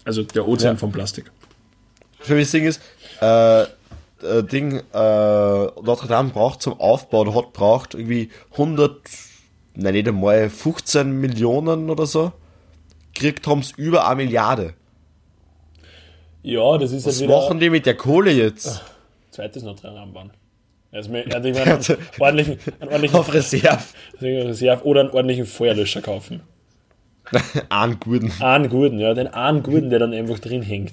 Also 0.04 0.22
der 0.22 0.46
Ozean 0.46 0.74
Ja. 0.74 0.78
vom 0.78 0.92
Plastik. 0.92 1.30
Für 2.20 2.34
mich 2.34 2.44
das 2.44 2.52
Ding 2.52 2.66
ist, 2.66 2.80
äh, 3.20 3.62
äh, 3.62 4.42
Ding, 4.50 4.76
äh, 4.78 4.80
Notre 4.92 6.08
Dame 6.08 6.30
braucht 6.30 6.60
zum 6.62 6.78
Aufbau, 6.80 7.20
oder 7.20 7.34
hat 7.34 7.52
braucht 7.52 7.94
irgendwie 7.94 8.30
100, 8.52 8.92
nein, 9.76 9.94
nicht 9.94 10.08
einmal 10.08 10.50
15 10.50 11.10
Millionen 11.12 11.88
oder 11.90 12.06
so. 12.06 12.32
Kriegt 13.18 13.46
es 13.46 13.70
über 13.72 14.06
eine 14.06 14.16
Milliarde. 14.16 14.74
Ja, 16.42 16.78
das 16.78 16.92
ist 16.92 17.06
Was 17.06 17.16
halt 17.20 17.28
wieder... 17.28 17.38
machen 17.40 17.60
die 17.60 17.70
mit 17.70 17.84
der 17.86 17.96
Kohle 17.96 18.30
jetzt? 18.30 18.82
zweites 19.30 19.62
Notre 19.62 19.92
Dame 19.92 20.14
waren. 20.14 20.30
Also, 20.90 21.10
mir- 21.10 21.24
also 21.32 21.48
ich 21.48 21.54
meine, 21.58 21.72
einen 21.74 21.98
ordentlichen, 22.18 22.58
einen 22.80 22.90
ordentlichen 22.90 23.16
Auf 23.18 23.32
Reserve. 23.34 23.82
Reserve 24.20 24.84
oder 24.84 25.00
einen 25.02 25.10
ordentlichen 25.10 25.46
Feuerlöscher 25.46 26.00
kaufen. 26.02 26.40
Einen 27.68 28.00
guten. 28.00 28.32
Einen 28.40 28.70
guten, 28.70 28.98
ja, 28.98 29.12
den 29.12 29.26
einen 29.28 29.62
guten, 29.62 29.90
der 29.90 29.98
dann 29.98 30.14
einfach 30.14 30.38
drin 30.38 30.62
hängt. 30.62 30.92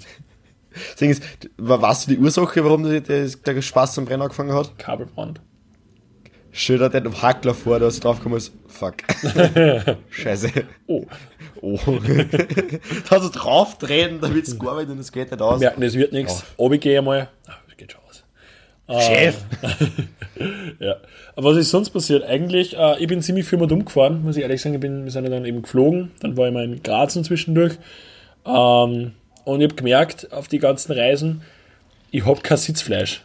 Ding 1.00 1.10
ist, 1.10 1.24
weißt 1.58 2.08
du 2.08 2.12
die 2.12 2.20
Ursache, 2.20 2.62
warum 2.66 2.84
der, 2.84 3.00
der, 3.00 3.26
der 3.30 3.62
Spaß 3.62 3.98
am 4.00 4.08
Rennen 4.08 4.24
angefangen 4.24 4.52
hat? 4.54 4.78
Kabelbrand. 4.78 5.40
Dass 6.56 6.92
der 6.92 7.08
auf 7.08 7.22
Hackler 7.22 7.54
vor, 7.54 7.80
da 7.80 7.88
ist 7.88 8.04
drauf 8.04 8.18
gekommen 8.18 8.38
ist, 8.38 8.54
fuck. 8.68 8.96
Scheiße. 10.10 10.50
Oh, 10.88 11.06
Oh. 11.62 11.80
da 13.10 13.20
so 13.20 13.30
drauf 13.30 13.78
drehen, 13.78 14.20
damit 14.22 14.48
es 14.48 14.60
gearbeitet 14.60 14.92
und 14.92 15.00
es 15.00 15.12
geht 15.12 15.32
nicht 15.32 15.42
aus. 15.42 15.60
merken, 15.60 15.82
das 15.82 15.96
wird 15.96 16.14
nichts. 16.14 16.44
Obi 16.58 16.78
gehe 16.78 17.00
einmal. 17.00 17.30
Ach, 17.48 17.58
das 17.68 17.78
geht 17.78 17.92
schon 17.92 18.02
aus. 18.08 19.04
Chef! 19.04 19.36
Ja. 20.80 20.98
Aber 21.38 21.52
was 21.52 21.58
ist 21.58 21.72
sonst 21.72 21.92
passiert? 21.92 22.24
Eigentlich, 22.24 22.78
äh, 22.78 23.00
ich 23.00 23.08
bin 23.08 23.22
ziemlich 23.22 23.48
viel 23.48 23.58
mal 23.58 23.68
dumm 23.68 23.86
gefahren, 23.86 24.22
muss 24.22 24.36
ich 24.36 24.44
ehrlich 24.44 24.62
sagen. 24.62 24.76
Ich 24.76 24.82
bin, 24.82 25.06
wir 25.06 25.12
sind 25.12 25.24
dann 25.32 25.46
eben 25.46 25.62
geflogen. 25.62 26.12
Dann 26.20 26.36
war 26.36 26.48
ich 26.48 26.54
mal 26.54 26.66
in 26.66 26.84
Grazen 26.84 27.24
zwischendurch. 27.24 27.76
Ähm, 28.46 29.14
und 29.46 29.62
ich 29.62 29.66
habe 29.66 29.76
gemerkt, 29.76 30.32
auf 30.34 30.50
die 30.50 30.60
ganzen 30.60 30.92
Reisen, 30.92 31.42
ich 32.12 32.26
habe 32.26 32.42
kein 32.42 32.58
Sitzfleisch. 32.58 33.24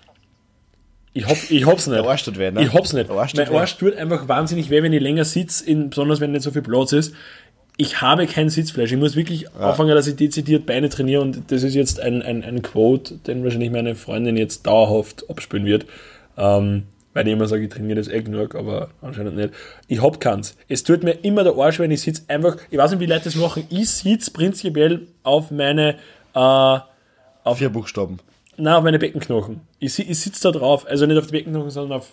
Ich, 1.13 1.27
hab, 1.27 1.51
ich 1.51 1.67
hab's 1.67 1.87
nicht. 1.87 1.99
Der 2.03 2.09
Arsch 2.09 2.25
tut 2.25 2.39
weh, 2.39 2.51
ne? 2.51 2.63
Ich 2.63 2.73
hab's 2.73 2.93
nicht. 2.93 3.09
Der 3.09 3.17
Arsch 3.17 3.33
tut 3.33 3.47
mein. 3.47 3.57
Arsch 3.57 3.77
tut 3.77 3.97
einfach 3.97 4.29
wahnsinnig 4.29 4.71
weh, 4.71 4.83
wenn 4.83 4.93
ich 4.93 5.01
länger 5.01 5.25
sitze, 5.25 5.65
besonders 5.75 6.21
wenn 6.21 6.33
nicht 6.33 6.43
so 6.43 6.51
viel 6.51 6.63
Platz 6.63 6.93
ist. 6.93 7.15
Ich 7.77 8.03
habe 8.03 8.27
kein 8.27 8.51
Sitzfleisch. 8.51 8.93
Ich 8.93 8.99
muss 8.99 9.17
wirklich 9.17 9.51
anfangen, 9.55 9.95
dass 9.95 10.07
ich 10.07 10.15
dezidiert 10.15 10.67
Beine 10.67 10.91
trainiere 10.91 11.23
und 11.23 11.51
das 11.51 11.63
ist 11.63 11.75
jetzt 11.75 11.99
ein, 11.99 12.21
ein, 12.21 12.45
ein 12.45 12.61
Quote, 12.61 13.17
den 13.27 13.43
wahrscheinlich 13.43 13.71
meine 13.71 13.95
Freundin 13.95 14.37
jetzt 14.37 14.67
dauerhaft 14.67 15.29
abspielen 15.31 15.65
wird. 15.65 15.87
Ähm, 16.37 16.83
weil 17.15 17.27
ich 17.27 17.33
immer 17.33 17.49
sage, 17.49 17.65
ich 17.65 17.71
trainiere 17.71 17.97
das 17.97 18.09
eh 18.09 18.23
genug, 18.23 18.55
aber 18.55 18.91
anscheinend 19.01 19.37
nicht. 19.37 19.55
Ich 19.89 20.03
hab 20.03 20.21
keins. 20.21 20.57
Es 20.69 20.85
tut 20.85 21.03
mir 21.03 21.13
immer 21.23 21.43
der 21.43 21.57
Arsch, 21.57 21.79
wenn 21.79 21.91
ich 21.91 22.03
sitze. 22.03 22.23
Einfach, 22.29 22.57
ich 22.71 22.79
weiß 22.79 22.91
nicht, 22.91 23.01
wie 23.01 23.07
Leute 23.07 23.25
das 23.25 23.35
machen. 23.35 23.67
Ich 23.71 23.89
sitze 23.89 24.31
prinzipiell 24.31 25.07
auf 25.23 25.51
meine, 25.51 25.97
äh, 26.35 26.79
Vier 27.55 27.71
Buchstaben. 27.71 28.19
Na, 28.61 28.79
auf 28.79 28.85
meine 28.85 28.99
Beckenknochen. 28.99 29.61
Ich, 29.79 29.99
ich 29.99 30.19
sitze 30.21 30.43
da 30.43 30.59
drauf. 30.59 30.87
Also 30.87 31.07
nicht 31.07 31.19
auf 31.19 31.27
die 31.27 31.33
Beckenknochen, 31.33 31.71
sondern 31.71 31.99
auf 31.99 32.09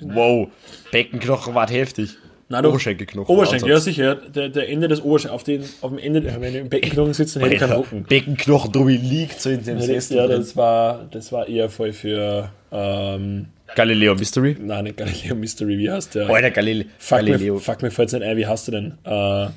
Wow. 0.00 0.48
Beckenknochen 0.92 1.54
war 1.54 1.68
heftig. 1.70 2.16
Nein, 2.48 2.62
doch. 2.62 2.70
Oberschenkelknochen. 2.70 3.34
Oberschenkel, 3.34 3.70
ja 3.70 3.80
sicher. 3.80 4.14
Der, 4.14 4.48
der 4.50 4.68
Ende 4.68 4.86
des 4.88 5.00
Oberschenkels. 5.00 5.34
Auf, 5.34 5.42
den, 5.44 5.64
auf 5.80 5.90
dem 5.90 5.98
Ende, 5.98 6.22
wenn 6.40 6.54
ich 6.54 6.60
im 6.60 6.68
Beckenknochen 6.68 7.12
sitze, 7.14 7.38
dann 7.40 7.48
hätte 7.48 7.64
ich 7.64 7.68
keinen 7.68 7.78
Rücken. 7.80 8.04
Beckenknochen 8.04 8.70
drüber 8.72 8.90
liegt 8.90 9.40
so 9.40 9.50
in 9.50 9.64
dem 9.64 9.80
Sessel. 9.80 10.16
Ja, 10.18 10.26
das 10.28 10.56
war, 10.56 11.06
das 11.10 11.32
war 11.32 11.48
eher 11.48 11.68
voll 11.70 11.92
für, 11.92 12.50
ähm, 12.70 13.46
Galileo 13.74 14.14
Mystery. 14.14 14.56
nein, 14.60 14.84
nicht 14.84 14.96
Galileo 14.96 15.34
Mystery, 15.34 15.76
wie 15.78 15.90
heißt 15.90 16.14
der? 16.14 16.28
Alter, 16.30 16.50
Galile 16.52 16.86
fuck, 16.98 17.18
Galileo. 17.18 17.54
Mir, 17.54 17.60
fuck, 17.60 17.82
mir 17.82 17.90
fällt's 17.90 18.12
nicht 18.12 18.22
ein, 18.22 18.36
wie 18.36 18.46
heißt 18.46 18.68
der 18.68 18.72
denn? 18.80 18.92
Äh, 19.04 19.08
Wer? 19.08 19.50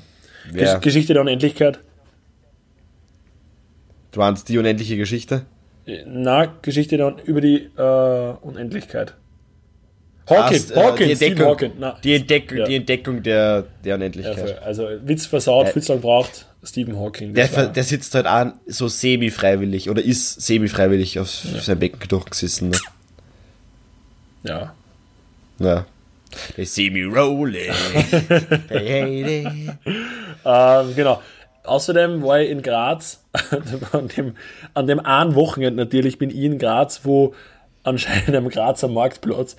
Gesch- 0.52 0.80
Geschichte 0.80 1.12
der 1.12 1.22
Unendlichkeit? 1.22 1.78
Du 4.12 4.18
meinst 4.20 4.48
die 4.48 4.58
unendliche 4.58 4.96
Geschichte? 4.96 5.44
Na, 6.06 6.46
Geschichte 6.62 7.04
Un- 7.04 7.18
über 7.24 7.40
die 7.40 7.68
äh, 7.76 8.34
Unendlichkeit. 8.42 9.14
Hawking, 10.28 10.60
Ah, 10.74 10.80
äh, 10.80 10.84
Hawking, 10.84 11.06
die 11.06 11.12
Entdeckung, 11.12 11.46
Hawking. 11.46 11.72
Na, 11.78 11.98
die, 12.04 12.14
Entdeckung, 12.14 12.58
Ja. 12.58 12.64
die 12.66 12.76
Entdeckung 12.76 13.22
der, 13.22 13.62
der 13.84 13.88
ja, 13.90 13.94
Unendlichkeit. 13.96 14.38
voll. 14.38 14.58
also 14.62 14.88
Witz 15.04 15.26
versaut, 15.26 15.68
viel 15.70 15.82
zu 15.82 15.92
lang 15.92 16.00
braucht, 16.02 16.46
Stephen 16.62 16.96
Hawking. 16.98 17.34
der, 17.34 17.48
der 17.66 17.82
sitzt 17.84 18.14
halt 18.14 18.26
auch 18.26 18.52
so 18.66 18.86
semi-freiwillig 18.86 19.90
oder 19.90 20.02
ist 20.02 20.40
semi-freiwillig 20.42 21.18
auf 21.18 21.28
seinem 21.28 21.78
Beckenknochen 21.80 22.30
gesessen. 22.30 22.68
Ne? 22.70 22.78
ja. 24.44 24.74
Ja. 25.58 25.86
Der 26.56 26.64
semi-rolling. 26.66 27.72
hey, 28.68 28.86
hey, 28.86 29.44
hey. 29.44 29.70
Ähm, 30.44 30.94
genau. 30.94 31.20
Außerdem 31.64 32.22
war 32.22 32.40
ich 32.40 32.50
in 32.50 32.62
Graz, 32.62 33.24
an 33.92 34.08
dem, 34.08 34.34
an 34.74 34.86
dem 34.86 35.00
einen 35.00 35.34
Wochenende 35.34 35.82
natürlich 35.82 36.18
bin 36.18 36.30
ich 36.30 36.36
in 36.36 36.58
Graz, 36.58 37.00
wo 37.04 37.34
anscheinend 37.82 38.34
am 38.34 38.48
Grazer 38.48 38.88
Marktplatz 38.88 39.56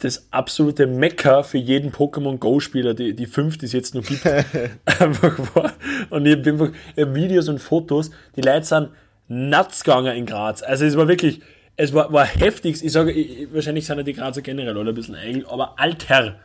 das 0.00 0.28
absolute 0.30 0.86
Mecker 0.86 1.42
für 1.42 1.58
jeden 1.58 1.90
Pokémon 1.90 2.38
Go-Spieler, 2.38 2.94
die, 2.94 3.14
die 3.16 3.26
fünf, 3.26 3.58
die 3.58 3.66
es 3.66 3.72
jetzt 3.72 3.94
noch 3.96 4.04
gibt, 4.04 4.24
einfach 4.84 5.38
war. 5.56 5.72
Und 6.10 6.24
ich 6.26 6.36
habe 6.36 6.50
einfach 6.50 6.70
Videos 7.14 7.48
und 7.48 7.58
Fotos, 7.58 8.10
die 8.36 8.42
Leute 8.42 8.64
sind 8.64 8.90
nuts 9.26 9.82
gegangen 9.82 10.14
in 10.16 10.24
Graz. 10.26 10.62
Also 10.62 10.84
es 10.84 10.96
war 10.96 11.08
wirklich, 11.08 11.40
es 11.76 11.92
war, 11.94 12.12
war 12.12 12.24
heftig. 12.26 12.82
Ich 12.84 12.92
sage, 12.92 13.10
ich, 13.10 13.40
ich- 13.42 13.52
wahrscheinlich 13.54 13.86
sind 13.86 13.96
ja 13.96 14.04
die 14.04 14.12
Grazer 14.12 14.40
generell 14.42 14.76
alle 14.78 14.90
ein 14.90 14.94
bisschen 14.94 15.16
eigen, 15.16 15.44
aber 15.46 15.74
Alter, 15.80 16.36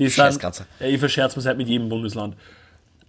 die 0.00 0.10
Scheiß 0.10 0.34
sind, 0.34 0.42
Grazer. 0.42 0.66
ich 0.80 0.98
verscherze 0.98 1.38
mich 1.38 1.46
halt 1.46 1.58
mit 1.58 1.68
jedem 1.68 1.88
Bundesland. 1.88 2.34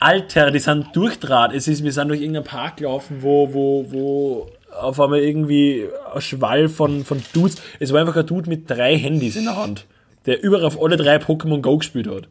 Alter, 0.04 0.52
die 0.52 0.60
sind 0.60 0.88
durchdraht. 0.94 1.54
Es 1.54 1.68
ist, 1.68 1.84
wir 1.84 1.92
sind 1.94 2.10
durch 2.10 2.20
irgendeinen 2.22 2.46
Park 2.46 2.78
gelaufen, 2.78 3.18
wo, 3.22 3.54
wo, 3.54 3.86
wo 3.90 4.50
auf 4.78 5.00
einmal 5.00 5.20
irgendwie 5.20 5.88
ein 6.14 6.22
Schwall 6.22 6.68
von, 6.68 7.06
von 7.06 7.22
Dudes. 7.34 7.56
Es 7.80 7.94
war 7.94 8.02
einfach 8.02 8.16
ein 8.18 8.26
Dude 8.26 8.50
mit 8.50 8.70
drei 8.70 8.98
Handys 8.98 9.36
in 9.36 9.46
der 9.46 9.56
Hand, 9.56 9.86
der 10.26 10.44
überall 10.44 10.66
auf 10.66 10.82
alle 10.82 10.98
drei 10.98 11.18
Pokémon 11.18 11.62
Go 11.62 11.78
gespielt 11.78 12.08
hat. 12.08 12.28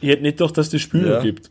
Ich 0.00 0.08
hätte 0.08 0.22
nicht 0.22 0.38
gedacht, 0.38 0.56
dass 0.56 0.66
es 0.66 0.72
das 0.72 0.80
Spiel 0.82 1.06
Ja. 1.08 1.20
gibt. 1.20 1.50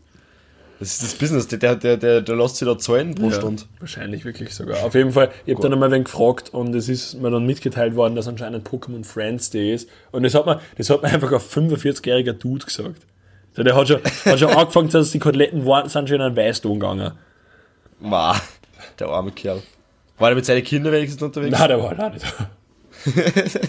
Das 0.79 0.91
ist 0.91 1.03
das 1.03 1.13
Business. 1.15 1.47
Der, 1.47 1.57
der, 1.57 1.75
der, 1.75 1.97
der, 1.97 2.21
der 2.21 2.35
lässt 2.35 2.57
sich 2.57 2.67
da 2.67 2.77
zahlen 2.77 3.15
pro 3.15 3.27
Ja, 3.29 3.31
Stunde. 3.33 3.63
wahrscheinlich 3.79 4.23
wirklich 4.25 4.53
sogar. 4.53 4.83
Auf 4.83 4.93
jeden 4.93 5.11
Fall, 5.13 5.29
ich 5.45 5.53
habe 5.53 5.63
dann 5.63 5.73
einmal 5.73 5.89
wen 5.91 6.03
gefragt 6.03 6.53
und 6.53 6.75
es 6.75 6.89
ist 6.89 7.15
mir 7.21 7.31
dann 7.31 7.45
mitgeteilt 7.45 7.95
worden, 7.95 8.15
dass 8.15 8.27
anscheinend 8.27 8.67
Pokémon 8.67 9.03
Friends 9.05 9.49
Day 9.49 9.73
ist. 9.73 9.89
Und 10.11 10.23
das 10.23 10.35
hat 10.35 10.45
mir, 10.45 10.59
das 10.77 10.89
hat 10.89 11.01
mir 11.01 11.07
einfach 11.13 11.31
ein 11.31 11.39
45-jähriger 11.39 12.33
Dude 12.33 12.65
gesagt. 12.65 13.01
Also 13.57 13.63
der 13.63 13.75
hat 13.75 13.87
schon, 13.87 14.01
hat 14.03 14.39
schon 14.39 14.49
angefangen, 14.49 14.89
dass 14.89 15.11
die 15.11 15.19
Koteletten 15.19 15.65
waren, 15.65 15.87
sind 15.89 16.09
schon 16.09 16.17
in 16.17 16.21
einen 16.23 16.35
Weißton 16.35 16.73
gegangen. 16.79 17.11
Ma, 17.99 18.35
der 18.99 19.07
arme 19.07 19.31
Kerl. 19.31 19.61
War 20.17 20.29
der 20.29 20.35
mit 20.35 20.45
seinen 20.45 20.63
Kindern 20.63 20.93
wenigstens 20.93 21.21
unterwegs? 21.21 21.57
Nein, 21.57 21.67
der 21.69 21.79
war 21.81 21.91
auch 21.99 22.13
nicht 22.13 22.25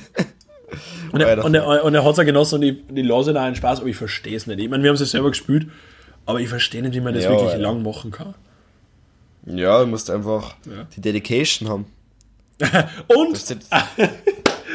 und, 1.13 1.21
er, 1.21 1.45
und, 1.45 1.55
er, 1.55 1.85
und 1.85 1.95
er 1.95 2.05
hat 2.05 2.13
es 2.13 2.17
ja 2.19 2.25
genossen 2.25 2.57
und 2.57 2.63
ich, 2.63 2.77
ich 2.95 3.05
lasse 3.05 3.33
da 3.33 3.45
einen 3.45 3.55
Spaß, 3.57 3.81
aber 3.81 3.89
ich 3.89 3.97
verstehe 3.97 4.37
es 4.37 4.47
nicht. 4.47 4.59
Ich 4.61 4.69
meine, 4.69 4.83
wir 4.83 4.89
haben 4.91 4.95
es 4.95 5.01
ja 5.01 5.07
selber 5.07 5.29
gespielt, 5.31 5.69
aber 6.25 6.41
ich 6.41 6.49
verstehe 6.49 6.83
nicht, 6.83 6.95
wie 6.95 7.01
man 7.01 7.15
das 7.15 7.25
Ja, 7.25 7.31
wirklich 7.31 7.51
Alter. 7.51 7.63
lang 7.63 7.83
machen 7.83 8.11
kann. 8.11 8.35
Ja, 9.45 9.81
du 9.81 9.87
musst 9.87 10.11
einfach 10.11 10.55
Ja. 10.67 10.87
die 10.97 11.01
Dedication 11.01 11.69
haben. 11.69 11.87
Und 13.09 13.57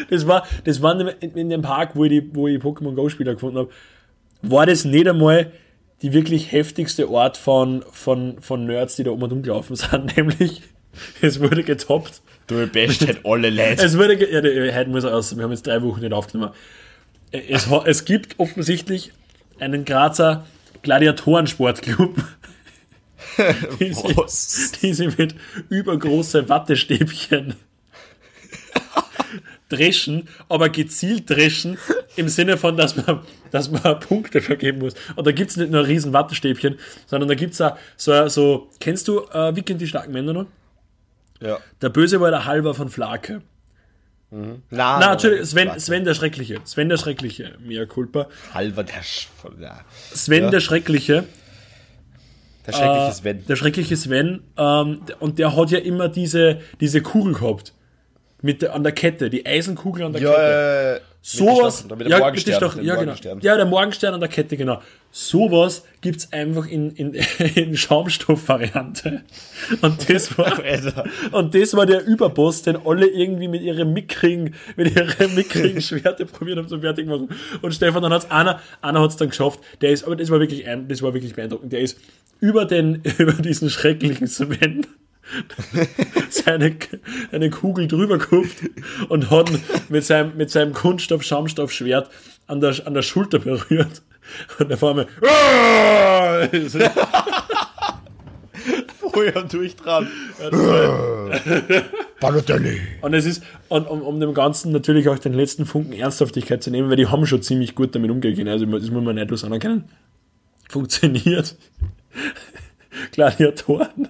Das 0.09 0.27
war, 0.27 0.45
das 0.63 0.81
war 0.81 0.99
in, 0.99 1.31
in 1.35 1.49
dem 1.49 1.61
Park, 1.61 1.91
wo 1.95 2.05
ich 2.05 2.09
die, 2.11 2.35
wo 2.35 2.47
ich 2.47 2.61
Pokémon 2.61 2.95
Go 2.95 3.07
Spieler 3.09 3.33
gefunden 3.33 3.57
habe, 3.59 3.69
war 4.41 4.65
das 4.65 4.85
nicht 4.85 5.07
einmal 5.07 5.51
die 6.01 6.13
wirklich 6.13 6.51
heftigste 6.51 7.09
Ort 7.09 7.37
von, 7.37 7.83
von, 7.91 8.41
von 8.41 8.65
Nerds, 8.65 8.95
die 8.95 9.03
da 9.03 9.11
um 9.11 9.21
und 9.21 9.31
um 9.31 9.43
gelaufen 9.43 9.75
sind, 9.75 10.17
nämlich 10.17 10.61
es 11.21 11.39
wurde 11.39 11.63
getoppt. 11.63 12.21
Du 12.47 12.67
best 12.67 13.05
halt 13.07 13.25
alle 13.25 13.49
Leute. 13.49 13.83
Es 13.83 13.97
wurde, 13.97 14.15
ja, 14.15 14.75
heute 14.75 14.89
muss 14.89 15.03
er 15.03 15.15
aus, 15.15 15.35
wir 15.35 15.43
haben 15.43 15.51
jetzt 15.51 15.65
drei 15.65 15.81
Wochen 15.83 16.01
nicht 16.01 16.11
aufgenommen. 16.11 16.53
Es, 17.31 17.67
es 17.85 18.03
gibt 18.03 18.39
offensichtlich 18.39 19.13
einen 19.59 19.85
Grazer 19.85 20.45
Gladiatorensportclub, 20.81 22.15
die, 23.79 23.95
Was? 24.15 24.71
die 24.81 24.93
sie 24.93 25.07
mit 25.17 25.35
übergroße 25.69 26.49
Wattestäbchen 26.49 27.55
dreschen, 29.71 30.27
aber 30.49 30.69
gezielt 30.69 31.29
dreschen, 31.29 31.77
im 32.15 32.27
Sinne 32.27 32.57
von, 32.57 32.77
dass 32.77 32.95
man, 32.95 33.21
dass 33.51 33.71
man 33.71 33.99
Punkte 33.99 34.41
vergeben 34.41 34.79
muss. 34.79 34.93
Und 35.15 35.25
da 35.25 35.31
gibt 35.31 35.51
es 35.51 35.57
nicht 35.57 35.71
nur 35.71 35.85
riesen 35.87 36.13
Wattestäbchen, 36.13 36.77
sondern 37.07 37.29
da 37.29 37.35
gibt 37.35 37.53
es 37.53 37.61
auch 37.61 37.77
so, 37.97 38.27
so, 38.27 38.69
kennst 38.79 39.07
du 39.07 39.21
äh, 39.33 39.55
Wicken 39.55 39.77
die 39.77 39.87
starken 39.87 40.11
Männer 40.11 40.33
noch? 40.33 40.45
Ja. 41.41 41.57
Der 41.81 41.89
Böse 41.89 42.19
war 42.21 42.29
der 42.31 42.45
Halber 42.45 42.73
von 42.73 42.89
Flake. 42.89 43.41
Nein, 44.33 44.61
Na, 44.69 45.11
Entschuldigung, 45.11 45.45
Sven, 45.45 45.79
Sven 45.79 46.05
der 46.05 46.13
Schreckliche. 46.13 46.61
Sven 46.63 46.87
der 46.87 46.95
Schreckliche, 46.95 47.55
mea 47.59 47.85
culpa. 47.85 48.27
Halber 48.53 48.83
der, 48.85 49.03
Sch 49.03 49.27
ja. 49.59 49.81
Sven 50.13 50.43
Ja. 50.45 50.49
der 50.51 50.61
Schreckliche, 50.61 51.25
der 52.65 52.71
schreckliche 52.71 53.09
äh, 53.09 53.11
Sven. 53.11 53.45
der 53.45 53.55
schreckliche 53.57 53.97
Sven, 53.97 54.43
ähm, 54.57 55.01
und 55.19 55.37
der 55.37 55.53
hat 55.57 55.71
ja 55.71 55.79
immer 55.79 56.07
diese, 56.07 56.61
diese 56.79 57.01
Kugel 57.01 57.33
gehabt. 57.33 57.73
Mit 58.41 58.61
der, 58.61 58.73
an 58.73 58.83
der 58.83 58.91
Kette, 58.91 59.29
die 59.29 59.45
Eisenkugel 59.45 60.03
an 60.03 60.13
der 60.13 60.21
Kette. 60.21 60.33
Ja, 60.33 60.95
äh, 60.95 60.99
Sowas, 61.23 61.83
mit 61.87 62.01
dem 62.01 62.07
ja, 62.07 62.17
Morgenstern. 62.17 62.53
mit 62.53 62.57
Stacheln, 62.57 62.83
dem 62.83 62.87
ja, 62.87 62.93
genau. 62.95 63.05
Morgenstern. 63.05 63.39
ja, 63.41 63.55
der 63.55 63.65
Morgenstern 63.67 64.13
an 64.15 64.19
der 64.21 64.29
Kette, 64.29 64.57
genau. 64.57 64.81
Sowas 65.11 65.85
gibt's 66.01 66.33
einfach 66.33 66.65
in, 66.65 66.89
in, 66.95 67.13
in 67.55 67.77
Schaumstoffvariante. 67.77 69.21
Und 69.81 70.09
das 70.09 70.35
war, 70.35 70.59
und 71.31 71.53
das 71.53 71.75
war 71.75 71.85
der 71.85 72.03
Überboss, 72.07 72.63
den 72.63 72.75
alle 72.83 73.05
irgendwie 73.05 73.47
mit 73.47 73.61
ihren 73.61 73.93
mickrigen, 73.93 74.55
mit 74.75 74.95
ihren 74.95 75.35
mickrigen 75.35 75.79
Schwerte 75.79 76.25
probiert 76.25 76.57
haben 76.57 76.67
zu 76.67 76.79
fertig 76.79 77.05
machen. 77.05 77.29
Und 77.61 77.75
Stefan, 77.75 78.01
dann 78.01 78.13
hat's 78.13 78.31
einer, 78.31 78.59
einer 78.81 79.01
hat's 79.01 79.17
dann 79.17 79.29
geschafft, 79.29 79.59
der 79.81 79.91
ist, 79.91 80.03
aber 80.05 80.15
das 80.15 80.31
war 80.31 80.39
wirklich 80.39 80.67
ein, 80.67 80.87
das 80.87 81.03
war 81.03 81.13
wirklich 81.13 81.35
beeindruckend, 81.35 81.71
der 81.71 81.81
ist 81.81 81.99
über 82.39 82.65
den, 82.65 83.03
über 83.19 83.33
diesen 83.33 83.69
schrecklichen 83.69 84.25
Sven 84.25 84.87
seine, 86.29 86.75
eine 87.31 87.49
Kugel 87.49 87.87
drüber 87.87 88.17
gekupft 88.17 88.57
und 89.09 89.29
hat 89.29 89.51
mit 89.89 90.05
seinem, 90.05 90.35
mit 90.37 90.51
seinem 90.51 90.73
Kunststoff-Schaumstoff-Schwert 90.73 92.09
an 92.47 92.59
der, 92.59 92.75
an 92.85 92.93
der 92.93 93.01
Schulter 93.01 93.39
berührt. 93.39 94.01
Und 94.59 94.71
auf 94.71 94.83
einmal, 94.83 95.07
"Ah!" 95.21 96.47
Feuer 99.11 99.43
durchtran. 99.43 100.07
Und 103.01 103.13
es 103.13 103.25
ist, 103.25 103.43
und 103.67 103.87
um, 103.87 104.01
um 104.01 104.19
dem 104.19 104.33
Ganzen 104.33 104.71
natürlich 104.71 105.09
auch 105.09 105.19
den 105.19 105.33
letzten 105.33 105.65
Funken 105.65 105.93
Ernsthaftigkeit 105.93 106.63
zu 106.63 106.71
nehmen, 106.71 106.89
weil 106.89 106.97
die 106.97 107.07
haben 107.07 107.25
schon 107.25 107.41
ziemlich 107.41 107.75
gut 107.75 107.95
damit 107.95 108.11
umgegangen. 108.11 108.47
Also 108.47 108.65
das 108.65 108.89
muss 108.89 109.03
man 109.03 109.15
neidlos 109.15 109.43
anerkennen. 109.43 109.85
Funktioniert. 110.69 111.57
Gladiatoren. 113.11 114.09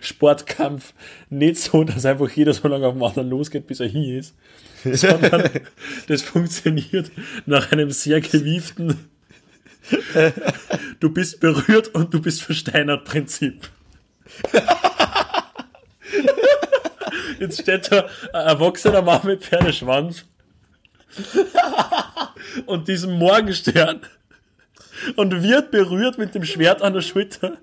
Sportkampf 0.00 0.92
nicht 1.30 1.58
so, 1.58 1.84
dass 1.84 2.06
einfach 2.06 2.30
jeder 2.30 2.52
so 2.52 2.68
lange 2.68 2.86
auf 2.86 2.94
den 2.94 3.02
anderen 3.02 3.30
losgeht, 3.30 3.66
bis 3.66 3.80
er 3.80 3.88
hier 3.88 4.18
ist, 4.18 4.34
sondern 4.84 5.50
das 6.08 6.22
funktioniert 6.22 7.10
nach 7.46 7.72
einem 7.72 7.90
sehr 7.90 8.20
gewieften 8.20 9.08
Du 11.00 11.10
bist 11.10 11.40
berührt 11.40 11.88
und 11.88 12.12
du 12.12 12.20
bist 12.20 12.42
versteinert 12.42 13.04
Prinzip. 13.04 13.68
Jetzt 17.38 17.60
steht 17.60 17.92
da 17.92 18.08
ein 18.32 18.46
erwachsener 18.46 19.02
Mann 19.02 19.20
mit 19.24 19.44
Pferdeschwanz 19.44 20.24
und 22.66 22.88
diesem 22.88 23.12
Morgenstern 23.12 24.00
und 25.16 25.42
wird 25.42 25.70
berührt 25.70 26.18
mit 26.18 26.34
dem 26.34 26.44
Schwert 26.44 26.82
an 26.82 26.94
der 26.94 27.02
Schulter 27.02 27.58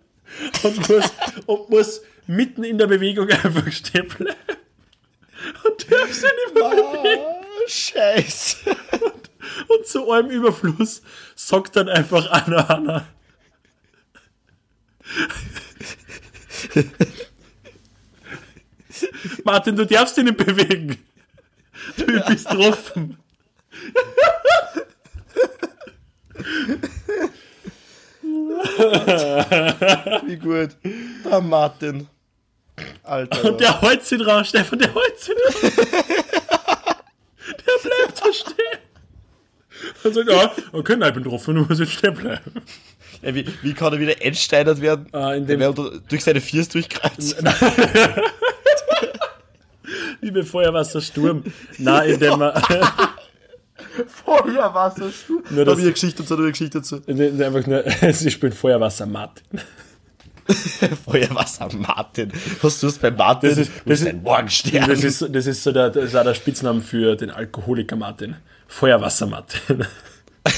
und 0.64 0.90
muss, 0.90 1.12
und 1.46 1.70
muss 1.70 2.02
mitten 2.28 2.64
in 2.64 2.78
der 2.78 2.88
Bewegung 2.88 3.30
einfach 3.44 3.72
stehen 3.72 4.08
bleiben. 4.08 4.38
Und 5.64 5.92
darf 5.92 6.14
sich 6.14 6.24
nicht 6.24 6.56
mehr 6.56 6.70
bewegen. 6.70 7.24
Ah, 7.24 7.68
Scheiße. 7.68 8.58
Und 9.68 9.88
zu 9.88 10.10
allem 10.10 10.30
Überfluss 10.30 11.02
sagt 11.36 11.76
dann 11.76 11.90
einfach 11.90 12.30
Anna 12.32 12.66
Anna. 12.68 13.08
Martin, 19.44 19.76
du 19.76 19.86
darfst 19.86 20.18
dich 20.18 20.24
nicht 20.24 20.38
bewegen. 20.38 20.98
Du 21.98 22.06
bist 22.26 22.48
offen. 22.48 23.18
Wie 30.26 30.38
gut. 30.38 30.76
Der 31.34 31.42
Martin. 31.42 32.08
Alter. 33.02 33.44
Und 33.50 33.60
der 33.60 33.82
holt 33.82 34.06
sich 34.06 34.22
drauf, 34.22 34.46
Stefan, 34.46 34.78
der 34.78 34.94
holt 34.94 35.20
sich 35.20 35.34
drauf. 35.36 35.62
Der 37.48 37.90
bleibt 37.90 38.22
da 38.24 38.32
stehen. 38.32 38.80
Und 40.04 40.14
sagt, 40.14 40.30
ja, 40.30 40.52
okay, 40.74 40.96
nein, 40.96 41.10
ich 41.10 41.16
bin 41.16 41.24
drauf, 41.24 41.44
du 41.46 41.54
musst 41.54 41.80
jetzt 41.80 41.92
stehen 41.94 42.14
bleiben. 42.14 42.52
Ja, 43.24 43.34
wie, 43.34 43.48
wie 43.64 43.74
kann 43.74 43.92
er 43.94 44.00
wieder 44.00 44.22
entsteinert 44.24 44.80
werden? 44.80 45.08
Ah, 45.12 45.34
in 45.34 45.48
Der 45.48 45.58
dem- 45.58 45.62
wird 45.62 45.80
unter- 45.80 46.00
durch 46.08 46.24
seine 46.24 46.40
Viers 46.40 46.70
durchkreuzt. 46.70 47.36
Liebe 50.22 50.44
Feuerwassersturm. 50.44 51.44
Na, 51.80 52.04
indem 52.04 52.38
man, 52.40 52.54
Feuerwassersturm. 54.26 55.44
Nur 55.50 55.66
Da 55.66 55.72
das- 55.72 55.72
habe 55.72 55.80
ich 55.82 55.86
eine 55.88 55.94
Geschichte 55.94 56.22
dazu, 56.22 56.36
da 56.36 56.42
habe 56.44 56.50
ich 56.52 56.62
eine 56.62 56.70
Geschichte 56.70 56.78
dazu. 56.80 57.02
indem 57.08 57.42
einfach 57.42 57.66
nur, 57.68 58.14
sie 58.14 58.30
spielen 58.30 58.54
Feuerwasser 58.54 59.08
Martin. 59.08 59.46
Feuerwasser 61.06 61.70
Martin. 61.78 62.32
Was 62.62 62.80
tust 62.80 62.98
du 62.98 63.02
bei 63.02 63.12
Martin? 63.12 63.50
Das 63.50 63.60
ist- 63.60 63.72
das 63.86 64.02
ist- 64.02 64.08
ein 64.08 64.22
Morgenstern. 64.24 64.90
Das 64.90 65.04
ist, 65.04 65.20
so- 65.20 65.28
das 65.28 65.48
ist 65.48 65.64
so 65.64 65.72
der, 65.72 65.90
das 65.90 66.06
ist 66.06 66.16
auch 66.16 66.24
der 66.24 66.34
Spitzname 66.34 66.82
für 66.82 67.16
den 67.16 67.30
Alkoholiker 67.32 67.96
Martin. 67.96 68.36
Feuerwasser 68.68 69.28
Martin. 69.28 69.86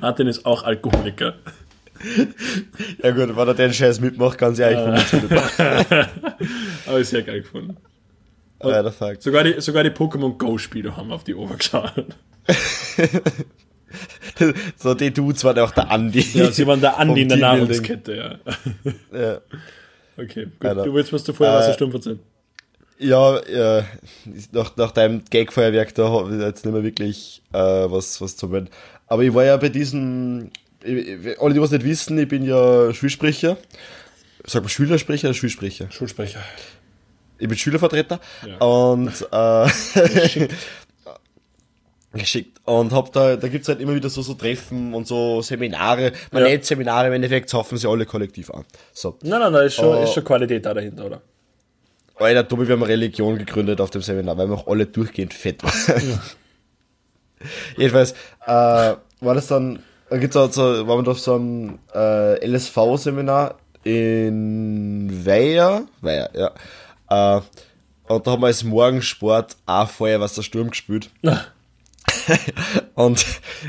Martin 0.00 0.26
ist 0.28 0.44
auch 0.46 0.62
Alkoholiker. 0.64 1.34
ja 3.02 3.10
gut, 3.12 3.36
wenn 3.36 3.48
er 3.48 3.54
den 3.54 3.72
Scheiß 3.72 4.00
mitmacht, 4.00 4.42
eigentlich 4.42 5.06
von 5.08 5.28
mir 5.28 6.08
Aber 6.86 6.98
ist 6.98 7.10
sehr 7.10 7.22
geil 7.22 7.42
gefunden. 7.42 7.76
Alter, 8.60 8.92
fuck. 8.92 9.16
Sogar 9.20 9.44
die, 9.44 9.60
sogar 9.60 9.82
die 9.82 9.90
Pokémon 9.90 10.36
Go-Spiele 10.38 10.96
haben 10.96 11.10
auf 11.12 11.24
die 11.24 11.34
Ober 11.34 11.56
geschaut. 11.56 11.92
So, 14.76 14.94
die 14.94 15.10
Dudes 15.12 15.42
waren 15.44 15.58
auch 15.58 15.70
der 15.72 15.90
Andi. 15.90 16.24
Ja, 16.34 16.50
sie 16.50 16.66
waren 16.66 16.80
der 16.80 16.98
Andi 16.98 17.22
in 17.22 17.28
der. 17.28 17.38
Nahrungskette, 17.38 18.14
ja. 18.14 19.18
Ja. 19.18 19.40
Okay, 20.16 20.46
gut. 20.58 20.68
Alter. 20.68 20.84
Du 20.84 20.94
willst 20.94 21.12
was 21.12 21.24
zu 21.24 21.32
Feuerwassersturm 21.32 21.92
erzählen? 21.92 22.18
Ja, 22.98 23.40
ja 23.48 23.84
nach, 24.52 24.76
nach 24.76 24.90
deinem 24.92 25.22
Gag-Feuerwerk, 25.28 25.94
da 25.94 26.08
habe 26.10 26.34
ich 26.36 26.40
jetzt 26.40 26.64
nicht 26.64 26.72
mehr 26.74 26.82
wirklich 26.84 27.42
äh, 27.52 27.58
was, 27.58 28.20
was 28.20 28.36
zu 28.36 28.46
melden. 28.48 28.68
Aber 29.08 29.22
ich 29.24 29.34
war 29.34 29.44
ja 29.44 29.56
bei 29.56 29.68
diesem, 29.70 30.50
ich- 30.84 31.40
alle, 31.40 31.54
die 31.54 31.60
was 31.60 31.70
nicht 31.72 31.84
wissen, 31.84 32.16
ich 32.18 32.28
bin 32.28 32.44
ja 32.44 32.92
Schulsprecher. 32.94 33.56
Sag 34.44 34.62
mal 34.62 34.68
Schülersprecher 34.68 35.28
oder 35.28 35.34
Schulsprecher? 35.34 35.90
Schulsprecher. 35.90 36.40
Ich 37.38 37.48
bin 37.48 37.56
Schülervertreter 37.58 38.20
Ja. 38.46 38.56
und 38.64 39.08
äh, 39.32 40.48
geschickt. 42.12 42.60
Und 42.64 42.92
hab 42.92 43.12
da, 43.12 43.36
da 43.36 43.48
gibt's 43.48 43.68
halt 43.68 43.80
immer 43.80 43.94
wieder 43.94 44.08
so, 44.10 44.22
so 44.22 44.34
Treffen 44.34 44.92
und 44.94 45.06
so 45.06 45.40
Seminare. 45.42 46.12
Man 46.30 46.42
Ja. 46.42 46.48
nennt 46.50 46.64
Seminare, 46.64 47.06
im 47.08 47.12
Endeffekt 47.14 47.48
saufen 47.50 47.78
sie 47.78 47.88
alle 47.88 48.04
kollektiv 48.06 48.50
an. 48.50 48.64
So. 48.92 49.16
Nein, 49.22 49.40
nein, 49.40 49.52
da 49.52 49.62
ist 49.62 49.74
schon, 49.74 49.86
Oh. 49.96 50.02
ist 50.02 50.12
schon 50.12 50.24
Qualität 50.24 50.64
da 50.66 50.74
dahinter, 50.74 51.06
oder? 51.06 51.22
Alter, 52.16 52.46
Tobi, 52.46 52.68
wir 52.68 52.74
haben 52.74 52.82
eine 52.84 52.92
Religion 52.92 53.36
gegründet 53.38 53.80
auf 53.80 53.90
dem 53.90 54.02
Seminar, 54.02 54.36
weil 54.38 54.46
wir 54.48 54.54
auch 54.56 54.66
alle 54.68 54.86
durchgehend 54.86 55.34
fett 55.34 55.62
waren. 55.64 56.20
Jedenfalls, 57.76 58.12
äh, 58.46 58.46
war 59.20 59.34
das 59.34 59.48
dann, 59.48 59.80
da 60.08 60.18
gibt's 60.18 60.36
auch 60.36 60.52
so, 60.52 60.86
waren 60.86 61.04
wir 61.04 61.10
auf 61.10 61.18
so 61.18 61.34
einem 61.34 61.78
äh, 61.94 62.46
LSV-Seminar 62.46 63.56
in 63.82 65.10
Weiher, 65.26 65.82
Weiher, 66.00 66.30
ja. 66.34 67.38
Äh, 67.38 67.40
und 68.08 68.26
da 68.26 68.30
haben 68.32 68.42
wir 68.42 68.46
als 68.48 68.62
Morgensport 68.62 69.56
auch 69.66 69.88
Feuerwassersturm 69.88 70.70
gespielt. 70.70 71.10
und 72.94 73.24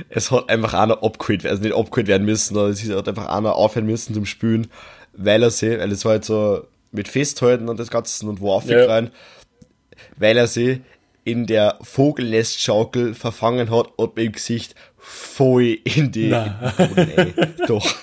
es 0.09 0.31
hat 0.31 0.49
einfach 0.49 0.73
einer 0.73 1.03
abgeholt, 1.03 1.45
also 1.45 1.61
nicht 1.61 1.75
abgeholt 1.75 2.07
werden 2.07 2.25
müssen, 2.25 2.53
sondern 2.53 2.73
es 2.73 2.89
hat 2.89 3.07
einfach 3.07 3.27
einer 3.27 3.55
aufhören 3.55 3.85
müssen 3.85 4.13
zum 4.13 4.25
Spülen, 4.25 4.67
weil 5.13 5.43
er 5.43 5.51
sie, 5.51 5.77
weil 5.79 5.91
es 5.91 6.05
war 6.05 6.13
halt 6.13 6.25
so 6.25 6.65
mit 6.91 7.07
Festhalten 7.07 7.69
und 7.69 7.79
das 7.79 7.89
Ganze 7.89 8.25
und 8.27 8.39
wo 8.39 8.51
aufgerein, 8.51 9.11
weil 10.17 10.37
er 10.37 10.47
sie 10.47 10.81
in 11.23 11.45
der 11.47 11.77
Vogelnestschaukel 11.81 13.13
verfangen 13.13 13.71
hat 13.71 13.87
und 13.95 14.15
mit 14.15 14.25
dem 14.25 14.31
Gesicht 14.33 14.75
voll 14.97 15.79
in 15.83 16.11
die, 16.11 16.25
in 16.25 16.31
den 16.31 16.73
Boden 16.77 17.11
rein. 17.15 17.53
Doch. 17.67 17.95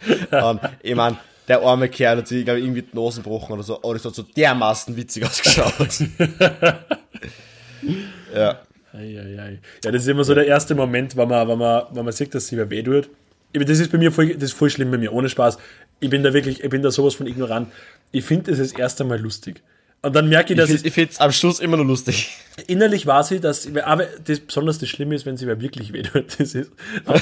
Und 0.30 0.60
ich 0.82 0.94
mein, 0.94 1.18
der 1.46 1.60
arme 1.62 1.88
Kerl 1.88 2.18
hat 2.18 2.28
sich, 2.28 2.44
glaube 2.44 2.60
ich, 2.60 2.64
irgendwie 2.64 2.82
die 2.82 2.96
Nasen 2.96 3.22
gebrochen 3.22 3.52
oder 3.52 3.62
so, 3.62 3.76
aber 3.82 3.94
das 3.94 4.04
hat 4.04 4.14
so 4.14 4.22
dermaßen 4.22 4.96
witzig 4.96 5.26
ausgeschaut. 5.26 6.00
ja. 8.34 8.60
Eieiei. 8.92 9.60
Ja, 9.84 9.90
das 9.90 10.02
ist 10.02 10.08
immer 10.08 10.24
so 10.24 10.34
der 10.34 10.46
erste 10.46 10.74
Moment, 10.74 11.16
wenn 11.16 11.28
man, 11.28 11.48
wenn 11.48 11.58
man, 11.58 11.84
wenn 11.92 12.04
man 12.04 12.12
sieht, 12.12 12.34
dass 12.34 12.48
sie 12.48 12.56
wer 12.56 12.70
weh 12.70 12.82
tut. 12.82 13.08
Das 13.52 13.78
ist 13.80 13.90
bei 13.90 13.98
mir 13.98 14.12
voll, 14.12 14.34
das 14.34 14.50
ist 14.50 14.52
voll 14.52 14.70
schlimm 14.70 14.90
bei 14.90 14.98
mir, 14.98 15.12
ohne 15.12 15.28
Spaß. 15.28 15.58
Ich 16.00 16.10
bin 16.10 16.22
da 16.22 16.32
wirklich, 16.32 16.62
ich 16.62 16.70
bin 16.70 16.82
da 16.82 16.90
sowas 16.90 17.14
von 17.14 17.26
ignorant. 17.26 17.68
Ich 18.12 18.24
finde 18.24 18.52
es 18.52 18.58
das 18.58 18.72
erste 18.72 19.04
Mal 19.04 19.20
lustig. 19.20 19.62
Und 20.02 20.16
dann 20.16 20.28
merke 20.28 20.54
ich, 20.54 20.58
dass 20.58 20.70
Ich 20.70 20.76
es, 20.76 20.80
finde 20.82 20.94
find's 20.94 21.20
am 21.20 21.32
Schluss 21.32 21.60
immer 21.60 21.76
noch 21.76 21.84
lustig. 21.84 22.30
innerlich 22.66 23.06
war 23.06 23.22
sie, 23.22 23.38
dass, 23.38 23.68
aber 23.84 24.06
das, 24.24 24.40
besonders 24.40 24.78
das 24.78 24.88
Schlimme 24.88 25.14
ist, 25.14 25.26
wenn 25.26 25.36
sie 25.36 25.46
wer 25.46 25.60
wirklich 25.60 25.92
weh 25.92 26.02
tut. 26.02 26.26
Das 26.38 26.54
ist, 26.54 26.72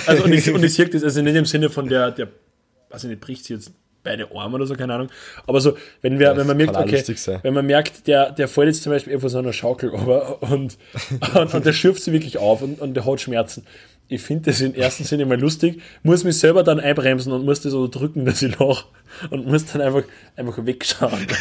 also, 0.06 0.24
und 0.24 0.32
ich, 0.32 0.50
und 0.50 0.62
ich 0.62 0.74
sehe 0.74 0.88
das, 0.88 1.02
also 1.02 1.22
nicht 1.22 1.34
im 1.34 1.44
Sinne 1.44 1.70
von 1.70 1.88
der, 1.88 2.12
der, 2.12 2.28
weiß 2.90 3.04
ich 3.04 3.10
nicht, 3.10 3.20
bricht 3.20 3.44
sie 3.44 3.54
jetzt 3.54 3.72
beide 4.08 4.34
Arme 4.34 4.56
oder 4.56 4.66
so, 4.66 4.74
keine 4.74 4.94
Ahnung. 4.94 5.08
Aber 5.46 5.60
so, 5.60 5.76
wenn 6.00 6.18
wir, 6.18 6.36
wenn 6.36 6.46
man 6.46 6.56
merkt, 6.56 6.76
okay, 6.76 7.02
wenn 7.42 7.54
man 7.54 7.66
merkt, 7.66 8.06
der, 8.06 8.32
der 8.32 8.48
fällt 8.48 8.68
jetzt 8.68 8.82
zum 8.82 8.92
Beispiel 8.92 9.12
irgendwo 9.12 9.28
so 9.28 9.38
einer 9.38 9.52
Schaukel 9.52 9.90
over 9.90 10.42
und, 10.42 10.78
und, 11.34 11.54
und 11.54 11.66
der 11.66 11.72
schürft 11.72 12.02
sie 12.02 12.12
wirklich 12.12 12.38
auf 12.38 12.62
und, 12.62 12.80
und 12.80 12.94
der 12.94 13.04
hat 13.04 13.20
Schmerzen. 13.20 13.64
Ich 14.08 14.22
finde 14.22 14.50
das 14.50 14.62
im 14.62 14.74
ersten 14.74 15.04
Sinne 15.04 15.26
mal 15.26 15.38
lustig, 15.38 15.82
muss 16.02 16.24
mich 16.24 16.38
selber 16.38 16.62
dann 16.62 16.80
einbremsen 16.80 17.30
und 17.32 17.44
muss 17.44 17.60
das 17.60 17.72
so 17.72 17.86
drücken, 17.88 18.24
dass 18.24 18.40
ich 18.40 18.58
lach 18.58 18.86
und 19.30 19.46
muss 19.46 19.66
dann 19.66 19.82
einfach, 19.82 20.04
einfach 20.36 20.64
wegschauen. 20.64 21.26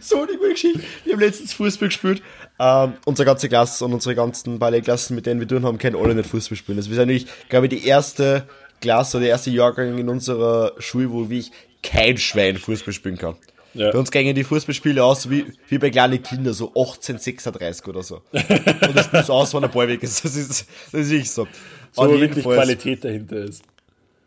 So 0.00 0.22
eine 0.22 0.36
gute 0.36 0.50
Geschichte. 0.50 0.80
Wir 1.04 1.14
haben 1.14 1.20
letztens 1.20 1.54
Fußball 1.54 1.88
gespielt. 1.88 2.22
Ähm, 2.58 2.94
unsere 3.04 3.26
ganze 3.26 3.48
Klasse 3.48 3.84
und 3.84 3.92
unsere 3.92 4.14
ganzen 4.14 4.58
Balletklassen, 4.58 5.16
mit 5.16 5.26
denen 5.26 5.40
wir 5.40 5.48
tun 5.48 5.64
haben, 5.64 5.78
können 5.78 5.96
alle 5.96 6.14
nicht 6.14 6.28
Fußball 6.28 6.56
spielen. 6.56 6.78
Also 6.78 6.90
wir 6.90 6.96
sind 6.96 7.08
eigentlich, 7.08 7.26
glaube 7.48 7.66
ich, 7.66 7.70
die 7.70 7.86
erste 7.86 8.46
Klasse 8.82 9.18
der 9.20 9.30
erste 9.30 9.50
Jahrgang 9.50 9.96
in 9.96 10.08
unserer 10.10 10.72
Schule, 10.78 11.10
wo 11.10 11.30
wie 11.30 11.38
ich 11.38 11.52
kein 11.82 12.18
Schwein 12.18 12.58
Fußball 12.58 12.92
spielen 12.92 13.16
kann. 13.16 13.36
Ja. 13.74 13.90
Bei 13.90 13.98
uns 13.98 14.10
gingen 14.10 14.34
die 14.34 14.44
Fußballspiele 14.44 15.02
aus 15.02 15.30
wie, 15.30 15.46
wie 15.68 15.78
bei 15.78 15.88
kleinen 15.88 16.22
Kindern, 16.22 16.52
so 16.52 16.68
1836 16.68 17.86
oder 17.88 18.02
so. 18.02 18.16
Und 18.32 18.94
das 18.94 19.06
spielst 19.06 19.30
du 19.30 19.32
aus, 19.32 19.54
wenn 19.54 19.62
der 19.62 19.68
Ball 19.68 19.88
weg 19.88 20.02
ist. 20.02 20.22
Das 20.22 20.36
ist, 20.36 20.66
das 20.92 21.00
ist 21.00 21.10
nicht 21.10 21.30
so. 21.30 21.46
So 21.92 22.02
Und 22.02 22.20
wirklich 22.20 22.44
Qualität 22.44 23.02
dahinter 23.02 23.36
ist. 23.36 23.62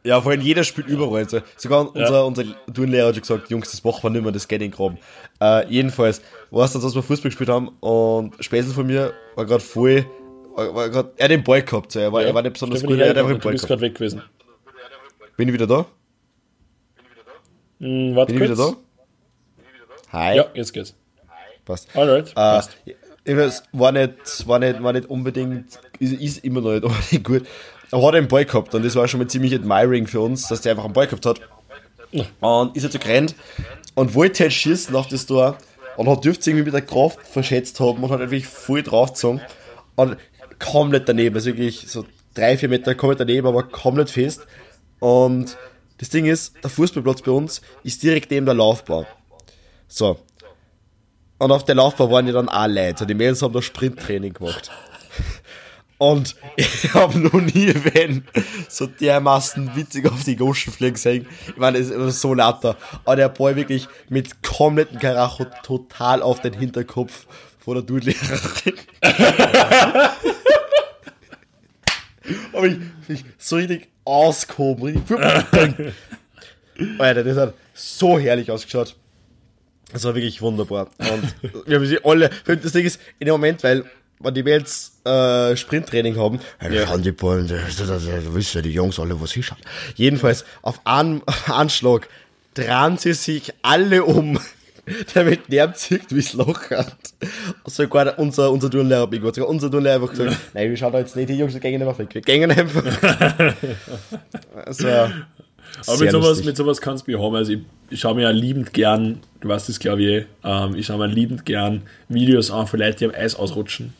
ja, 0.03 0.19
vor 0.19 0.31
allem 0.31 0.41
jeder 0.41 0.63
spielt 0.63 0.87
überall. 0.87 1.23
Also 1.23 1.41
sogar 1.57 1.95
unser, 1.95 2.25
unser 2.25 2.43
Turnlehrer 2.73 3.09
hat 3.09 3.15
schon 3.15 3.21
gesagt, 3.21 3.49
Jungs, 3.51 3.69
das 3.69 3.83
machen 3.83 4.01
wir 4.03 4.09
nicht 4.09 4.23
mehr, 4.23 4.31
das 4.31 4.47
geht 4.47 4.61
in 4.63 4.71
den 4.71 4.75
Graben. 4.75 4.97
Äh, 5.39 5.67
jedenfalls, 5.71 6.21
war 6.49 6.65
es 6.65 6.71
dann, 6.73 6.81
dass 6.81 6.95
wir 6.95 7.03
Fußball 7.03 7.29
gespielt 7.29 7.49
haben 7.49 7.69
und 7.81 8.33
Späßel 8.43 8.73
von 8.73 8.87
mir 8.87 9.13
war 9.35 9.45
gerade 9.45 9.63
voll, 9.63 10.05
war, 10.55 10.89
grad, 10.89 11.11
er 11.17 11.25
hat 11.25 11.31
den 11.31 11.43
Ball 11.43 11.61
gehabt, 11.61 11.91
so. 11.91 11.99
er, 11.99 12.11
war, 12.11 12.23
er 12.23 12.33
war 12.33 12.41
nicht 12.41 12.53
besonders 12.53 12.79
Stefanie, 12.79 12.97
gut, 12.97 13.03
er 13.03 13.09
hat 13.09 13.17
einfach 13.17 13.31
den 13.31 13.39
du 13.39 13.43
Ball 13.43 13.51
bist 13.53 13.67
gehabt. 13.67 13.79
gerade 13.79 13.91
weg 13.91 13.95
gewesen. 13.95 14.21
Bin 15.37 15.47
ich 15.49 15.53
wieder 15.53 15.67
da? 15.67 15.85
Hm, 17.79 18.15
warte 18.15 18.33
Bin 18.33 18.43
ich 18.43 18.49
wieder 18.49 18.55
da? 18.55 18.75
Hi. 20.11 20.37
Ja, 20.37 20.45
jetzt 20.53 20.73
geht's. 20.73 20.95
Passt. 21.65 21.89
Alright, 21.95 22.29
Äh, 22.29 22.33
passt. 22.33 22.77
ich 23.25 23.35
weiß, 23.35 23.63
war 23.73 23.91
nicht, 23.91 24.47
war 24.47 24.59
nicht, 24.59 24.81
war 24.83 24.93
nicht 24.93 25.09
unbedingt, 25.09 25.79
ist, 25.99 26.13
ist 26.13 26.43
immer 26.43 26.61
noch 26.61 26.71
nicht 26.71 26.83
unbedingt 26.85 27.23
gut. 27.23 27.47
Aber 27.91 28.07
hat 28.07 28.13
er 28.13 28.19
einen 28.19 28.27
Ball 28.27 28.45
gehabt 28.45 28.73
und 28.75 28.83
das 28.85 28.95
war 28.95 29.07
schon 29.07 29.19
mal 29.19 29.27
ziemlich 29.27 29.53
admiring 29.53 30.07
für 30.07 30.21
uns, 30.21 30.47
dass 30.47 30.61
der 30.61 30.71
einfach 30.71 30.85
einen 30.85 30.93
Ball 30.93 31.07
gehabt 31.07 31.25
hat. 31.25 31.41
Und 32.39 32.75
ist 32.77 32.83
jetzt 32.83 32.93
so 32.93 32.99
gerannt 32.99 33.35
und 33.95 34.13
wollte 34.15 34.43
halt 34.43 34.53
schießen 34.53 34.95
auf 34.95 35.07
das 35.07 35.25
Tor 35.25 35.57
und 35.97 36.07
hat 36.07 36.23
dürfte 36.23 36.49
irgendwie 36.49 36.65
mit 36.65 36.73
der 36.73 36.81
Kraft 36.81 37.19
verschätzt 37.27 37.79
haben 37.79 38.01
und 38.03 38.09
hat 38.09 38.19
wirklich 38.19 38.47
voll 38.47 38.83
draufgezogen 38.83 39.41
und 39.95 40.17
komplett 40.59 41.09
daneben, 41.09 41.35
also 41.35 41.47
wirklich 41.47 41.85
so 41.89 42.05
drei, 42.33 42.57
vier 42.57 42.69
Meter 42.69 42.95
komplett 42.95 43.19
daneben, 43.19 43.47
aber 43.47 43.63
komplett 43.63 44.09
fest. 44.09 44.45
Und 44.99 45.57
das 45.97 46.09
Ding 46.09 46.25
ist, 46.25 46.55
der 46.63 46.69
Fußballplatz 46.69 47.21
bei 47.21 47.31
uns 47.31 47.61
ist 47.83 48.03
direkt 48.03 48.31
neben 48.31 48.45
der 48.45 48.55
Laufbahn. 48.55 49.05
So. 49.87 50.19
Und 51.37 51.51
auf 51.51 51.65
der 51.65 51.75
Laufbahn 51.75 52.11
waren 52.11 52.27
ja 52.27 52.33
dann 52.33 52.49
auch 52.49 52.67
Leute. 52.67 53.05
Die 53.05 53.13
Mädels 53.13 53.41
haben 53.41 53.53
da 53.53 53.61
Sprinttraining 53.61 54.33
gemacht. 54.33 54.71
Und 55.97 56.35
ich 56.57 56.93
habe 56.93 57.17
noch 57.19 57.33
nie 57.33 57.73
wenn 57.93 58.25
so 58.67 58.85
dermaßen 58.87 59.75
witzig 59.75 60.05
auf 60.11 60.23
die 60.23 60.35
Goschen 60.35 60.73
fliegen 60.73 60.95
gesehen. 60.95 61.27
Ich 61.47 61.57
meine, 61.57 61.77
es 61.77 61.89
ist 61.89 62.21
so 62.21 62.33
lauter. 62.33 62.77
Aber 63.05 63.15
der 63.15 63.29
Boy 63.29 63.55
wirklich 63.55 63.87
mit 64.09 64.43
kompletten 64.43 64.99
Karacho 64.99 65.45
total 65.63 66.21
auf 66.21 66.41
den 66.41 66.53
Hinterkopf 66.53 67.27
von 67.59 67.75
der 67.75 67.83
Dudelehrerin. 67.83 68.73
Aber 72.53 72.67
ich, 72.67 72.77
ich 73.07 73.23
so 73.37 73.55
richtig 73.57 73.89
ausgehoben. 74.05 75.03
Alter, 76.99 77.23
das 77.23 77.37
hat 77.37 77.53
so 77.73 78.19
herrlich 78.19 78.51
ausgeschaut. 78.51 78.95
Das 79.91 80.03
war 80.03 80.15
wirklich 80.15 80.41
wunderbar. 80.41 80.89
Und 80.99 81.67
wir 81.67 81.77
haben 81.77 81.85
sie 81.85 82.03
alle, 82.03 82.29
das 82.45 82.71
Ding 82.71 82.85
ist, 82.85 82.99
in 83.19 83.25
dem 83.25 83.33
Moment, 83.33 83.63
weil, 83.63 83.85
wenn 84.19 84.33
die 84.33 84.41
jetzt 84.41 85.05
äh, 85.05 85.55
Sprinttraining 85.55 86.17
haben, 86.17 86.39
ja. 86.61 86.87
schauen 86.87 87.03
die 87.03 87.11
Bullen, 87.11 87.47
da, 87.47 87.55
da, 87.55 87.85
da, 87.85 88.33
wissen 88.33 88.57
ja 88.57 88.61
die 88.61 88.71
Jungs 88.71 88.99
alle, 88.99 89.19
was 89.21 89.31
hinschauen. 89.31 89.61
Jedenfalls, 89.95 90.45
auf 90.61 90.81
einen 90.85 91.21
Anschlag 91.47 92.07
drehen 92.55 92.97
sie 92.97 93.13
sich 93.13 93.53
alle 93.61 94.03
um, 94.03 94.39
der 95.49 95.73
zieht, 95.73 96.13
wie 96.13 96.19
es 96.19 96.33
Loch 96.33 96.69
hat. 96.69 96.95
Sogar 97.65 98.17
unser, 98.19 98.51
unser 98.51 98.69
Turnlehrer 98.69 99.03
hat 99.03 99.11
mich 99.11 99.21
gesagt, 99.21 99.39
unser 99.39 99.71
Turnlehrer 99.71 99.95
einfach 99.95 100.11
gesagt, 100.11 100.37
nein, 100.53 100.69
wir 100.69 100.77
schauen 100.77 100.93
da 100.93 100.99
jetzt 100.99 101.15
nicht, 101.15 101.29
die 101.29 101.37
Jungs 101.37 101.53
die 101.53 101.59
gehen 101.59 101.81
einfach 101.81 101.97
weg, 101.97 102.09
wir 102.13 102.21
gehen 102.21 102.51
einfach. 102.51 102.83
also, 104.65 104.87
aber 105.87 105.97
mit 105.99 106.11
sowas, 106.11 106.43
mit 106.43 106.57
sowas 106.57 106.81
kannst 106.81 107.07
du 107.07 107.11
mich 107.11 107.19
haben. 107.19 107.35
Also 107.35 107.53
ich, 107.53 107.59
ich 107.89 107.99
schaue 107.99 108.15
mir 108.15 108.23
ja 108.23 108.29
liebend 108.29 108.73
gern, 108.73 109.19
du 109.41 109.47
weißt 109.47 109.69
das 109.69 109.79
glaube 109.79 110.03
ich, 110.03 110.25
ähm, 110.43 110.75
ich 110.75 110.85
schaue 110.85 110.99
mir 110.99 111.07
liebend 111.07 111.45
gern 111.45 111.81
Videos 112.07 112.51
an 112.51 112.67
von 112.67 112.79
Leuten, 112.79 112.97
die 112.99 113.05
am 113.05 113.11
Eis 113.11 113.35
ausrutschen. 113.35 113.93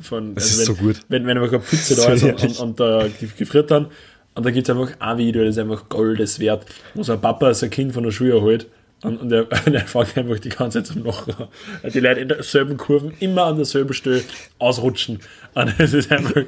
Von, 0.00 0.34
das 0.34 0.44
also 0.44 0.62
ist 0.62 0.68
wenn, 0.68 0.76
so 0.76 0.82
gut. 0.82 1.00
Wenn, 1.08 1.26
wenn 1.26 1.38
einfach 1.38 1.52
eine 1.52 1.62
Pfütze 1.62 1.94
da 1.94 2.08
ist 2.12 2.24
und, 2.24 2.42
und, 2.42 2.58
und 2.58 2.80
da 2.80 3.06
gefriert 3.38 3.70
dann 3.70 3.86
und 4.34 4.44
da 4.44 4.50
gibt 4.50 4.68
es 4.68 4.76
einfach 4.76 4.90
ein 4.98 5.18
Video, 5.18 5.44
das 5.44 5.54
ist 5.54 5.60
einfach 5.60 5.88
Goldes 5.88 6.40
wert, 6.40 6.66
wo 6.94 7.04
so 7.04 7.12
ein 7.12 7.20
Papa 7.20 7.54
sein 7.54 7.70
Kind 7.70 7.92
von 7.92 8.02
der 8.02 8.10
Schule 8.10 8.40
holt 8.40 8.66
und, 9.04 9.18
und 9.18 9.30
er, 9.30 9.46
er 9.66 9.86
fängt 9.86 10.16
einfach 10.16 10.38
die 10.38 10.48
ganze 10.48 10.82
Zeit 10.82 10.86
zum 10.86 11.06
an. 11.06 11.48
Die 11.92 12.00
Leute 12.00 12.20
in 12.20 12.28
derselben 12.28 12.76
Kurven, 12.76 13.12
immer 13.20 13.44
an 13.44 13.56
derselben 13.56 13.92
Stelle 13.92 14.22
ausrutschen. 14.58 15.20
Und 15.54 15.74
es 15.78 15.92
ist 15.92 16.10
einfach, 16.10 16.42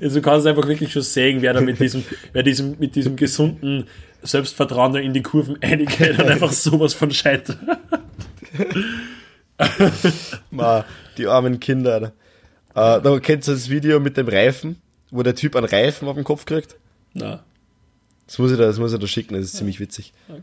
also 0.00 0.14
du 0.14 0.22
kannst 0.22 0.46
einfach 0.46 0.66
wirklich 0.68 0.92
schon 0.92 1.02
sehen, 1.02 1.42
wer 1.42 1.52
da 1.52 1.60
mit 1.60 1.80
diesem, 1.80 2.04
wer 2.32 2.42
diesem, 2.42 2.76
mit 2.78 2.94
diesem 2.94 3.16
gesunden 3.16 3.86
Selbstvertrauen 4.22 4.92
da 4.92 5.00
in 5.00 5.12
die 5.12 5.22
Kurven 5.22 5.58
eingeht 5.60 6.18
und 6.18 6.28
einfach 6.28 6.52
sowas 6.52 6.94
von 6.94 7.10
scheitert. 7.10 7.58
Ma, 10.50 10.84
die 11.18 11.26
armen 11.26 11.60
Kinder. 11.60 12.12
Äh, 12.74 13.00
da 13.00 13.18
kennst 13.20 13.48
du 13.48 13.52
das 13.52 13.68
Video 13.68 14.00
mit 14.00 14.16
dem 14.16 14.28
Reifen, 14.28 14.80
wo 15.10 15.22
der 15.22 15.34
Typ 15.34 15.56
einen 15.56 15.66
Reifen 15.66 16.06
auf 16.08 16.14
den 16.14 16.24
Kopf 16.24 16.44
kriegt? 16.44 16.76
Na. 17.14 17.42
Das 18.26 18.38
muss 18.38 18.52
ich 18.52 18.58
da, 18.58 18.64
das 18.64 18.78
muss 18.78 18.92
ich 18.92 18.98
da 18.98 19.06
schicken, 19.06 19.34
das 19.34 19.44
ist 19.46 19.54
ja. 19.54 19.58
ziemlich 19.58 19.80
witzig. 19.80 20.12
Okay. 20.28 20.40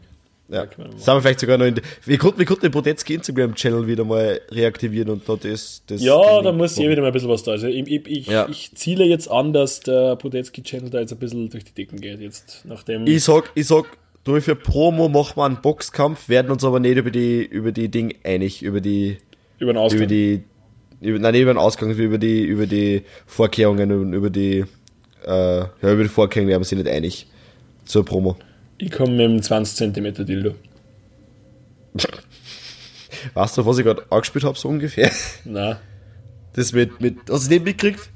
Ja, 0.49 0.67
haben 0.77 0.97
wir 1.05 1.21
vielleicht 1.21 1.39
sogar 1.39 1.57
noch 1.57 1.65
in, 1.65 1.79
wir 2.05 2.17
konnten, 2.17 2.37
wir 2.37 2.45
konnten 2.45 2.63
den 2.63 2.71
Podetzky 2.71 3.13
Instagram-Channel 3.15 3.87
wieder 3.87 4.03
mal 4.03 4.41
reaktivieren 4.51 5.09
und 5.09 5.27
da 5.27 5.35
das, 5.35 5.83
das 5.87 6.03
Ja, 6.03 6.41
da 6.41 6.51
muss 6.51 6.77
eh 6.77 6.89
wieder 6.89 7.01
mal 7.01 7.07
ein 7.07 7.13
bisschen 7.13 7.29
was 7.29 7.43
da. 7.43 7.51
Also 7.51 7.67
ich, 7.67 7.87
ich, 7.87 8.07
ich, 8.07 8.27
ja. 8.27 8.47
ich 8.49 8.71
ziele 8.75 9.05
jetzt 9.05 9.31
an, 9.31 9.53
dass 9.53 9.79
der 9.79 10.17
Podetzky-Channel 10.17 10.89
da 10.89 10.99
jetzt 10.99 11.13
ein 11.13 11.19
bisschen 11.19 11.49
durch 11.49 11.63
die 11.63 11.73
Decken 11.73 12.01
geht, 12.01 12.19
jetzt 12.19 12.65
nachdem. 12.65 13.07
Ich 13.07 13.23
sag, 13.23 13.51
ich 13.55 13.67
sag, 13.67 13.85
durch 14.25 14.43
für 14.43 14.55
Promo 14.55 15.07
machen 15.07 15.37
wir 15.37 15.45
einen 15.45 15.61
Boxkampf, 15.61 16.27
werden 16.27 16.51
uns 16.51 16.63
aber 16.63 16.79
nicht 16.79 16.97
über 16.97 17.11
die, 17.11 17.43
über 17.43 17.71
die 17.71 17.89
Ding 17.89 18.15
einig, 18.23 18.61
über 18.63 18.81
die, 18.81 19.17
über 19.59 19.73
den 19.73 19.77
Ausgang. 19.77 20.01
Über 20.01 20.07
die, 20.07 20.43
über, 20.99 21.19
nein, 21.19 21.31
nicht 21.33 21.41
über 21.41 21.53
den 21.53 21.57
Ausgang, 21.57 21.91
über 21.91 22.17
die, 22.17 22.43
über 22.43 22.65
die 22.65 23.03
Vorkehrungen 23.25 23.91
und 23.91 24.13
über 24.13 24.29
die, 24.29 24.65
äh, 25.25 25.57
ja, 25.59 25.67
über 25.81 26.03
die 26.03 26.09
Vorkehrungen 26.09 26.49
werden 26.49 26.63
wir 26.63 26.65
uns 26.65 26.71
nicht 26.71 26.87
einig 26.87 27.27
zur 27.85 28.03
Promo. 28.03 28.37
Ich 28.83 28.91
komme 28.91 29.13
mit 29.13 29.21
einem 29.21 29.41
20 29.41 29.93
cm 29.93 30.25
Dildo. 30.25 30.55
Weißt 33.33 33.57
du, 33.57 33.65
was 33.65 33.77
ich 33.77 33.85
gerade 33.85 34.03
angespielt 34.09 34.43
habe, 34.43 34.57
so 34.57 34.67
ungefähr? 34.67 35.09
Nein. 35.45 35.77
Das 36.51 36.73
mit, 36.73 36.99
mit, 36.99 37.15
hast 37.29 37.45
du 37.45 37.53
nicht 37.53 37.63
mitgekriegt? 37.63 38.09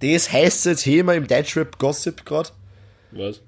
Das 0.00 0.32
heiße 0.32 0.76
Thema 0.76 1.12
im 1.12 1.26
Deutschrap 1.26 1.78
Gossip 1.78 2.24
gerade. 2.24 2.48
Was? 3.10 3.42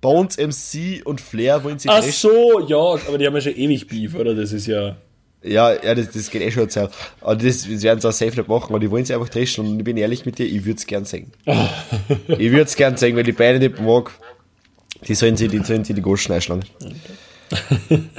Bones 0.00 0.38
MC 0.38 1.06
und 1.06 1.20
Flair 1.20 1.62
wollen 1.62 1.78
sie 1.78 1.88
Ach 1.88 2.02
so, 2.02 2.66
ja, 2.66 2.76
aber 2.76 3.16
die 3.16 3.26
haben 3.26 3.34
ja 3.34 3.40
schon 3.40 3.54
ewig 3.56 3.86
Beef, 3.86 4.16
oder? 4.16 4.34
Das 4.34 4.52
ist 4.52 4.66
ja. 4.66 4.96
Ja, 5.44 5.72
ja, 5.72 5.94
das, 5.94 6.10
das 6.10 6.30
geht 6.30 6.42
eh 6.42 6.50
schon 6.50 6.68
Zeit. 6.68 6.90
Aber 7.20 7.36
das, 7.36 7.62
das 7.62 7.82
werden 7.82 8.00
sie 8.00 8.08
auch 8.08 8.12
safe 8.12 8.36
nicht 8.36 8.48
machen, 8.48 8.70
aber 8.70 8.80
die 8.80 8.90
wollen 8.90 9.04
sie 9.04 9.14
einfach 9.14 9.28
dreschen 9.28 9.64
und 9.64 9.78
ich 9.78 9.84
bin 9.84 9.96
ehrlich 9.96 10.26
mit 10.26 10.38
dir, 10.38 10.46
ich 10.46 10.64
würde 10.64 10.78
es 10.78 10.86
gern 10.86 11.04
sehen. 11.04 11.30
ich 11.46 12.50
würde 12.50 12.62
es 12.62 12.74
gern 12.74 12.96
sehen, 12.96 13.14
weil 13.14 13.22
die 13.22 13.32
beide 13.32 13.60
nicht 13.60 13.80
mag. 13.80 14.10
Die 15.06 15.14
sollen 15.14 15.36
sie 15.36 15.48
die, 15.48 15.62
sollen 15.62 15.84
sie 15.84 15.94
die 15.94 16.02
Goschen 16.02 16.32
einschlagen. 16.32 16.64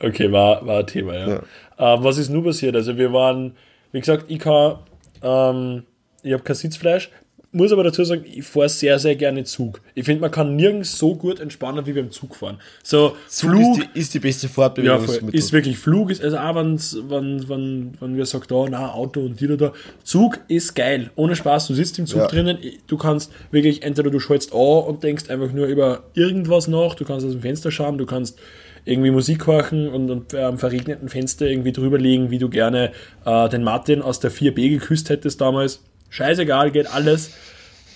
okay, 0.00 0.30
war, 0.30 0.66
war 0.66 0.80
ein 0.80 0.86
Thema, 0.86 1.14
ja. 1.14 1.28
ja. 1.28 1.42
Ähm, 1.78 2.04
was 2.04 2.18
ist 2.18 2.28
nun 2.28 2.44
passiert? 2.44 2.76
Also 2.76 2.96
wir 2.96 3.12
waren, 3.12 3.56
wie 3.92 4.00
gesagt, 4.00 4.26
ich 4.28 4.38
kann, 4.38 4.78
ähm, 5.22 5.84
ich 6.22 6.32
habe 6.32 6.42
kein 6.42 6.56
Sitzfleisch, 6.56 7.10
muss 7.52 7.72
aber 7.72 7.82
dazu 7.82 8.04
sagen, 8.04 8.24
ich 8.32 8.44
fahre 8.44 8.68
sehr, 8.68 8.98
sehr 8.98 9.16
gerne 9.16 9.42
Zug. 9.44 9.80
Ich 9.94 10.04
finde, 10.04 10.20
man 10.20 10.30
kann 10.30 10.54
nirgends 10.54 10.96
so 10.96 11.16
gut 11.16 11.40
entspannen 11.40 11.84
wie 11.84 11.92
beim 11.92 12.12
Zugfahren. 12.12 12.58
So, 12.82 13.16
Zug 13.26 13.50
Flug 13.50 13.78
ist 13.78 13.88
die, 13.94 13.98
ist 13.98 14.14
die 14.14 14.18
beste 14.20 14.48
Fortbewegung. 14.48 15.06
Ja, 15.06 15.28
ist 15.32 15.52
wirklich 15.52 15.76
Flug, 15.76 16.10
ist, 16.10 16.22
also 16.22 16.38
auch 16.38 16.54
wenn's, 16.54 16.96
wenn, 17.08 17.48
wenn, 17.48 17.92
wenn 17.98 18.16
wir 18.16 18.24
sagen, 18.26 18.44
da, 18.48 18.66
na, 18.70 18.92
Auto 18.92 19.20
und 19.20 19.40
die 19.40 19.56
da, 19.56 19.72
Zug 20.04 20.38
ist 20.46 20.74
geil. 20.74 21.10
Ohne 21.16 21.34
Spaß, 21.34 21.66
du 21.66 21.74
sitzt 21.74 21.98
im 21.98 22.06
Zug 22.06 22.20
ja. 22.20 22.26
drinnen, 22.28 22.58
du 22.86 22.96
kannst 22.96 23.32
wirklich, 23.50 23.82
entweder 23.82 24.10
du 24.10 24.20
schaltest 24.20 24.52
an 24.52 24.84
und 24.84 25.02
denkst 25.02 25.28
einfach 25.28 25.52
nur 25.52 25.66
über 25.66 26.04
irgendwas 26.14 26.68
nach, 26.68 26.94
du 26.94 27.04
kannst 27.04 27.26
aus 27.26 27.32
dem 27.32 27.42
Fenster 27.42 27.72
schauen, 27.72 27.98
du 27.98 28.06
kannst 28.06 28.38
irgendwie 28.84 29.10
Musik 29.10 29.46
horchen 29.46 29.88
und, 29.88 30.10
und 30.10 30.34
am 30.34 30.58
verregneten 30.58 31.08
Fenster 31.08 31.46
irgendwie 31.48 31.72
drüber 31.72 31.98
liegen, 31.98 32.30
wie 32.30 32.38
du 32.38 32.48
gerne 32.48 32.92
äh, 33.24 33.48
den 33.48 33.62
Martin 33.64 34.02
aus 34.02 34.20
der 34.20 34.30
4B 34.30 34.70
geküsst 34.70 35.10
hättest 35.10 35.40
damals 35.40 35.82
Scheißegal, 36.10 36.70
geht 36.70 36.92
alles. 36.92 37.30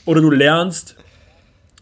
Oder 0.04 0.20
du 0.20 0.30
lernst. 0.30 0.96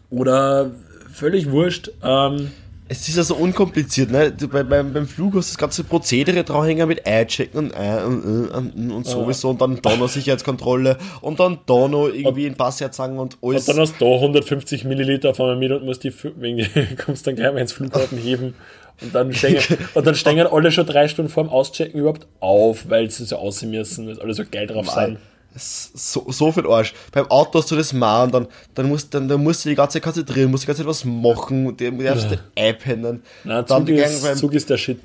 Oder 0.09 0.71
völlig 1.11 1.49
wurscht. 1.51 1.91
Ähm, 2.03 2.51
es 2.89 3.07
ist 3.07 3.15
ja 3.15 3.23
so 3.23 3.35
unkompliziert, 3.35 4.11
ne? 4.11 4.31
Du, 4.31 4.47
bei, 4.47 4.61
beim, 4.63 4.93
beim 4.93 5.07
Flug 5.07 5.35
hast 5.35 5.49
du 5.49 5.53
das 5.53 5.57
ganze 5.57 5.83
Prozedere 5.83 6.43
dranhängen 6.43 6.87
mit 6.87 7.05
einchecken 7.07 7.57
und 7.57 7.73
ein 7.73 8.03
und, 8.03 8.49
und, 8.49 8.91
und 8.91 9.07
sowieso 9.07 9.49
und 9.49 9.61
dann 9.61 9.81
da 9.81 9.95
noch 9.95 10.09
Sicherheitskontrolle 10.09 10.97
und 11.21 11.39
dann 11.39 11.59
da 11.65 11.87
noch 11.87 12.07
irgendwie 12.07 12.45
ein 12.45 12.55
Pass 12.55 12.81
herzeigen 12.81 13.17
und 13.17 13.37
alles. 13.41 13.67
Und 13.67 13.75
dann 13.75 13.81
hast 13.81 13.99
du 13.99 14.05
da 14.05 14.11
150 14.11 14.83
Milliliter 14.83 15.29
auf 15.29 15.39
einmal 15.39 15.55
mit 15.55 15.71
und 15.71 15.85
musst 15.85 16.03
die, 16.03 16.13
wegen, 16.35 16.67
kommst 17.03 17.25
dann 17.25 17.35
gleich 17.35 17.53
mal 17.53 17.59
ins 17.59 17.73
Flughafen 17.73 18.17
heben. 18.17 18.53
Und 19.01 19.15
dann 19.15 19.33
stehen, 19.33 19.59
und 19.93 20.05
dann 20.05 20.15
stehen 20.15 20.45
alle 20.45 20.71
schon 20.71 20.85
drei 20.85 21.07
Stunden 21.07 21.31
vorm 21.31 21.49
Auschecken 21.49 21.99
überhaupt 21.99 22.27
auf, 22.41 22.89
weil 22.89 23.09
sie 23.09 23.23
so 23.23 23.37
aussehen 23.37 23.71
müssen, 23.71 24.07
weil 24.07 24.19
alle 24.19 24.33
so 24.33 24.43
geil 24.49 24.67
drauf 24.67 24.89
sind 24.89 25.17
so, 25.55 26.25
so 26.29 26.51
viel 26.51 26.65
Arsch. 26.67 26.93
Beim 27.11 27.29
Auto 27.29 27.59
hast 27.59 27.69
du 27.71 27.75
das 27.75 27.93
mal 27.93 28.23
und 28.23 28.33
dann, 28.33 28.47
dann, 28.73 28.87
musst, 28.87 29.13
dann, 29.13 29.27
dann 29.27 29.43
musst 29.43 29.65
du 29.65 29.69
die 29.69 29.75
ganze 29.75 29.93
Zeit 29.93 30.03
konzentrieren, 30.03 30.49
musst 30.49 30.63
die 30.63 30.67
ganze 30.67 30.81
Zeit 30.81 30.89
was 30.89 31.05
machen, 31.05 31.77
du 31.77 31.91
darfst 31.91 32.31
ja. 32.31 32.37
einpennen. 32.55 33.23
Nein, 33.43 33.65
dann 33.67 33.87
Zug, 33.87 33.95
ist, 33.95 34.23
beim, 34.23 34.37
Zug 34.37 34.53
ist 34.53 34.69
der 34.69 34.77
Shit. 34.77 34.99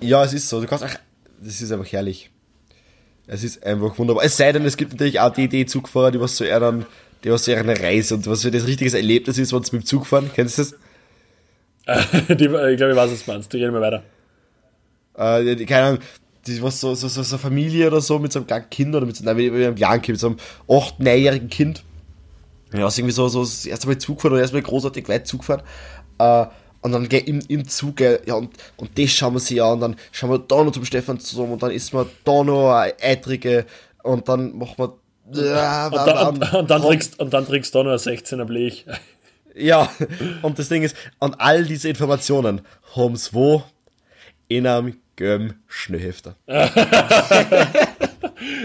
Ja, 0.00 0.24
es 0.24 0.32
ist 0.32 0.48
so. 0.48 0.60
Du 0.60 0.66
kannst 0.66 0.84
auch, 0.84 0.90
das 1.40 1.60
ist 1.60 1.72
einfach 1.72 1.90
herrlich. 1.92 2.30
Es 3.26 3.42
ist 3.42 3.64
einfach 3.64 3.98
wunderbar. 3.98 4.24
Es 4.24 4.36
sei 4.36 4.52
denn, 4.52 4.64
es 4.64 4.76
gibt 4.76 4.92
natürlich 4.92 5.20
auch 5.20 5.32
die 5.32 5.44
Idee 5.44 5.66
Zugfahrer, 5.66 6.10
die 6.10 6.20
was 6.20 6.36
so 6.36 6.44
eher 6.44 6.60
dann, 6.60 6.84
die 7.22 7.30
was 7.30 7.44
so 7.44 7.52
eher 7.52 7.60
eine 7.60 7.78
Reise 7.78 8.14
und 8.16 8.26
was 8.26 8.42
für 8.42 8.50
das 8.50 8.66
richtiges 8.66 8.94
Erlebnis 8.94 9.38
ist, 9.38 9.52
wenn 9.52 9.62
sie 9.62 9.76
mit 9.76 9.84
dem 9.84 9.86
Zug 9.86 10.06
fahren. 10.06 10.30
Kennst 10.34 10.58
du 10.58 10.62
das? 10.62 10.74
die, 12.28 12.44
ich 12.44 12.48
glaube, 12.48 12.72
ich 12.72 12.96
weiß, 12.96 13.12
was 13.12 13.24
du 13.24 13.30
meinst. 13.30 13.52
Die 13.52 13.58
reden 13.58 13.72
wir 13.72 13.80
weiter. 13.80 14.02
Äh, 15.16 15.64
keine 15.64 15.86
Ahnung, 15.86 16.00
die 16.46 16.62
was 16.62 16.80
so, 16.80 16.94
so, 16.94 17.08
so, 17.08 17.22
so 17.22 17.38
Familie 17.38 17.86
oder 17.86 18.00
so 18.00 18.18
mit 18.18 18.32
so 18.32 18.40
einem 18.40 18.46
kleinen 18.46 18.70
Kind 18.70 18.94
oder 18.94 19.06
mit 19.06 19.16
so, 19.16 19.24
nein, 19.24 19.36
mit 19.36 19.52
einem 19.52 19.74
kleinen 19.74 20.02
Kind, 20.02 20.14
mit 20.14 20.20
so 20.20 20.28
einem 20.28 20.36
8-, 20.68 21.00
9-jährigen 21.00 21.48
Kind. 21.48 21.82
Ja, 22.72 22.88
ist 22.88 22.98
irgendwie 22.98 23.14
so, 23.14 23.28
so 23.28 23.40
das 23.42 23.66
erste 23.66 23.86
Mal 23.86 23.98
Zug 23.98 24.20
fahren 24.20 24.32
oder 24.32 24.40
erstmal 24.40 24.62
großartig 24.62 25.08
weit 25.08 25.26
Zug 25.26 25.44
fahren. 25.44 25.62
Äh, 26.18 26.46
und 26.80 26.92
dann 26.92 27.08
geh 27.08 27.18
im, 27.18 27.40
im 27.48 27.66
Zug, 27.66 28.00
ja, 28.00 28.34
und, 28.34 28.50
und 28.76 28.98
das 28.98 29.10
schauen 29.10 29.32
wir 29.32 29.40
sich 29.40 29.62
an, 29.62 29.72
und 29.72 29.80
dann 29.80 29.96
schauen 30.12 30.30
wir 30.30 30.38
da 30.38 30.62
noch 30.62 30.72
zum 30.72 30.84
Stefan 30.84 31.18
zusammen, 31.18 31.52
und 31.52 31.62
dann 31.62 31.70
isst 31.70 31.94
wir 31.94 32.06
da 32.24 32.44
noch 32.44 32.74
eine 32.74 32.92
Eitrige, 33.00 33.64
und 34.02 34.28
dann 34.28 34.58
machen 34.58 34.74
wir, 34.76 34.92
ja, 35.32 35.86
und, 35.86 35.94
dann, 35.94 36.28
und, 36.28 36.52
und, 36.52 36.70
dann 36.70 36.82
trinkst, 36.82 37.18
und 37.18 37.32
dann 37.32 37.46
trinkst 37.46 37.74
du 37.74 37.78
da 37.78 37.84
noch 37.84 37.92
ein 37.92 37.98
16er 37.98 38.44
Blech. 38.44 38.86
Ja, 39.56 39.88
und 40.42 40.58
das 40.58 40.68
Ding 40.68 40.82
ist, 40.82 40.96
und 41.20 41.40
all 41.40 41.64
diese 41.64 41.88
Informationen 41.88 42.62
haben 42.96 43.14
sie 43.14 43.32
wo? 43.32 43.62
In 44.48 44.66
einem 44.66 44.96
gelben 45.16 45.54
Schnellhefter. 45.68 46.36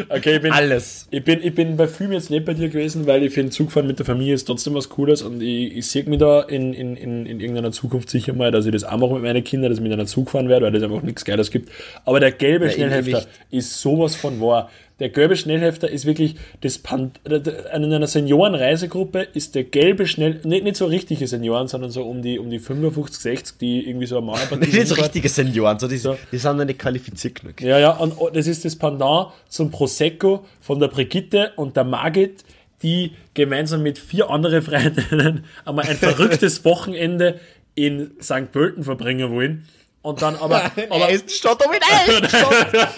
Okay, 0.10 0.38
ich 0.38 0.41
bin, 0.41 0.52
Alles. 0.52 1.08
Ich 1.12 1.24
bin, 1.24 1.41
ich 1.43 1.54
bin 1.54 1.78
bei 1.78 1.88
Film 1.88 2.12
jetzt 2.12 2.30
nicht 2.30 2.45
bei 2.45 2.54
dir 2.54 2.70
gewesen, 2.70 3.06
weil 3.08 3.24
ich 3.24 3.34
finde, 3.34 3.52
Zugfahren 3.52 3.88
mit 3.88 4.00
der 4.00 4.06
Familie 4.06 4.34
ist 4.34 4.45
trotzdem 4.45 4.74
was 4.74 4.89
Cooles 4.89 5.22
und 5.22 5.41
ich, 5.41 5.76
ich 5.78 5.88
sehe 5.88 6.04
mich 6.04 6.20
da 6.20 6.41
in, 6.41 6.74
in, 6.74 6.95
in, 6.95 7.26
in 7.26 7.39
irgendeiner 7.39 7.72
Zukunft 7.72 8.10
sicher 8.10 8.34
mal, 8.34 8.52
dass 8.52 8.66
ich 8.66 8.72
das 8.72 8.84
auch 8.84 8.97
mache 8.97 9.14
mit 9.14 9.24
meinen 9.24 9.43
Kindern, 9.43 9.70
dass 9.72 9.80
ich 9.80 9.84
mit 9.84 9.93
einer 9.93 10.06
Zug 10.06 10.32
fahren 10.32 10.50
werde, 10.50 10.66
weil 10.66 10.72
das 10.72 10.84
einfach 10.84 11.02
nichts 11.04 11.24
Geiles 11.24 11.52
gibt. 11.52 11.72
Aber 12.06 12.20
der 12.20 12.32
gelbe 12.32 12.66
Ja, 12.66 12.72
Schnellhefter 12.72 13.26
ist 13.52 13.80
sowas 13.80 14.16
von 14.16 14.41
wahr. 14.41 14.70
Der 15.00 15.10
gelbe 15.10 15.38
Schnellhefter 15.38 15.89
ist 15.89 16.06
wirklich 16.06 16.36
das 16.62 16.78
Pan 16.78 17.12
in 17.24 17.93
einer 17.93 18.08
Seniorenreisegruppe 18.08 19.28
ist 19.34 19.56
der 19.56 19.64
gelbe 19.64 20.08
Schnell 20.08 20.41
nicht, 20.43 20.64
nicht 20.64 20.76
so 20.76 20.86
richtige 20.86 21.26
Senioren, 21.28 21.68
sondern 21.68 21.89
so 21.89 22.04
um 22.04 22.22
die 22.22 22.38
um 22.38 22.50
die 22.50 22.60
55, 22.60 23.22
60, 23.22 23.58
die 23.58 23.88
irgendwie 23.88 24.08
so 24.08 24.18
am 24.18 24.26
Mauerpartie 24.26 24.70
Nicht 24.72 24.88
so 24.88 24.95
richtige 24.95 25.30
Senioren, 25.30 25.80
so 25.80 25.88
die, 25.88 26.02
die 26.32 26.38
sind 26.38 26.58
noch 26.58 26.66
nicht 26.66 26.80
qualifiziert 26.80 27.41
genug. 27.41 27.62
Ja, 27.62 27.80
ja, 27.80 27.91
und 27.91 28.14
das 28.34 28.47
ist 28.47 28.66
das 28.66 28.76
Pendant 28.76 29.30
zum 29.47 29.72
Prosecco 29.72 30.45
von 30.60 30.80
der 30.80 30.88
Brigitte 30.88 31.54
und 31.56 31.78
der 31.78 31.86
Margit, 31.86 32.43
die 32.84 33.14
gemeinsam 33.34 33.84
mit 33.84 34.00
vier 34.00 34.30
anderen 34.30 34.62
Freundinnen 34.62 35.45
einmal 35.66 35.86
ein 35.88 35.97
verrücktes 35.97 36.66
Wochenende 36.66 37.39
in 37.76 38.12
St. 38.22 38.52
Pölten 38.52 38.84
verbringen 38.84 39.32
wollen. 39.32 39.68
Und 40.02 40.22
dann 40.22 40.36
aber, 40.36 40.72
aber, 40.89 41.06
Eisenstadt, 41.06 41.62
aber 41.64 41.76
in 41.76 41.82
Eisenstadt! 41.84 42.89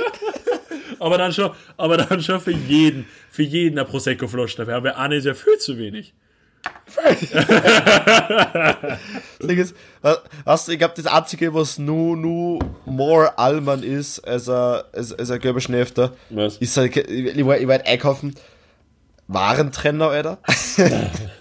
Aber 1.02 1.18
dann 1.18 1.34
schon, 1.34 1.52
aber 1.78 1.98
dann 1.98 2.22
schon 2.22 2.40
für 2.40 2.52
jeden, 2.52 3.06
für 3.30 3.44
jeden 3.44 3.78
eine 3.78 3.88
Prosecco-Flasche 3.88 4.58
dabei, 4.58 4.84
weil 4.84 4.94
eine 4.94 5.16
ist 5.16 5.26
ja 5.26 5.34
viel 5.34 5.58
zu 5.58 5.78
wenig. 5.78 6.14
Ding 9.42 9.58
ist, 9.58 9.76
du, 10.68 10.74
ich 10.74 10.78
glaube, 10.78 10.94
das 10.96 11.08
Einzige, 11.08 11.54
was 11.56 11.80
nur, 11.80 12.16
nur 12.16 12.60
more 12.86 13.36
Allmann 13.38 13.82
ist, 13.82 14.20
als 14.20 14.48
ein, 14.48 14.84
als, 14.94 15.12
als 15.14 15.32
ein 15.32 15.40
gelber 15.40 15.60
Was? 16.30 16.58
ist 16.58 16.78
halt, 16.78 16.96
ich, 16.96 17.10
ich, 17.10 17.36
ich 17.36 17.46
war 17.46 17.80
einkaufen, 17.84 18.36
Warentrenner, 19.28 20.10
Alter. 20.10 20.38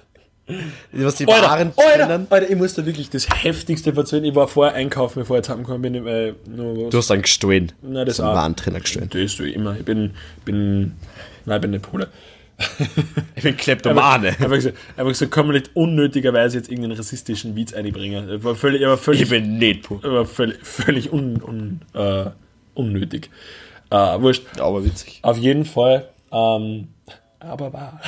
was 0.92 1.14
die 1.16 1.26
Waren 1.26 1.72
Alter. 1.76 2.26
Alter, 2.30 2.50
ich 2.50 2.56
muss 2.56 2.74
da 2.74 2.84
wirklich 2.86 3.10
das 3.10 3.28
Heftigste 3.42 3.94
erzählen. 3.94 4.24
Ich 4.24 4.34
war 4.34 4.48
vorher 4.48 4.74
einkaufen, 4.74 5.20
bevor 5.20 5.36
ich 5.36 5.40
jetzt 5.40 5.50
heimgekommen 5.50 5.82
bin, 5.82 6.04
was. 6.04 6.90
Du 6.90 6.98
hast 6.98 7.10
einen 7.10 7.22
gestohlen. 7.22 7.72
Nein, 7.82 8.06
das 8.06 8.20
einen 8.20 8.30
auch. 8.30 8.34
Warentrenner 8.34 8.80
gestohlen. 8.80 9.10
Das 9.12 9.34
tue 9.36 9.48
ich 9.48 9.54
immer. 9.54 9.76
Ich 9.76 9.84
bin, 9.84 10.12
bin, 10.44 10.92
nein, 11.44 11.56
ich 11.56 11.60
bin 11.62 11.70
nicht 11.72 11.82
Pole. 11.82 12.08
Ich 13.36 13.42
bin 13.42 13.56
Kleptomane. 13.56 14.28
Einfach 14.28 14.60
so, 14.60 14.70
einfach 14.96 15.14
so 15.14 15.28
komplett 15.28 15.70
unnötigerweise 15.74 16.58
jetzt 16.58 16.68
irgendeinen 16.70 16.96
rassistischen 16.98 17.56
Witz 17.56 17.72
einbringen. 17.72 18.28
Ich 18.30 18.44
war 18.44 18.54
völlig, 18.54 18.82
ich 18.82 18.86
war 18.86 18.98
völlig, 18.98 19.22
Ich 19.22 19.30
bin 19.30 19.56
nicht 19.58 19.84
pur. 19.84 19.98
ich 20.04 20.10
war 20.10 20.26
völlig, 20.26 20.58
völlig 20.62 21.10
un, 21.12 21.42
un, 21.42 21.80
äh, 21.94 22.30
unnötig. 22.74 23.30
Äh, 23.90 23.96
wurscht. 24.20 24.42
Aber 24.60 24.84
witzig. 24.84 25.20
Auf 25.22 25.38
jeden 25.38 25.64
Fall, 25.64 26.08
ähm, 26.32 26.88
aber 27.40 27.72
wahr. 27.72 28.00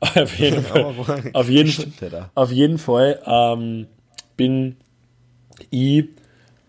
Auf 0.00 0.38
jeden 0.38 0.62
Fall, 0.62 0.94
auf 1.34 1.48
jeden, 1.48 1.92
auf 2.34 2.50
jeden 2.50 2.78
Fall 2.78 3.20
ähm, 3.26 3.86
bin 4.36 4.76
ich 5.70 6.06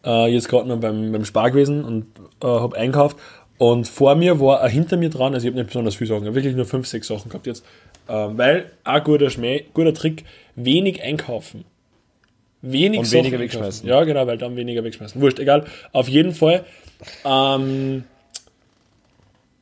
äh, 0.06 0.28
jetzt 0.34 0.50
gerade 0.50 0.68
noch 0.68 0.80
beim, 0.80 1.12
beim 1.12 1.24
Spar 1.24 1.52
gewesen 1.52 1.86
und 1.86 2.08
äh, 2.44 2.48
habe 2.48 2.76
einkauft. 2.78 3.18
Und 3.58 3.88
vor 3.88 4.16
mir 4.16 4.40
war, 4.40 4.66
äh, 4.66 4.70
hinter 4.70 4.98
mir 4.98 5.10
dran, 5.10 5.34
also 5.34 5.46
ich 5.46 5.52
habe 5.52 5.60
nicht 5.60 5.68
besonders 5.68 5.96
viele 5.96 6.10
Sachen, 6.10 6.24
ich 6.24 6.28
habe 6.28 6.36
wirklich 6.36 6.56
nur 6.56 6.66
fünf, 6.66 6.88
sechs 6.88 7.08
Sachen 7.08 7.30
gehabt 7.30 7.48
jetzt. 7.48 7.64
Ähm, 8.10 8.38
weil, 8.38 8.72
ein 8.84 9.04
guter 9.04 9.30
Schmäh, 9.30 9.66
guter 9.74 9.94
Trick, 9.94 10.26
wenig 10.56 11.02
einkaufen. 11.02 11.64
Wenig 12.62 13.00
Und 13.00 13.06
Sachen 13.06 13.26
weniger 13.26 13.40
wegschmeißen. 13.40 13.88
Ja, 13.88 14.04
genau, 14.04 14.28
weil 14.28 14.38
dann 14.38 14.56
weniger 14.56 14.84
wegschmeißen. 14.84 15.22
Wurscht, 15.22 15.40
egal. 15.40 15.66
Auf 15.94 16.08
jeden 16.08 16.34
Fall 16.34 16.66
ähm, 17.24 18.04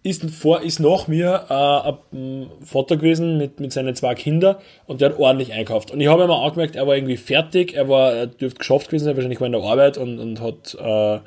ist, 0.01 0.29
vor, 0.29 0.61
ist 0.61 0.79
nach 0.79 1.07
mir 1.07 1.45
äh, 1.49 2.15
ein 2.15 2.49
Vater 2.63 2.97
gewesen 2.97 3.37
mit, 3.37 3.59
mit 3.59 3.73
seinen 3.73 3.95
zwei 3.95 4.15
Kindern 4.15 4.55
und 4.87 5.01
der 5.01 5.09
hat 5.09 5.19
ordentlich 5.19 5.51
einkauft. 5.51 5.91
Und 5.91 5.99
ich 5.99 6.07
habe 6.07 6.23
ihm 6.23 6.31
auch 6.31 6.45
angemerkt, 6.45 6.75
er 6.75 6.87
war 6.87 6.95
irgendwie 6.95 7.17
fertig, 7.17 7.73
er 7.73 7.89
war, 7.89 8.13
er 8.13 8.27
dürfte 8.27 8.59
geschafft 8.59 8.87
gewesen 8.87 9.05
sein, 9.05 9.15
wahrscheinlich 9.15 9.41
war 9.41 9.47
in 9.47 9.53
der 9.53 9.61
Arbeit 9.61 9.97
und, 9.97 10.19
und 10.19 10.39
hat, 10.39 10.75
äh, 10.75 11.19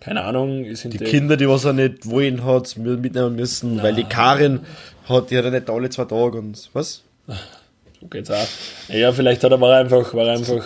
keine 0.00 0.22
Ahnung, 0.22 0.64
ist 0.64 0.84
Die 0.84 0.98
Kinder, 0.98 1.36
die 1.36 1.48
was 1.48 1.64
er 1.64 1.72
nicht 1.72 2.10
wollen 2.10 2.44
hat, 2.44 2.76
mitnehmen 2.76 3.36
müssen, 3.36 3.82
weil 3.82 3.94
die 3.94 4.04
Karin 4.04 4.60
hat, 5.08 5.30
die 5.30 5.38
hat 5.38 5.44
er 5.44 5.52
nicht 5.52 5.70
alle 5.70 5.88
zwei 5.88 6.04
Tage 6.04 6.38
und 6.38 6.68
was? 6.72 7.04
So 8.00 8.06
geht's 8.10 8.30
auch. 8.30 8.46
Ja, 8.88 9.12
vielleicht 9.12 9.44
hat 9.44 9.52
er, 9.52 9.60
war 9.60 9.74
er 9.74 9.78
einfach, 9.78 10.12
war 10.14 10.26
er 10.26 10.34
einfach, 10.34 10.64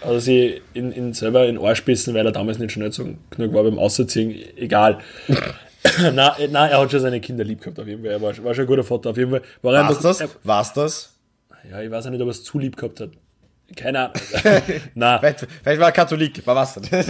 also 0.00 0.18
sie 0.18 0.62
in, 0.72 0.90
in 0.92 1.12
selber 1.12 1.46
in 1.46 1.58
Arsch 1.58 1.84
bissen, 1.84 2.14
weil 2.14 2.24
er 2.24 2.32
damals 2.32 2.58
nicht 2.58 2.72
schnell 2.72 2.90
so 2.90 3.06
genug 3.30 3.52
war 3.52 3.64
beim 3.64 3.78
Ausziehen, 3.78 4.34
egal. 4.56 4.98
nein, 6.12 6.32
nein, 6.50 6.70
er 6.70 6.80
hat 6.80 6.90
schon 6.90 7.00
seine 7.00 7.20
Kinder 7.20 7.44
lieb 7.44 7.60
gehabt, 7.60 7.78
auf 7.80 7.86
jeden 7.86 8.02
Fall. 8.02 8.12
Er 8.12 8.22
war, 8.22 8.36
war 8.44 8.54
schon 8.54 8.64
ein 8.64 8.68
guter 8.68 8.84
Vater, 8.84 9.10
auf 9.10 9.16
jeden 9.16 9.30
Fall. 9.30 9.42
War 9.62 9.72
War's 9.72 9.88
einfach, 9.88 10.02
das? 10.02 10.20
Er, 10.20 10.28
War's 10.44 10.72
das? 10.72 11.14
ja, 11.70 11.80
ich 11.80 11.90
weiß 11.90 12.06
auch 12.06 12.10
nicht, 12.10 12.20
ob 12.20 12.28
er 12.28 12.32
es 12.32 12.44
zu 12.44 12.58
lieb 12.58 12.76
gehabt 12.76 13.00
hat. 13.00 13.10
Keine 13.76 14.00
Ahnung. 14.00 14.14
nein, 14.94 15.18
Vielleicht, 15.20 15.46
vielleicht 15.62 15.80
war 15.80 15.88
er 15.88 15.92
Katholik, 15.92 16.46
war 16.46 16.56
was 16.56 16.74
denn? 16.74 17.06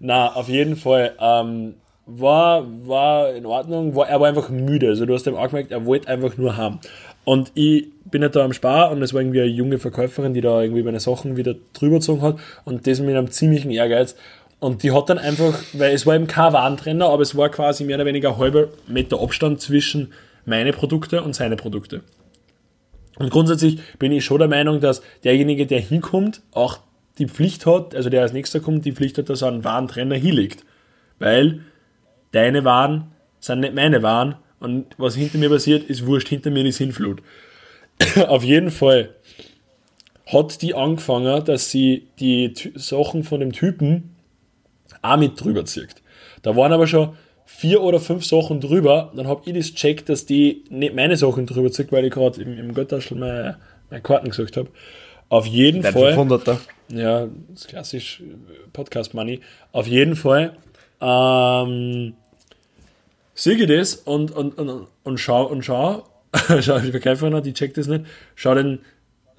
na, 0.00 0.32
auf 0.34 0.48
jeden 0.48 0.76
Fall. 0.76 1.12
Ähm, 1.20 1.74
war, 2.06 2.64
war 2.86 3.34
in 3.34 3.44
Ordnung, 3.46 3.94
war, 3.96 4.08
er 4.08 4.20
war 4.20 4.28
einfach 4.28 4.48
müde. 4.48 4.88
Also 4.88 5.06
du 5.06 5.14
hast 5.14 5.26
ihm 5.26 5.34
auch 5.34 5.48
gemerkt, 5.48 5.72
er 5.72 5.84
wollte 5.84 6.08
einfach 6.08 6.36
nur 6.36 6.56
haben. 6.56 6.80
Und 7.24 7.50
ich 7.54 7.88
bin 8.04 8.22
halt 8.22 8.36
da 8.36 8.44
am 8.44 8.52
Spar 8.52 8.92
und 8.92 9.02
es 9.02 9.12
war 9.12 9.20
irgendwie 9.20 9.40
eine 9.40 9.50
junge 9.50 9.78
Verkäuferin, 9.78 10.32
die 10.32 10.40
da 10.40 10.62
irgendwie 10.62 10.84
meine 10.84 11.00
Sachen 11.00 11.36
wieder 11.36 11.56
drüber 11.72 11.96
gezogen 11.96 12.22
hat 12.22 12.36
und 12.64 12.86
das 12.86 13.00
mit 13.00 13.16
einem 13.16 13.30
ziemlichen 13.32 13.72
Ehrgeiz. 13.72 14.14
Und 14.58 14.82
die 14.82 14.92
hat 14.92 15.10
dann 15.10 15.18
einfach, 15.18 15.58
weil 15.74 15.94
es 15.94 16.06
war 16.06 16.14
eben 16.14 16.26
kein 16.26 16.52
Warentrenner, 16.52 17.08
aber 17.08 17.22
es 17.22 17.36
war 17.36 17.50
quasi 17.50 17.84
mehr 17.84 17.96
oder 17.96 18.06
weniger 18.06 18.30
ein 18.30 18.38
halber 18.38 18.68
Meter 18.86 19.20
Abstand 19.20 19.60
zwischen 19.60 20.12
meine 20.46 20.72
Produkte 20.72 21.22
und 21.22 21.34
seine 21.34 21.56
Produkte. 21.56 22.02
Und 23.18 23.30
grundsätzlich 23.30 23.78
bin 23.98 24.12
ich 24.12 24.24
schon 24.24 24.38
der 24.38 24.48
Meinung, 24.48 24.80
dass 24.80 25.02
derjenige, 25.24 25.66
der 25.66 25.80
hinkommt, 25.80 26.42
auch 26.52 26.78
die 27.18 27.26
Pflicht 27.26 27.66
hat, 27.66 27.94
also 27.94 28.10
der 28.10 28.22
als 28.22 28.32
nächster 28.32 28.60
kommt, 28.60 28.84
die 28.84 28.92
Pflicht 28.92 29.18
hat, 29.18 29.28
dass 29.28 29.42
er 29.42 29.48
einen 29.48 29.64
Warentrenner 29.64 30.16
hinlegt. 30.16 30.64
Weil 31.18 31.60
deine 32.32 32.64
Waren 32.64 33.12
sind 33.40 33.60
nicht 33.60 33.74
meine 33.74 34.02
Waren 34.02 34.36
und 34.60 34.86
was 34.98 35.14
hinter 35.14 35.38
mir 35.38 35.48
passiert, 35.48 35.84
ist 35.84 36.06
wurscht, 36.06 36.28
hinter 36.28 36.50
mir 36.50 36.64
die 36.64 36.72
Sinnflut. 36.72 37.22
Auf 38.28 38.42
jeden 38.42 38.70
Fall 38.70 39.10
hat 40.26 40.60
die 40.60 40.74
angefangen, 40.74 41.44
dass 41.44 41.70
sie 41.70 42.08
die 42.18 42.52
Sachen 42.74 43.22
von 43.22 43.40
dem 43.40 43.52
Typen 43.52 44.15
auch 45.02 45.16
mit 45.16 45.40
drüber 45.42 45.64
zieht. 45.64 46.02
Da 46.42 46.56
waren 46.56 46.72
aber 46.72 46.86
schon 46.86 47.16
vier 47.44 47.82
oder 47.82 48.00
fünf 48.00 48.24
Sachen 48.24 48.60
drüber. 48.60 49.12
Dann 49.14 49.26
habe 49.28 49.42
ich 49.46 49.54
das 49.54 49.74
checkt, 49.74 50.08
dass 50.08 50.26
die 50.26 50.64
nicht 50.68 50.94
meine 50.94 51.16
Sachen 51.16 51.46
drüber 51.46 51.70
zieht, 51.70 51.92
weil 51.92 52.04
ich 52.04 52.12
gerade 52.12 52.42
im, 52.42 52.58
im 52.58 52.74
Götterschl 52.74 53.14
meine, 53.14 53.58
meine 53.90 54.02
Karten 54.02 54.28
gesucht 54.28 54.56
habe. 54.56 54.68
Auf 55.28 55.46
jeden 55.46 55.82
Dein 55.82 55.92
Fall. 55.92 56.14
500er. 56.14 56.58
Ja, 56.88 57.26
das 57.48 57.62
ist 57.62 57.68
klassisch 57.68 58.20
äh, 58.20 58.24
Podcast 58.72 59.14
Money. 59.14 59.40
Auf 59.72 59.86
jeden 59.86 60.14
Fall 60.14 60.56
ähm, 61.00 62.14
sehe 63.34 63.54
ich 63.54 63.66
das 63.66 63.96
und, 63.96 64.30
und, 64.30 64.58
und, 64.58 64.86
und 65.02 65.18
schau 65.18 65.46
und 65.46 65.64
schau, 65.64 66.04
schau 66.60 66.78
die 66.78 66.90
Verkäuferin 66.90 67.42
die 67.42 67.52
checkt 67.52 67.76
das 67.76 67.86
nicht, 67.86 68.04
schau 68.34 68.54
den 68.54 68.80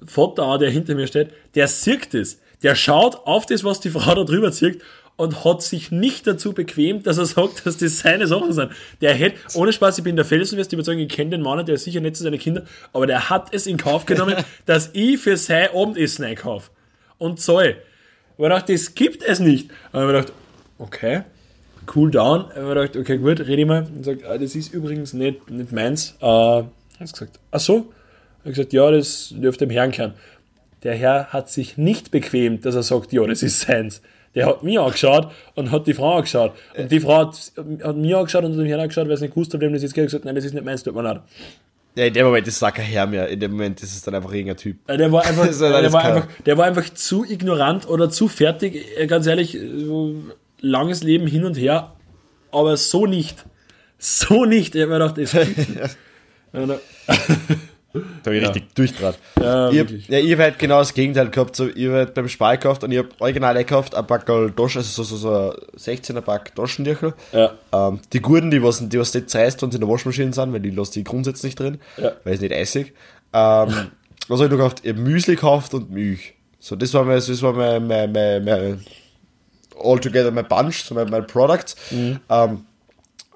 Vater 0.04 0.44
an, 0.44 0.60
der 0.60 0.70
hinter 0.70 0.94
mir 0.94 1.06
steht, 1.06 1.30
der 1.54 1.68
sieht 1.68 2.14
das. 2.14 2.38
Der 2.62 2.74
schaut 2.74 3.26
auf 3.26 3.46
das, 3.46 3.62
was 3.62 3.80
die 3.80 3.90
Frau 3.90 4.14
da 4.14 4.24
drüber 4.24 4.50
zieht 4.52 4.82
und 5.18 5.44
hat 5.44 5.62
sich 5.62 5.90
nicht 5.90 6.28
dazu 6.28 6.52
bequemt, 6.52 7.06
dass 7.06 7.18
er 7.18 7.26
sagt, 7.26 7.66
dass 7.66 7.76
das 7.76 7.98
seine 7.98 8.28
Sachen 8.28 8.52
sind. 8.52 8.70
Der 9.00 9.14
hätte, 9.14 9.36
ohne 9.54 9.72
Spaß, 9.72 9.98
ich 9.98 10.04
bin 10.04 10.14
der 10.14 10.24
Felsenfest 10.24 10.72
überzeugt, 10.72 11.00
ich 11.00 11.08
kenne 11.08 11.30
den 11.30 11.42
Mann, 11.42 11.66
der 11.66 11.74
ist 11.74 11.84
sicher 11.84 12.00
nicht 12.00 12.16
zu 12.16 12.22
seine 12.22 12.38
Kinder, 12.38 12.62
aber 12.92 13.08
der 13.08 13.28
hat 13.28 13.52
es 13.52 13.66
in 13.66 13.76
Kauf 13.76 14.06
genommen, 14.06 14.36
dass 14.66 14.90
ich 14.92 15.18
für 15.18 15.36
sein 15.36 15.70
Abendessen 15.74 16.24
einkaufe. 16.24 16.70
Und 17.18 17.40
zahl. 17.40 17.76
Und 18.36 18.44
ich 18.46 18.50
dachte, 18.50 18.72
das 18.72 18.94
gibt 18.94 19.24
es 19.24 19.40
nicht. 19.40 19.70
Und 19.90 20.02
ich 20.02 20.06
gedacht, 20.06 20.32
okay, 20.78 21.22
cool 21.96 22.12
down. 22.12 22.42
Und 22.42 22.50
ich 22.56 22.68
gedacht, 22.68 22.96
okay, 22.96 23.18
gut, 23.18 23.40
rede 23.40 23.62
ich 23.62 23.66
mal. 23.66 23.88
Und 23.92 24.04
sagt, 24.04 24.24
ah, 24.24 24.38
das 24.38 24.54
ist 24.54 24.72
übrigens 24.72 25.14
nicht, 25.14 25.50
nicht 25.50 25.72
meins. 25.72 26.16
Äh, 26.20 26.26
hat 26.26 26.68
gesagt, 27.00 27.40
ach 27.50 27.58
so? 27.58 27.92
Ich 28.44 28.50
gesagt, 28.50 28.72
ja, 28.72 28.88
das 28.88 29.34
dürfte 29.36 29.66
dem 29.66 29.70
Herrn 29.70 29.90
kehren. 29.90 30.14
Der 30.84 30.94
Herr 30.94 31.32
hat 31.32 31.50
sich 31.50 31.76
nicht 31.76 32.12
bequemt, 32.12 32.64
dass 32.64 32.76
er 32.76 32.84
sagt, 32.84 33.12
ja, 33.12 33.26
das 33.26 33.42
ist 33.42 33.58
seins. 33.62 34.00
Der 34.38 34.46
hat 34.46 34.62
mich 34.62 34.78
angeschaut 34.78 35.32
und 35.56 35.70
hat 35.72 35.86
die 35.86 35.94
Frau 35.94 36.16
angeschaut. 36.16 36.52
Und 36.76 36.92
die 36.92 37.00
Frau 37.00 37.16
hat, 37.18 37.52
hat 37.82 37.96
mich 37.96 38.14
angeschaut 38.14 38.44
und 38.44 38.56
hat 38.56 38.66
Herrn 38.66 38.80
angeschaut, 38.80 39.06
weil 39.06 39.14
es 39.14 39.20
nicht 39.20 39.34
gewusst 39.34 39.52
hat, 39.52 39.60
wem 39.60 39.72
das 39.72 39.82
jetzt 39.82 39.94
geht. 39.94 40.04
gesagt, 40.04 40.24
nein, 40.24 40.34
das 40.36 40.44
ist 40.44 40.54
nicht 40.54 40.64
meins, 40.64 40.84
tut 40.84 40.94
mir 40.94 41.02
leid. 41.02 41.20
Ja, 41.96 42.04
in 42.04 42.14
dem 42.14 42.26
Moment 42.26 42.46
ist 42.46 42.54
es 42.54 42.62
auch 42.62 42.72
kein 42.72 42.84
Herr 42.84 43.08
mehr. 43.08 43.26
In 43.28 43.40
dem 43.40 43.50
Moment 43.50 43.82
ist 43.82 43.96
es 43.96 44.02
dann 44.02 44.14
einfach 44.14 44.32
irgendein 44.32 44.56
Typ. 44.56 44.76
Äh, 44.86 44.96
Der 44.96 45.10
war 45.10 45.24
einfach, 45.26 45.46
ja 45.46 45.80
der 45.80 45.92
war 45.92 46.04
einfach, 46.04 46.28
der 46.46 46.56
war 46.56 46.66
einfach 46.66 46.88
zu 46.94 47.24
ignorant 47.24 47.88
oder 47.88 48.08
zu 48.10 48.28
fertig. 48.28 48.86
Äh, 48.96 49.08
Ganz 49.08 49.26
ehrlich, 49.26 49.58
so 49.78 50.14
langes 50.60 51.02
Leben 51.02 51.26
hin 51.26 51.44
und 51.44 51.56
her, 51.58 51.92
aber 52.52 52.76
so 52.76 53.06
nicht. 53.06 53.44
So 53.98 54.44
nicht. 54.44 54.76
Ich 54.76 54.82
hab 54.82 54.90
mir 54.90 54.98
gedacht, 55.00 55.18
das 55.18 55.34
nicht. 57.94 58.06
Da 58.22 58.30
habe 58.30 58.36
ich 58.36 58.46
richtig 58.48 58.74
durchdraht. 58.74 59.18
Ja, 59.40 59.70
ich 59.70 59.80
hab, 59.80 59.90
ja, 59.90 60.18
ich 60.18 60.32
habe 60.32 60.42
halt 60.42 60.58
genau 60.58 60.78
das 60.78 60.92
Gegenteil 60.94 61.30
gehabt. 61.30 61.56
So, 61.56 61.68
ich 61.68 61.86
habe 61.86 61.96
halt 61.96 62.14
beim 62.14 62.28
Spar 62.28 62.56
gekauft 62.56 62.84
und 62.84 62.92
ich 62.92 62.98
habe 62.98 63.08
original 63.18 63.54
gekauft, 63.54 63.94
ein 63.94 64.06
Packerl 64.06 64.50
Taschen, 64.52 64.78
also 64.78 65.02
so, 65.02 65.16
so, 65.16 65.16
so 65.16 65.50
ein 65.50 65.78
16er 65.78 66.20
Pack 66.20 66.54
Taschentücher. 66.54 67.14
Ja. 67.32 67.52
Ähm, 67.72 68.00
die 68.12 68.20
guten, 68.20 68.50
die 68.50 68.62
was, 68.62 68.86
die 68.88 68.98
was 68.98 69.14
nicht 69.14 69.30
zerreißt, 69.30 69.62
wenn 69.62 69.70
sie 69.70 69.76
in 69.76 69.80
der 69.80 69.88
Waschmaschine 69.90 70.32
sind, 70.32 70.52
weil 70.52 70.60
die 70.60 70.70
lasse 70.70 70.92
die 70.92 71.04
grundsätzlich 71.04 71.54
drin, 71.54 71.78
Ja. 71.96 72.12
weil 72.24 72.34
es 72.34 72.40
nicht 72.40 72.52
eisig. 72.52 72.94
Ähm, 73.32 73.68
was 74.28 74.40
habe 74.40 74.44
ich 74.44 74.50
noch 74.50 74.58
gekauft? 74.58 74.80
Ich 74.82 74.94
Müsli 74.94 75.34
gekauft 75.34 75.74
und 75.74 75.90
Milch. 75.90 76.34
So, 76.60 76.76
das 76.76 76.92
war 76.94 77.04
mein, 77.04 77.16
das 77.16 77.42
war 77.42 77.52
mein, 77.52 77.86
mein, 77.86 78.12
mein, 78.12 78.44
mein 78.44 78.84
altogether 79.82 80.30
mein 80.30 80.46
Bunch, 80.46 80.82
so 80.84 80.94
mein, 80.94 81.08
mein 81.08 81.26
Product. 81.26 81.74
Ähm, 81.92 82.64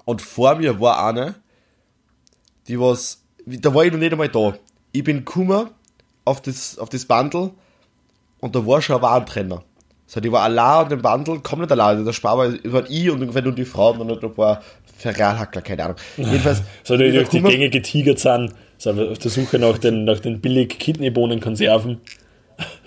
und 0.05 0.21
vor 0.21 0.55
mir 0.55 0.79
war 0.79 1.07
eine, 1.07 1.35
die 2.67 2.79
was, 2.79 3.22
da 3.45 3.73
war 3.73 3.85
ich 3.85 3.91
noch 3.91 3.99
nicht 3.99 4.11
einmal 4.11 4.29
da. 4.29 4.53
Ich 4.91 5.03
bin 5.03 5.17
gekommen 5.17 5.69
auf 6.25 6.41
das, 6.41 6.77
auf 6.77 6.89
das 6.89 7.05
Bundle 7.05 7.51
und 8.39 8.55
da 8.55 8.65
war 8.65 8.81
schon 8.81 8.95
ein 8.95 9.01
Warentrenner. 9.01 9.63
So, 10.05 10.19
die 10.19 10.31
war 10.31 10.43
allein 10.43 10.83
an 10.83 10.89
dem 10.89 11.01
Bundle, 11.01 11.39
komplett 11.39 11.71
allein. 11.71 12.05
Der 12.05 12.13
Spar 12.13 12.37
war, 12.37 12.53
waren 12.65 12.85
ich 12.89 13.09
und 13.09 13.21
ungefähr 13.21 13.41
nur 13.41 13.53
die 13.53 13.65
Frau 13.65 13.91
und 13.91 13.99
dann 13.99 14.07
noch 14.07 14.21
ein 14.21 14.33
paar 14.33 14.61
Ferralhackler, 14.97 15.61
keine 15.61 15.85
Ahnung. 15.85 15.97
Jedenfalls, 16.17 16.61
So, 16.83 16.97
die 16.97 17.05
ich 17.05 17.15
durch 17.15 17.29
die 17.29 17.41
Gänge 17.41 17.69
getigert 17.69 18.19
sind, 18.19 18.53
sind 18.77 18.97
wir 18.97 19.09
auf 19.11 19.17
der 19.17 19.31
Suche 19.31 19.59
nach 19.59 19.77
den, 19.77 20.05
nach 20.05 20.19
den 20.19 20.39
billig 20.39 20.77
Kidneybohnenkonserven. 20.77 22.01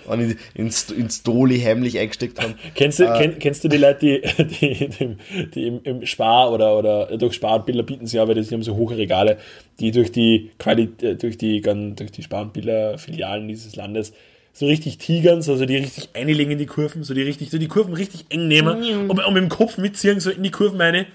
Und 0.07 0.19
in, 0.21 0.37
ins, 0.55 0.89
ins 0.91 1.23
Doli 1.23 1.59
heimlich 1.59 1.97
eingesteckt 1.99 2.41
haben. 2.41 2.55
Kennst 2.75 2.99
du, 2.99 3.05
kenn, 3.17 3.39
kennst 3.39 3.63
du 3.63 3.67
die 3.67 3.77
Leute, 3.77 4.21
die, 4.39 4.43
die, 4.45 4.87
die, 4.89 5.15
die 5.53 5.67
im, 5.67 5.79
im 5.83 6.05
Spar 6.05 6.51
oder, 6.51 6.77
oder 6.77 7.17
durch 7.17 7.33
Spar 7.35 7.57
und 7.57 7.65
Biller 7.65 7.83
bieten 7.83 8.07
sie 8.07 8.19
aber, 8.19 8.33
die 8.35 8.43
haben 8.43 8.63
so 8.63 8.75
hohe 8.75 8.97
Regale, 8.97 9.37
die 9.79 9.91
durch 9.91 10.11
die 10.11 10.51
Quali 10.59 10.89
äh, 11.01 11.15
durch 11.15 11.37
die, 11.37 11.61
gan- 11.61 11.95
durch 11.95 12.11
die 12.11 12.23
Spar 12.23 12.41
und 12.41 12.53
Biller 12.53 12.97
Filialen 12.97 13.47
dieses 13.47 13.75
Landes 13.75 14.13
so 14.53 14.65
richtig 14.65 14.97
tigern, 14.97 15.43
so, 15.43 15.55
so 15.55 15.65
die 15.67 15.77
richtig 15.77 16.09
einlegen 16.13 16.51
in 16.51 16.57
die 16.57 16.65
Kurven, 16.65 17.03
so 17.03 17.13
die 17.13 17.21
richtig, 17.21 17.51
so 17.51 17.59
die 17.59 17.67
Kurven 17.67 17.93
richtig 17.93 18.25
eng 18.29 18.47
nehmen 18.47 18.81
und, 19.09 19.19
und 19.19 19.33
mit 19.33 19.43
dem 19.43 19.49
Kopf 19.49 19.77
mitziehen, 19.77 20.19
so 20.19 20.31
in 20.31 20.41
die 20.41 20.49
Kurven 20.49 20.81
eine. 20.81 21.05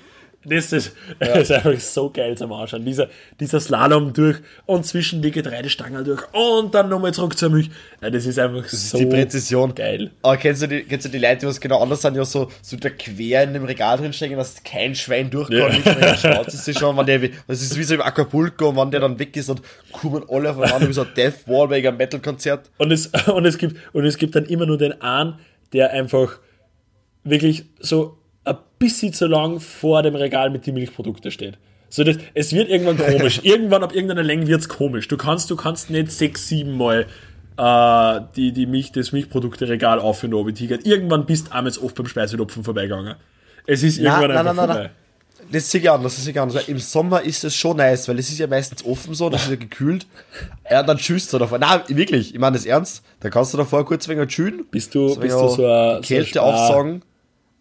Das 0.45 0.73
ist, 0.73 0.93
das 1.19 1.43
ist 1.43 1.53
einfach 1.53 1.79
so 1.79 2.11
geil 2.11 2.37
zum 2.37 2.53
Anschauen. 2.53 2.85
Dieser, 2.85 3.09
dieser 3.39 3.61
Slalom 3.61 4.13
durch 4.13 4.39
und 4.67 4.85
zwischen 4.85 5.23
die 5.23 5.31
Getreidestangen 5.31 6.05
durch 6.05 6.23
und 6.33 6.75
dann 6.75 6.89
nochmal 6.89 7.15
zurück 7.15 7.39
zur 7.39 7.51
Milch. 7.51 7.71
Ja, 8.01 8.11
das 8.11 8.27
ist 8.27 8.39
einfach 8.39 8.69
so 8.69 8.99
die 8.99 9.07
Präzision. 9.07 9.75
geil. 9.75 10.11
Aber 10.23 10.37
kennst 10.37 10.63
du 10.63 10.67
die, 10.67 10.83
kennst 10.83 11.07
du 11.07 11.11
die 11.11 11.19
Leute, 11.19 11.39
die 11.39 11.47
was 11.47 11.61
genau 11.61 11.81
anders 11.81 12.03
sind, 12.03 12.17
ja 12.17 12.25
so, 12.25 12.49
so 12.61 12.77
da 12.77 12.91
quer 12.91 13.45
in 13.45 13.53
dem 13.53 13.65
Regal 13.65 13.99
drin 13.99 14.13
stecken, 14.13 14.37
dass 14.37 14.63
kein 14.65 14.95
Schwein 14.95 15.31
durchkommt, 15.31 15.85
Ja. 15.85 16.17
Schnauze 16.17 16.71
ist 16.71 16.79
schon, 16.79 16.97
wenn 16.97 17.07
der, 17.07 17.21
das 17.47 17.63
ist 17.63 17.79
wie 17.79 17.85
so 17.85 17.95
im 17.95 18.03
Acapulco, 18.03 18.71
und 18.71 18.77
wenn 18.77 18.91
der 18.91 19.01
dann 19.01 19.19
weg 19.19 19.37
ist 19.37 19.49
und 19.49 19.63
kommen 19.93 20.25
alle 20.29 20.51
aufeinander 20.51 20.89
wie 20.89 20.93
so 20.93 21.03
ein 21.03 21.09
Death 21.17 21.47
Wall 21.47 21.69
bei 21.69 21.77
einem 21.79 21.97
Metal-Konzert. 21.97 22.71
Und 22.79 22.91
es, 22.91 23.07
und, 23.33 23.45
es 23.45 23.59
gibt, 23.59 23.77
und 23.93 24.05
es 24.05 24.19
gibt 24.19 24.35
dann 24.35 24.47
immer 24.47 24.67
nur 24.67 24.79
den 24.79 25.01
einen, 25.01 25.39
der 25.73 25.91
einfach 25.93 26.39
wirklich 27.25 27.65
so 27.79 28.19
bisschen 28.83 29.13
zu 29.13 29.27
lang 29.27 29.61
vor 29.61 30.03
dem 30.03 30.15
Regal 30.15 30.51
mit 30.51 30.67
den 30.67 30.75
Milchprodukten 30.75 31.31
steht. 31.31 31.59
So 31.89 32.05
das, 32.05 32.17
es 32.35 32.53
wird 32.53 32.69
irgendwann 32.69 32.97
komisch. 32.97 33.41
irgendwann 33.45 33.83
ab 33.83 33.95
irgendeiner 33.95 34.23
Länge 34.23 34.47
wird 34.47 34.61
es 34.63 34.69
komisch. 34.69 35.09
Du 35.09 35.17
kannst, 35.17 35.51
du 35.51 35.57
kannst 35.57 35.91
nicht 35.91 36.11
sechs, 36.11 36.49
sieben 36.49 36.77
Mal 36.77 37.07
äh, 37.57 38.21
die, 38.35 38.53
die 38.53 38.67
Milch, 38.67 38.93
das 38.93 39.13
Milchprodukte-Regal 39.13 40.01
auf 40.01 40.25
und 40.25 40.55
tigern. 40.55 40.81
Irgendwann 40.85 41.27
bist 41.27 41.49
du 41.49 41.53
abends 41.53 41.79
oft 41.79 41.95
beim 41.95 42.07
Speiselopfen 42.07 42.65
vorbeigegangen. 42.65 43.17
Es 43.67 43.83
ist 43.83 43.99
irgendwann 43.99 44.29
nein, 44.29 44.31
einfach 44.39 44.55
nein, 44.55 44.67
nein, 44.67 44.75
vorbei. 44.77 44.91
Das 45.51 45.71
sehe 45.71 45.81
ich 45.81 45.91
anders, 45.91 46.15
das 46.15 46.25
sehe 46.25 46.33
ich 46.33 46.41
anders. 46.41 46.69
Im 46.69 46.79
Sommer 46.79 47.23
ist 47.23 47.45
es 47.45 47.55
schon 47.55 47.77
nice, 47.77 48.09
weil 48.09 48.19
es 48.19 48.31
ist 48.31 48.39
ja 48.39 48.47
meistens 48.47 48.85
offen 48.85 49.13
so, 49.15 49.29
das 49.29 49.45
ist 49.45 49.51
ja 49.51 49.57
gekühlt. 49.57 50.07
Ja, 50.71 50.83
dann 50.83 50.99
schüsst 50.99 51.33
du 51.33 51.39
davor. 51.39 51.59
Nein, 51.59 51.81
wirklich, 51.89 52.35
ich 52.35 52.41
meine 52.41 52.57
das 52.57 52.65
ernst. 52.65 53.03
Da 53.21 53.29
kannst 53.29 53.53
du 53.53 53.59
davor 53.59 53.85
kurz 53.85 54.09
wegen 54.09 54.27
chillen. 54.29 54.65
Bist 54.71 54.95
du, 54.95 55.11
So 55.11 55.21
bist 55.21 55.35
du 55.35 55.39
so 55.41 55.47
ein, 55.49 55.57
so 55.57 55.67
ein 55.97 56.03
Kälte 56.03 56.31
Spar- 56.31 56.43
aufsagen. 56.45 57.03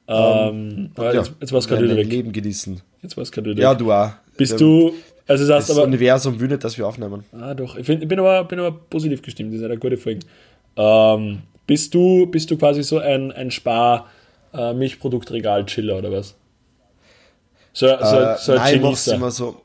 Ähm, 0.08 0.92
ja, 0.98 1.14
jetzt, 1.14 1.34
jetzt 1.40 1.52
war 1.52 1.60
es 1.60 1.68
gerade 1.68 1.84
wieder 1.84 1.96
weg. 1.96 2.08
Leben 2.08 2.32
genießen. 2.32 2.82
Jetzt 3.02 3.18
war 3.18 3.24
es 3.24 3.32
gerade 3.32 3.50
wieder 3.52 3.62
Ja, 3.62 3.74
du 3.76 3.92
auch. 3.92 4.12
Bist 4.38 4.54
Ähm, 4.54 4.58
du, 4.60 4.94
also 5.28 5.48
das 5.48 5.70
aber, 5.72 5.84
Universum 5.84 6.40
will 6.40 6.48
nicht, 6.50 6.64
dass 6.64 6.78
wir 6.78 6.88
aufnehmen. 6.88 7.24
Ah, 7.32 7.54
doch. 7.54 7.76
Ich, 7.78 7.86
find, 7.86 8.02
ich 8.02 8.08
bin, 8.08 8.20
aber, 8.20 8.44
bin 8.44 8.60
aber 8.60 8.72
positiv 8.72 9.22
gestimmt. 9.22 9.54
Das 9.54 9.60
ist 9.60 9.66
eine 9.66 9.78
gute 9.78 9.98
Folge. 9.98 10.22
Ähm, 10.76 11.40
bist, 11.68 11.94
du, 11.94 12.26
bist 12.26 12.50
du 12.52 12.58
quasi 12.58 12.84
so 12.84 12.98
ein, 13.00 13.32
ein 13.32 13.52
Spar-Milchproduktregal-Chiller 13.52 15.98
oder 15.98 16.12
was? 16.12 16.36
So, 17.74 17.88
so, 17.88 17.94
Äh, 17.94 18.38
so 18.38 18.52
ein 18.54 18.58
nein, 18.58 18.76
ich 18.76 18.82
mach's 18.82 19.08
immer 19.08 19.32
so. 19.32 19.62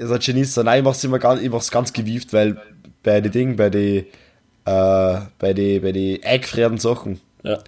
So 0.00 0.14
ein 0.14 0.20
Genießer. 0.20 0.62
Nein, 0.62 0.78
ich 0.80 0.84
mach's 0.84 1.02
immer 1.04 1.18
ganz, 1.18 1.40
ich 1.40 1.50
mach's 1.50 1.70
ganz 1.70 1.92
gewieft, 1.92 2.32
weil 2.32 2.56
bei 3.02 3.20
den 3.20 3.32
Dingen, 3.32 3.56
bei 3.56 3.70
den, 3.70 4.04
äh, 4.66 5.18
bei 5.38 5.52
den, 5.54 5.82
bei 5.82 5.92
den 5.92 6.22
eingefrierten 6.22 6.78
Sachen, 6.78 7.20
Ja. 7.42 7.58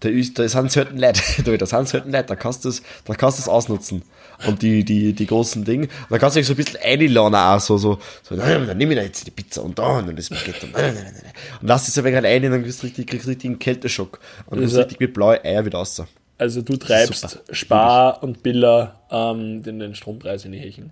Da, 0.00 0.08
ist, 0.08 0.38
da 0.38 0.48
sind 0.48 0.70
selten 0.70 0.98
Leute, 0.98 1.20
du, 1.44 1.56
da 1.56 1.66
sind 1.66 1.88
selten 1.88 2.12
Leute, 2.12 2.26
da 2.28 2.36
kannst 2.36 2.64
du 2.64 2.68
es, 2.68 2.82
da 3.04 3.14
kannst 3.14 3.38
du 3.38 3.42
es 3.42 3.48
ausnutzen. 3.48 4.02
Und 4.46 4.62
die, 4.62 4.84
die, 4.84 5.12
die 5.12 5.26
großen 5.26 5.64
Dinge, 5.64 5.88
da 6.10 6.18
kannst 6.18 6.36
du 6.36 6.40
dich 6.40 6.46
so 6.46 6.54
ein 6.54 6.56
bisschen 6.56 6.80
einladen 6.82 7.34
auch, 7.34 7.60
so, 7.60 7.78
so, 7.78 7.98
so, 8.22 8.34
nein, 8.34 8.66
dann 8.66 8.76
nehme 8.76 8.94
ich 8.94 9.00
jetzt 9.00 9.26
die 9.26 9.30
Pizza 9.30 9.62
und 9.62 9.78
da 9.78 9.98
und 9.98 10.08
dann 10.08 10.16
das 10.16 10.28
Baguette 10.28 10.66
und 10.66 10.72
nein, 10.72 10.94
nein, 10.94 11.04
nein, 11.04 11.20
nein. 11.22 11.32
Und 11.60 11.68
lass 11.68 11.86
es 11.86 11.96
ein 11.96 12.04
wenig 12.04 12.22
rein, 12.22 12.42
dann 12.42 12.62
kriegst 12.62 12.82
du 12.82 12.86
richtig, 12.86 13.06
kriegst 13.06 13.28
richtig 13.28 13.48
einen 13.48 13.58
Kälteschock. 13.58 14.18
Und 14.46 14.58
dann 14.58 14.66
Ist 14.66 14.76
richtig 14.76 14.98
mit 15.00 15.14
blaue 15.14 15.42
Eier 15.44 15.64
wieder 15.64 15.78
raus. 15.78 16.02
Also 16.36 16.62
du 16.62 16.76
treibst 16.76 17.30
Super. 17.30 17.54
Spar 17.54 18.22
und 18.22 18.42
Biller 18.42 19.00
ähm, 19.10 19.62
den, 19.62 19.78
den 19.78 19.94
Strompreis 19.94 20.44
in 20.44 20.52
die 20.52 20.58
Hechen. 20.58 20.90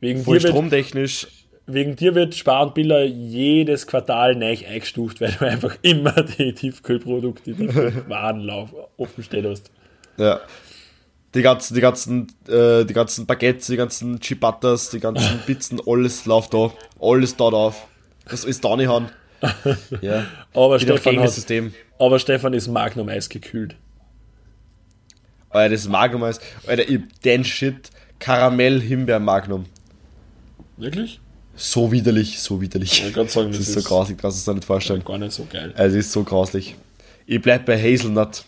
Wegen 0.00 0.22
Voll 0.22 0.40
stromtechnisch, 0.40 1.26
wegen 1.66 1.96
dir 1.96 2.14
wird 2.14 2.34
Spar 2.34 2.62
und 2.66 2.74
Biller 2.74 3.04
jedes 3.04 3.86
Quartal 3.86 4.36
neu 4.36 4.56
eingestuft, 4.68 5.20
weil 5.20 5.32
du 5.32 5.46
einfach 5.46 5.76
immer 5.82 6.12
die 6.38 6.52
Tiefkühlprodukte, 6.52 7.52
die 7.54 7.68
Warenlauf 8.08 8.72
offen 8.96 9.24
stehen 9.24 9.46
hast. 9.48 9.70
Ja. 10.16 10.40
Die 11.34 11.42
ganzen, 11.42 11.74
die 11.74 11.80
ganzen, 11.80 12.28
äh, 12.48 12.84
die 12.84 12.94
ganzen 12.94 13.26
Baguettes, 13.26 13.66
die 13.66 13.76
ganzen 13.76 14.20
Chipattas, 14.20 14.90
die 14.90 15.00
ganzen 15.00 15.38
Pizzen, 15.46 15.80
alles 15.84 16.24
läuft 16.24 16.54
da. 16.54 16.72
Alles 17.00 17.36
da 17.36 17.50
drauf. 17.50 17.86
Das 18.28 18.44
ist 18.44 18.64
da 18.64 18.76
nicht 18.76 18.88
haben. 18.88 19.08
Ja. 20.00 20.24
Aber 20.54 20.80
Stefan, 20.80 21.20
hat, 21.20 21.30
System. 21.30 21.74
aber 21.98 22.18
Stefan 22.18 22.54
ist 22.54 22.68
Magnum 22.68 23.08
Eis 23.08 23.28
gekühlt. 23.28 23.76
Alter, 25.50 25.74
das 25.74 25.86
Magnum 25.88 26.24
ist, 26.24 26.40
Alter, 26.66 26.88
ich, 26.88 27.00
den 27.22 27.44
Shit, 27.44 27.90
Karamell 28.18 28.80
Himbeer 28.80 29.20
Magnum. 29.20 29.66
Wirklich? 30.78 31.20
So 31.56 31.90
widerlich, 31.90 32.38
so 32.38 32.60
widerlich. 32.60 33.02
Ich 33.06 33.12
gerade 33.14 33.28
sagen, 33.30 33.48
das, 33.48 33.58
das 33.58 33.68
ist 33.68 33.74
so 33.74 33.80
ist- 33.80 33.86
grausig, 33.86 34.18
kannst 34.18 34.36
du 34.36 34.38
es 34.40 34.44
dir 34.44 34.54
nicht 34.54 34.64
vorstellen. 34.66 35.02
Gar 35.04 35.18
nicht 35.18 35.32
so 35.32 35.46
geil. 35.50 35.72
Also, 35.76 35.96
es 35.98 36.06
ist 36.06 36.12
so 36.12 36.22
grauslich. 36.22 36.76
Ich 37.26 37.40
bleib 37.40 37.64
bei 37.66 37.76
Hazelnut. 37.80 38.44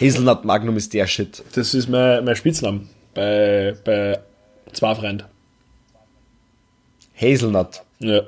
Hazelnut 0.00 0.44
Magnum 0.44 0.76
ist 0.76 0.92
der 0.92 1.06
Shit. 1.06 1.42
Das 1.54 1.72
ist 1.74 1.88
mein, 1.88 2.24
mein 2.24 2.36
Spitzname 2.36 2.82
bei, 3.14 3.74
bei 3.84 4.20
zwei 4.72 4.94
Freunden. 4.94 5.24
Hazelnut. 7.20 7.82
Ja. 7.98 8.22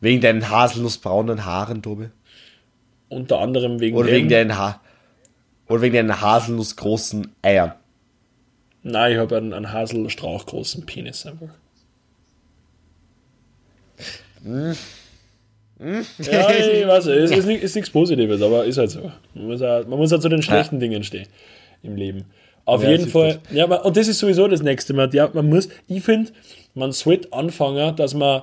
Wegen 0.00 0.20
deinen 0.20 0.48
haselnussbraunen 0.50 1.44
Haaren, 1.44 1.82
Tobi. 1.82 2.08
Unter 3.08 3.38
anderem 3.40 3.80
wegen 3.80 3.96
Oder 3.96 4.08
wegen 4.10 4.28
deinen 4.28 4.56
ha 4.58 4.80
Oder 5.68 5.82
wegen 5.82 5.94
deinen 5.94 6.20
haselnussgroßen 6.20 7.32
Eiern. 7.42 7.72
Nein, 8.82 9.12
ich 9.12 9.18
habe 9.18 9.36
einen, 9.36 9.52
einen 9.52 9.72
Haselstrauch 9.72 10.44
großen 10.46 10.84
Penis 10.84 11.24
einfach. 11.24 11.48
Ja, 14.44 14.72
ich 16.50 16.86
weiß, 16.86 17.06
es 17.06 17.30
ist, 17.32 17.46
nicht- 17.46 17.62
ist 17.62 17.74
nichts 17.74 17.90
Positives, 17.90 18.40
aber 18.42 18.64
ist 18.64 18.78
halt 18.78 18.90
so. 18.90 19.10
Man 19.34 19.46
muss 19.48 19.62
auch, 19.62 19.86
man 19.86 19.98
muss 19.98 20.12
auch 20.12 20.20
zu 20.20 20.28
den 20.28 20.42
schlechten 20.42 20.78
Dingen 20.78 21.02
stehen 21.02 21.26
im 21.82 21.96
Leben. 21.96 22.24
Auf 22.64 22.82
Ja, 22.82 22.90
jeden 22.90 23.04
das 23.04 23.12
Fall. 23.12 23.28
ist 23.30 23.40
Ja, 23.50 23.64
und 23.66 23.96
das 23.96 24.08
ist 24.08 24.18
sowieso 24.18 24.46
das 24.48 24.62
nächste 24.62 24.94
Mal. 24.94 25.12
Ja, 25.14 25.28
man 25.32 25.48
muss, 25.48 25.68
ich 25.88 26.02
finde, 26.02 26.30
man 26.74 26.92
sollte 26.92 27.32
anfangen, 27.32 27.94
dass 27.96 28.14
man, 28.14 28.42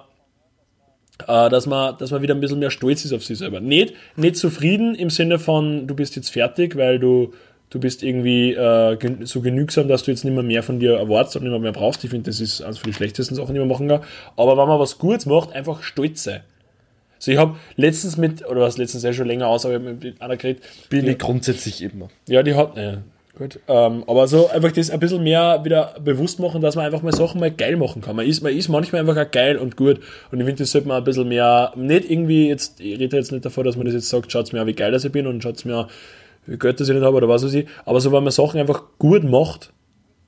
äh, 1.28 1.50
dass 1.50 1.66
man, 1.66 1.98
dass 1.98 2.12
man 2.12 2.22
wieder 2.22 2.36
ein 2.36 2.42
bisschen 2.42 2.60
mehr 2.60 2.70
stolz 2.72 3.04
ist 3.06 3.14
auf 3.14 3.24
sich 3.24 3.38
selber. 3.40 3.62
Nicht, 3.62 3.94
nicht 4.18 4.36
zufrieden 4.36 4.94
im 4.94 5.10
Sinne 5.10 5.40
von, 5.40 5.88
du 5.88 5.96
bist 5.96 6.16
jetzt 6.18 6.30
fertig, 6.30 6.76
weil 6.76 7.00
du, 7.00 7.34
du 7.72 7.80
bist 7.80 8.04
irgendwie 8.04 8.54
äh, 8.54 8.98
so 9.24 9.42
genügsam, 9.42 9.88
dass 9.88 10.04
du 10.04 10.12
jetzt 10.12 10.24
nicht 10.24 10.34
mehr 10.34 10.44
mehr 10.44 10.62
von 10.62 10.80
dir 10.80 10.98
erwartest 10.98 11.38
und 11.38 11.44
nicht 11.44 11.52
mehr, 11.52 11.60
mehr 11.60 11.72
brauchst. 11.72 12.04
Ich 12.04 12.12
finde, 12.12 12.30
das 12.30 12.40
ist 12.40 12.62
eines 12.62 12.78
von 12.78 12.92
den 12.92 12.94
schlechtesten 12.94 13.34
Sachen, 13.34 13.54
die 13.54 13.60
man 13.60 13.68
machen 13.70 13.88
kann. 13.88 14.02
Aber 14.38 14.58
wenn 14.58 14.68
man 14.68 14.80
was 14.80 15.00
Gutes 15.00 15.26
macht, 15.26 15.54
einfach 15.54 15.82
stolz 15.82 16.24
sein. 16.24 16.42
So, 17.18 17.32
ich 17.32 17.38
habe 17.38 17.56
letztens 17.76 18.18
mit, 18.18 18.48
oder 18.48 18.62
was 18.62 18.78
letztens 18.78 19.04
ja 19.04 19.14
schon 19.14 19.28
länger 19.28 19.48
aus, 19.48 19.66
aber 19.66 19.76
ich 19.76 19.82
hab 19.82 20.04
mit 20.04 20.22
einer 20.22 20.38
geredet, 20.38 20.64
Bin 20.90 21.08
ich 21.08 21.18
grundsätzlich 21.18 21.82
immer. 21.82 22.10
ja, 22.28 22.42
die 22.42 22.56
hat, 22.56 22.76
ja, 22.76 22.98
gut. 23.38 23.60
Ähm, 23.68 24.04
aber 24.08 24.28
so 24.28 24.50
einfach 24.50 24.72
das 24.72 24.90
ein 24.90 25.00
bisschen 25.00 25.24
mehr 25.24 25.64
wieder 25.64 25.96
bewusst 26.04 26.40
machen, 26.40 26.62
dass 26.62 26.76
man 26.76 26.86
einfach 26.86 27.04
mal 27.04 27.14
Sachen 27.14 27.40
mal 27.40 27.52
geil 27.52 27.78
machen 27.78 28.02
kann. 28.02 28.16
Man 28.16 28.26
ist, 28.26 28.42
man 28.42 28.58
ist 28.58 28.70
manchmal 28.70 29.02
einfach 29.02 29.24
auch 29.24 29.32
geil 29.32 29.58
und 29.58 29.78
gut. 29.78 30.00
Und 30.32 30.40
ich 30.40 30.46
finde, 30.46 30.64
das 30.64 30.72
sollte 30.72 30.88
man 30.88 30.98
ein 30.98 31.04
bisschen 31.04 31.28
mehr, 31.28 31.72
nicht 31.76 32.10
irgendwie 32.10 32.50
jetzt, 32.50 32.82
ich 32.82 33.00
rede 33.00 33.18
jetzt 33.18 33.32
nicht 33.32 33.46
davor, 33.46 33.64
dass 33.64 33.78
man 33.78 33.86
das 33.86 33.94
jetzt 33.94 34.10
sagt, 34.10 34.32
schaut's 34.32 34.52
mir 34.52 34.62
an, 34.62 34.68
wie 34.68 34.74
geil 34.74 34.92
das 34.92 35.06
ich 35.06 35.12
bin 35.12 35.28
und 35.28 35.44
schaut's 35.44 35.64
mir 35.64 35.76
an, 35.76 35.86
Geld 36.48 36.80
das 36.80 36.90
ich 36.90 36.96
nicht 36.96 37.04
habe 37.04 37.18
oder 37.18 37.30
was 37.30 37.44
weiß 37.44 37.54
ich. 37.54 37.68
Aber 37.86 38.02
so, 38.02 38.12
wenn 38.12 38.24
man 38.24 38.32
Sachen 38.32 38.60
einfach 38.60 38.84
gut 38.98 39.24
macht, 39.24 39.72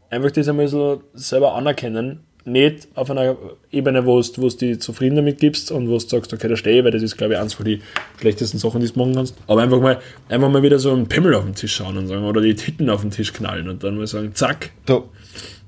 einfach 0.09 0.31
das 0.31 0.47
einmal 0.47 0.67
so 0.67 1.01
selber 1.13 1.55
anerkennen, 1.55 2.19
nicht 2.45 2.89
auf 2.95 3.09
einer 3.09 3.37
Ebene, 3.71 4.05
wo 4.05 4.21
du 4.21 4.49
dich 4.49 4.81
zufrieden 4.81 5.15
damit 5.15 5.39
gibst 5.39 5.71
und 5.71 5.87
wo 5.87 5.93
du 5.93 5.99
sagst, 5.99 6.33
okay, 6.33 6.49
da 6.49 6.57
stehe 6.57 6.79
ich, 6.79 6.83
weil 6.83 6.91
das 6.91 7.01
ist, 7.01 7.15
glaube 7.17 7.33
ich, 7.33 7.39
eins 7.39 7.53
von 7.53 7.65
den 7.65 7.81
schlechtesten 8.19 8.57
Sachen, 8.57 8.81
die 8.81 8.87
du 8.91 8.99
machen 8.99 9.15
kannst. 9.15 9.35
Aber 9.47 9.61
einfach 9.61 9.79
mal, 9.79 9.99
einfach 10.27 10.49
mal 10.49 10.61
wieder 10.61 10.77
so 10.77 10.91
einen 10.91 11.07
Pimmel 11.07 11.33
auf 11.35 11.45
den 11.45 11.55
Tisch 11.55 11.73
schauen 11.75 11.97
und 11.97 12.07
sagen, 12.07 12.25
oder 12.25 12.41
die 12.41 12.53
Titten 12.53 12.89
auf 12.89 12.99
den 13.01 13.11
Tisch 13.11 13.31
knallen 13.31 13.69
und 13.69 13.83
dann 13.83 13.95
mal 13.97 14.07
sagen, 14.07 14.31
zack, 14.35 14.71
Da, 14.85 15.03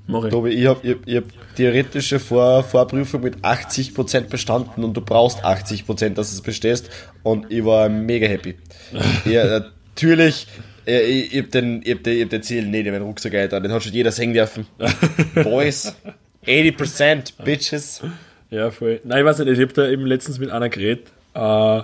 mach 0.06 0.24
ich. 0.24 0.30
Tobi, 0.30 0.50
ich 0.50 0.66
habe 0.66 0.80
ich, 0.82 0.92
hab- 0.94 1.08
ich 1.08 1.16
hab 1.16 1.24
theoretische 1.56 2.18
Vor 2.18 2.62
Vorprüfung 2.62 3.22
mit 3.22 3.36
80% 3.38 4.28
bestanden 4.28 4.84
und 4.84 4.94
du 4.94 5.00
brauchst 5.00 5.42
80%, 5.46 6.10
dass 6.10 6.28
du 6.30 6.34
es 6.36 6.42
bestehst 6.42 6.90
und 7.22 7.50
ich 7.50 7.64
war 7.64 7.88
mega 7.88 8.26
happy. 8.26 8.54
ja, 9.24 9.64
natürlich, 9.96 10.46
äh, 10.86 11.00
ich, 11.00 11.34
ich 11.34 11.42
hab 11.42 11.50
den, 11.50 11.80
ich 11.82 11.94
hab 11.94 12.02
den, 12.02 12.16
ich 12.16 12.22
hab 12.22 12.30
den 12.30 12.42
Ziel 12.42 12.64
in 12.64 12.70
meinen 12.70 13.02
Rucksack 13.02 13.32
gehalten, 13.32 13.62
den 13.62 13.72
hat 13.72 13.82
schon 13.82 13.92
jeder 13.92 14.12
sehen 14.12 14.34
dürfen. 14.34 14.66
Boys, 15.42 15.96
80% 16.44 17.42
Bitches. 17.42 18.02
Ja, 18.50 18.70
voll. 18.70 19.00
Nein, 19.04 19.20
ich 19.20 19.24
weiß 19.24 19.38
nicht, 19.38 19.48
ich 19.48 19.60
habe 19.60 19.72
da 19.72 19.88
eben 19.88 20.06
letztens 20.06 20.38
mit 20.38 20.50
einer 20.50 20.68
geredet 20.68 21.08
äh, 21.34 21.82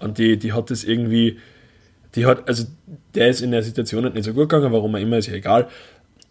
und 0.00 0.18
die, 0.18 0.38
die 0.38 0.52
hat 0.52 0.70
das 0.70 0.82
irgendwie, 0.82 1.38
die 2.14 2.24
hat, 2.24 2.48
also 2.48 2.64
der 3.14 3.28
ist 3.28 3.42
in 3.42 3.50
der 3.50 3.62
Situation 3.62 4.04
halt 4.04 4.14
nicht 4.14 4.24
so 4.24 4.32
gut 4.32 4.48
gegangen, 4.48 4.72
warum 4.72 4.94
auch 4.94 5.00
immer, 5.00 5.18
ist 5.18 5.28
ja 5.28 5.34
egal. 5.34 5.68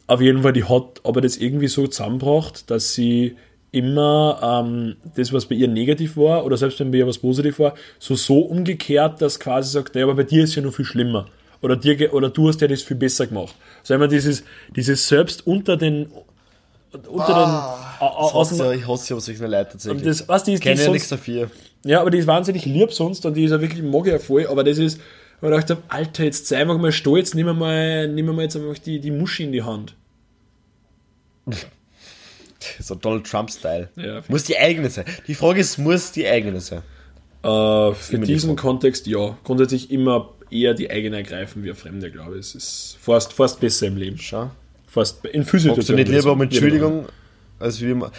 Auf 0.08 0.22
jeden 0.22 0.42
Fall, 0.42 0.54
die 0.54 0.66
hat 0.66 1.02
aber 1.04 1.22
das 1.22 1.38
irgendwie 1.38 1.68
so 1.68 1.88
zusammengebracht, 1.88 2.70
dass 2.70 2.96
sie 2.96 3.38
immer 3.72 4.64
ähm, 4.66 4.96
das, 5.16 5.32
was 5.32 5.46
bei 5.46 5.56
ihr 5.56 5.68
negativ 5.68 6.18
war, 6.18 6.46
oder 6.46 6.58
selbst 6.58 6.80
wenn 6.80 6.92
bei 6.92 6.98
ihr 6.98 7.08
was 7.08 7.18
positiv 7.20 7.60
war, 7.60 7.74
so 8.00 8.16
so 8.16 8.40
umgekehrt, 8.40 9.22
dass 9.22 9.40
quasi 9.40 9.72
sagt, 9.72 9.96
naja, 9.96 10.06
aber 10.08 10.16
bei 10.16 10.24
dir 10.24 10.44
ist 10.44 10.56
ja 10.56 10.62
noch 10.62 10.74
viel 10.74 10.86
schlimmer. 10.86 11.28
Oder, 11.62 11.76
dir, 11.76 12.14
oder 12.14 12.30
du 12.30 12.48
hast 12.50 12.60
ja 12.62 12.68
das 12.68 12.82
viel 12.82 12.98
besser 12.98 13.28
gemacht. 13.28 13.56
Also 13.82 13.94
immer 13.94 14.08
dieses, 14.08 14.44
dieses 14.76 15.08
selbst 15.08 15.46
unter 15.46 15.78
den 15.78 16.08
unter 17.08 17.28
den 17.28 17.36
Ah, 17.36 17.96
Ich 17.96 18.02
aus 18.02 18.52
hasse, 18.52 18.76
ich 18.76 18.86
hasse 18.88 19.14
aber 19.14 19.22
solche 19.22 19.48
Leute 19.48 19.72
tatsächlich. 19.72 20.04
das, 20.04 20.28
was 20.28 20.44
die, 20.44 20.54
ich 20.56 20.60
die 20.60 20.64
kenne 20.64 20.80
ja 20.80 20.86
sonst, 20.86 20.94
nichts 20.94 21.10
dafür. 21.10 21.50
ja, 21.86 22.02
aber 22.02 22.10
die 22.12 22.18
ist 22.18 22.28
wahnsinnig 22.28 22.66
lieb 22.66 22.92
sonst 22.92 23.26
und 23.26 23.36
die 23.36 23.46
ist 23.46 23.52
ja 23.52 23.62
wirklich, 23.62 23.82
mag 23.84 24.06
ich 24.08 24.12
ja 24.12 24.20
voll, 24.20 24.48
aber 24.48 24.64
das 24.66 24.78
ist, 24.80 25.00
wo 25.40 25.48
ich 25.48 25.56
dachte, 25.56 25.78
Alter, 25.88 26.26
jetzt 26.26 26.48
sei 26.48 26.58
einfach 26.58 26.78
mal 26.78 26.92
stolz, 26.92 27.34
nimm 27.34 27.46
mal, 27.58 28.08
nimm 28.10 28.26
mal 28.26 28.42
jetzt 28.42 28.58
einfach 28.58 28.78
die, 28.80 29.00
die 29.00 29.12
Muschi 29.12 29.44
in 29.44 29.52
die 29.54 29.64
Hand. 29.64 29.96
So 32.80 32.96
Donald 32.96 33.26
Trump-Style. 33.26 33.90
Ja, 33.96 34.22
muss 34.28 34.44
die 34.44 34.58
eigene 34.58 34.90
sein. 34.90 35.06
Die 35.28 35.36
Frage 35.36 35.60
ist, 35.62 35.78
muss 35.78 36.12
die 36.12 36.28
eigene 36.28 36.60
sein? 36.62 36.80
Äh, 37.44 37.94
für 37.94 38.20
die 38.20 38.26
diesen 38.26 38.52
Frage. 38.52 38.62
Kontext 38.62 39.08
ja. 39.08 39.38
Grundsätzlich 39.44 39.90
immer 39.92 40.30
eher 40.50 40.74
die 40.74 40.90
eigene 40.92 41.18
ergreifen 41.18 41.64
wie 41.64 41.74
Fremde, 41.74 42.12
glaube 42.12 42.36
ich. 42.36 42.42
Es 42.42 42.56
ist 42.56 42.98
fast, 43.02 43.34
fast 43.34 43.60
besser 43.60 43.88
im 43.88 43.98
Leben. 43.98 44.18
Schau. 44.20 44.52
Fast 44.88 45.24
in 45.26 45.44
Fragst 45.44 45.48
du 45.48 45.52
Physisituationen. 45.52 46.04
nicht 46.04 46.12
lieber 46.16 46.32
um. 46.34 46.42
Entschuldigung, 46.42 47.06
als 47.60 47.82
wie 47.82 47.92
immer. 47.92 48.12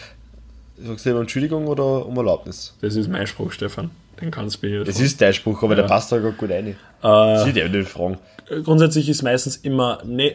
Sagst 0.82 1.04
du 1.04 1.10
lieber 1.10 1.18
um 1.18 1.22
Entschuldigung 1.24 1.66
oder 1.66 2.06
um 2.06 2.16
Erlaubnis? 2.16 2.74
Das 2.80 2.96
ist 2.96 3.08
mein 3.08 3.26
Spruch, 3.26 3.52
Stefan. 3.52 3.90
Den 4.20 4.30
kannst 4.30 4.62
du 4.62 4.66
mir 4.66 4.84
Das 4.84 4.98
ist 5.00 5.20
dein 5.20 5.34
Spruch, 5.34 5.62
aber 5.62 5.74
Ja. 5.76 5.82
der 5.82 5.88
passt 5.88 6.10
da 6.12 6.18
gar 6.18 6.32
gut 6.32 6.50
rein. 6.50 6.68
Äh, 6.68 6.74
Das 7.02 7.46
ist 7.46 7.56
ja 7.56 7.68
nicht 7.68 7.88
fragen. 7.88 8.18
grundsätzlich 8.64 9.08
ist 9.08 9.22
meistens 9.22 9.56
immer, 9.56 10.02
ne, 10.04 10.34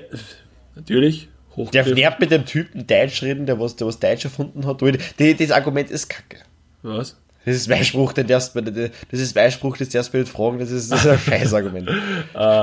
natürlich, 0.76 1.28
Der 1.74 1.86
nervt 1.94 2.20
mit 2.20 2.32
dem 2.32 2.46
Typen 2.46 2.86
Deutsch 2.86 3.22
reden, 3.24 3.46
der 3.46 3.60
was, 3.60 3.76
der 3.76 3.88
was 3.88 4.00
Deutsch 4.00 4.24
erfunden 4.26 4.66
hat. 4.66 4.82
weil 4.82 4.98
Die, 5.20 5.36
das 5.36 5.52
Argument 5.52 5.90
ist 5.90 6.08
kacke. 6.10 6.38
Was? 6.84 7.18
Das 7.46 7.56
ist 7.56 7.70
mein 7.70 7.84
Spruch, 7.86 8.12
den 8.14 8.28
darfst 8.28 8.56
du 8.56 8.62
das 8.62 9.20
ist 9.20 9.34
mein 9.36 9.50
Spruch, 9.52 9.78
das 9.78 9.90
darfst 9.90 10.14
du 10.14 10.18
nicht 10.18 10.30
fragen, 10.32 10.60
das 10.60 10.70
ist, 10.70 10.92
das 10.92 11.06
ist 11.06 11.08
ein 11.12 11.20
Scheißargument. 11.26 11.90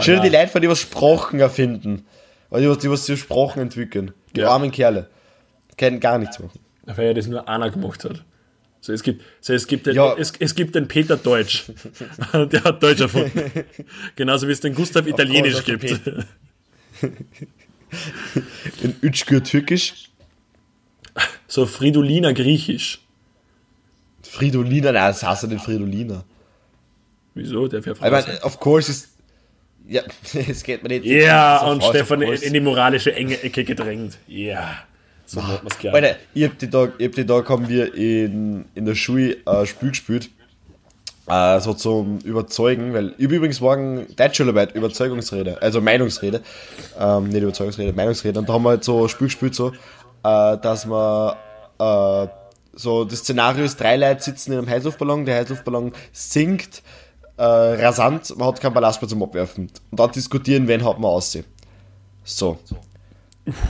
Schön 0.02 0.20
die 0.22 0.28
Leute, 0.28 0.48
von 0.48 0.60
die 0.60 0.68
was 0.68 0.80
Sprachen 0.80 1.40
erfinden. 1.40 2.04
Oder 2.50 2.60
die 2.60 2.68
was, 2.68 2.78
die 2.78 2.90
was 2.90 3.06
so 3.06 3.16
Sprachen 3.16 3.62
entwickeln. 3.62 4.12
Die 4.36 4.40
Ja. 4.40 4.50
armen 4.50 4.70
Kerle. 4.70 5.08
Können 5.78 5.98
gar 6.00 6.18
nichts 6.18 6.38
machen. 6.38 6.60
weil 6.84 7.06
er 7.06 7.14
das 7.14 7.26
nur 7.26 7.48
einer 7.48 7.70
gemacht 7.70 8.04
hat. 8.04 8.22
So, 8.82 8.92
es 8.92 9.02
gibt, 9.02 9.22
so, 9.40 9.54
es 9.54 9.66
gibt 9.66 9.86
den, 9.86 9.96
Ja. 9.96 10.14
es, 10.18 10.34
es 10.38 10.54
gibt 10.54 10.74
den 10.74 10.86
Peter 10.86 11.16
Deutsch. 11.16 11.64
Der 12.34 12.62
hat 12.64 12.82
Deutsch 12.82 13.00
erfunden. 13.00 13.30
Genauso 14.16 14.46
wie 14.46 14.52
es 14.52 14.60
den 14.60 14.74
Gustav 14.74 15.06
Italienisch 15.06 15.64
gibt. 15.64 16.00
In 18.82 18.96
Ütschgür 19.02 19.42
Türkisch. 19.42 20.10
So 21.46 21.66
Fridolina 21.66 22.32
Griechisch. 22.32 23.00
Fridolina, 24.22 24.92
nein, 24.92 25.08
das 25.08 25.22
heißt 25.22 25.44
ja 25.44 25.48
nicht 25.48 25.64
Fridolina. 25.64 26.24
Wieso? 27.34 27.68
Der 27.68 27.82
fährt 27.82 27.96
Ich 27.96 28.10
meine, 28.10 28.42
of 28.42 28.58
course 28.58 28.90
ist. 28.90 29.08
Ja, 29.86 30.02
es 30.48 30.62
geht 30.62 30.82
mir 30.82 30.88
nicht. 30.88 31.04
Ja, 31.04 31.58
ist 31.58 31.62
und 31.64 31.82
of 31.82 31.90
Stefan 31.90 32.22
in 32.22 32.52
die 32.52 32.60
moralische 32.60 33.14
enge 33.14 33.40
Ecke 33.42 33.64
gedrängt. 33.64 34.18
Ja. 34.26 34.84
So 35.26 35.46
hat 35.46 35.62
man's 35.62 35.78
gerne. 35.78 35.96
Alter, 35.96 36.16
ich 36.34 36.44
hab 36.44 36.58
die 36.58 36.70
Tag, 36.70 36.92
ich 36.98 37.06
hab 37.06 37.14
die 37.14 37.26
Tag 37.26 37.48
haben 37.48 37.68
wir 37.68 37.94
in, 37.94 38.64
in 38.74 38.84
der 38.84 38.94
Schule 38.94 39.36
ein 39.46 39.66
Spiel 39.66 39.90
gespielt. 39.90 40.30
Äh, 41.26 41.60
so 41.60 41.72
zum 41.72 42.18
Überzeugen, 42.18 42.92
weil 42.92 43.14
ich 43.16 43.24
übrigens 43.30 43.60
morgen 43.60 44.06
Deutschschularbeit, 44.14 44.74
Überzeugungsrede, 44.74 45.60
also 45.62 45.80
Meinungsrede, 45.80 46.42
ähm, 46.98 47.30
nicht 47.30 47.42
Überzeugungsrede, 47.42 47.94
Meinungsrede. 47.94 48.38
Und 48.40 48.48
da 48.48 48.52
haben 48.52 48.62
wir 48.62 48.70
halt 48.70 48.84
so 48.84 49.08
Spiel 49.08 49.28
gespielt, 49.28 49.54
so, 49.54 49.70
äh, 50.22 50.58
dass 50.58 50.84
man, 50.84 51.34
äh, 51.78 52.28
so, 52.74 53.04
das 53.04 53.20
Szenario 53.20 53.64
ist, 53.64 53.80
drei 53.80 53.96
Leute 53.96 54.22
sitzen 54.22 54.52
in 54.52 54.58
einem 54.58 54.68
Heißluftballon, 54.68 55.24
der 55.24 55.36
Heißluftballon 55.40 55.92
sinkt, 56.12 56.82
äh, 57.38 57.42
rasant, 57.42 58.36
man 58.36 58.48
hat 58.48 58.60
keinen 58.60 58.74
Ballast 58.74 59.00
mehr 59.00 59.08
zum 59.08 59.22
Abwerfen. 59.22 59.70
Und 59.90 60.00
dann 60.00 60.12
diskutieren, 60.12 60.68
wen 60.68 60.84
hat 60.84 60.98
man 60.98 61.10
aussehen. 61.10 61.46
So. 62.22 62.58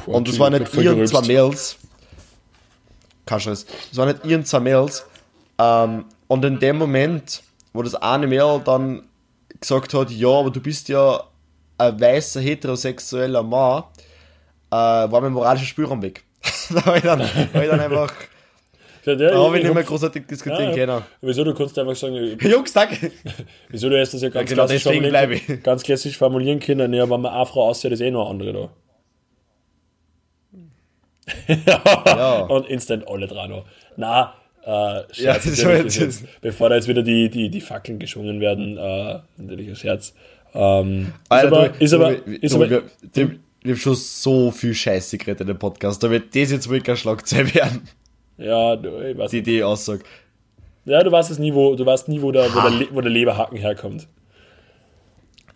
Und 0.07 0.27
das 0.27 0.39
waren 0.41 0.55
nicht 0.55 0.75
ihren 0.75 1.07
zwei 1.07 1.21
Mails. 1.23 1.77
Kein 3.27 3.41
Scheiß. 3.41 3.65
Das 3.91 3.97
waren 3.97 4.09
nicht 4.09 4.25
ihren 4.25 4.45
zwei 4.45 4.61
Mails. 4.61 5.05
Ähm, 5.59 6.05
und 6.27 6.45
in 6.45 6.59
dem 6.59 6.79
Moment, 6.79 7.44
wo 7.75 7.83
das 7.83 7.95
eine 7.97 8.27
Mail 8.27 8.63
dann 8.65 9.03
gesagt 9.61 9.93
hat, 9.93 10.11
ja, 10.11 10.29
aber 10.29 10.51
du 10.51 10.61
bist 10.61 10.89
ja 10.89 11.23
ein 11.77 12.01
weißer 12.01 12.41
heterosexueller 12.41 13.43
Mann, 13.43 13.85
äh, 14.71 14.75
war 14.77 15.21
mein 15.21 15.33
moralischer 15.33 15.67
Spielraum 15.67 16.01
weg. 16.01 16.25
da 16.71 16.85
habe 16.87 16.97
ich, 16.97 17.05
dann- 17.05 17.21
hab 17.23 17.63
ich 17.63 17.69
dann 17.69 17.81
einfach, 17.81 18.13
Ja, 19.05 19.15
da 19.17 19.37
habe 19.37 19.59
ich 19.59 19.65
nicht 19.65 19.75
mehr 19.75 19.83
großartig 19.83 20.27
diskutieren 20.27 20.71
ja, 20.71 20.87
können. 20.87 21.03
Wieso? 21.21 21.45
Du 21.45 21.53
kannst 21.53 21.79
einfach 21.79 21.95
sagen, 21.95 22.15
Jungs, 22.41 22.73
danke! 22.73 23.13
wieso 23.69 23.91
du 23.91 24.01
hast 24.01 24.15
das 24.15 24.23
ja 24.23 24.31
ganz, 24.31 24.49
genau 24.49 24.67
klassisch, 24.67 24.85
ganz 25.63 25.83
klassisch 25.83 26.17
formulieren 26.17 26.59
können. 26.59 26.95
Ja, 26.95 27.03
wenn 27.11 27.21
man 27.21 27.35
eine 27.35 27.45
Frau 27.45 27.69
aussieht, 27.69 27.93
ist 27.93 28.01
eh 28.01 28.11
noch 28.11 28.31
eine 28.31 28.31
andere 28.31 28.53
da. 28.53 28.71
Ja. 32.07 32.41
Und 32.41 32.67
instant 32.67 33.07
alle 33.07 33.27
dran. 33.27 33.51
noch. 33.51 33.65
Na, 33.97 34.35
äh, 34.67 35.03
Ja, 35.23 35.35
das 35.35 35.65
war 35.65 35.75
jetzt- 35.77 35.97
jetzt, 35.99 36.25
bevor 36.41 36.69
da 36.71 36.77
jetzt 36.77 36.89
wieder 36.89 37.03
die, 37.03 37.29
die, 37.31 37.49
die 37.51 37.61
Fackeln 37.61 37.99
geschwungen 37.99 38.41
werden, 38.41 38.77
äh, 38.79 39.19
natürlich 39.37 39.69
ein 39.69 39.77
Scherz. 39.77 40.15
Ähm, 40.55 41.13
ist 41.25 41.31
aber, 41.31 41.69
du- 41.69 41.85
ist 41.85 41.93
aber, 41.95 42.13
du- 42.15 42.33
ist 42.37 42.53
du- 42.55 42.57
aber, 42.63 42.71
wir, 42.71 42.83
haben 43.67 43.77
schon 43.77 43.95
so 43.95 44.51
viel 44.51 44.75
Scheiße 44.75 45.19
geredet 45.19 45.41
in 45.43 45.47
dem 45.49 45.59
Podcast. 45.59 46.03
Da 46.03 46.11
wird 46.11 46.35
das 46.35 46.51
jetzt 46.51 46.69
wohl 46.69 46.81
keine 46.81 46.97
Schlagzeile 46.97 47.53
werden, 47.55 47.89
ja, 48.39 48.77
du, 48.77 49.01
ich 49.01 49.17
weiß 49.19 49.31
die 49.31 49.43
die 49.43 49.63
Aussage. 49.63 50.03
ja, 50.85 51.03
du 51.03 51.11
weißt 51.13 51.31
es 51.31 51.39
nie, 51.39 51.53
wo, 51.55 51.75
du 51.75 51.85
weißt 51.87 52.09
nie, 52.09 52.21
wo 52.23 52.31
der, 52.33 52.53
wo 52.55 52.61
der, 52.61 52.71
Le- 52.71 52.89
wo 52.93 53.01
der 53.01 53.11
Leberhaken 53.11 53.59
herkommt. 53.59 54.07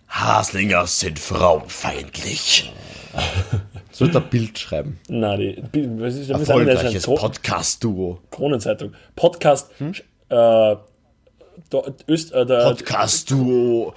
Haslinger 0.09 0.87
sind 0.87 1.19
frauenfeindlich. 1.19 2.73
So 3.99 4.05
wird 4.05 4.15
ein 4.15 4.31
Bild 4.31 4.57
schreiben. 4.57 5.01
Na, 5.09 5.37
die, 5.37 5.57
was 5.99 6.15
ist, 6.15 6.29
was 6.29 6.43
ist 6.43 6.49
denn 6.51 6.67
das? 6.67 6.77
Erfolgreiches 6.77 7.05
Podcast-Duo. 7.05 8.21
Kronenzeitung. 8.31 8.93
Podcast, 9.17 9.73
Hm? 9.79 9.93
äh, 10.29 10.77
Öst, 12.09 12.33
äh, 12.33 12.47
der, 12.47 12.63
Podcast-Duo 12.63 13.93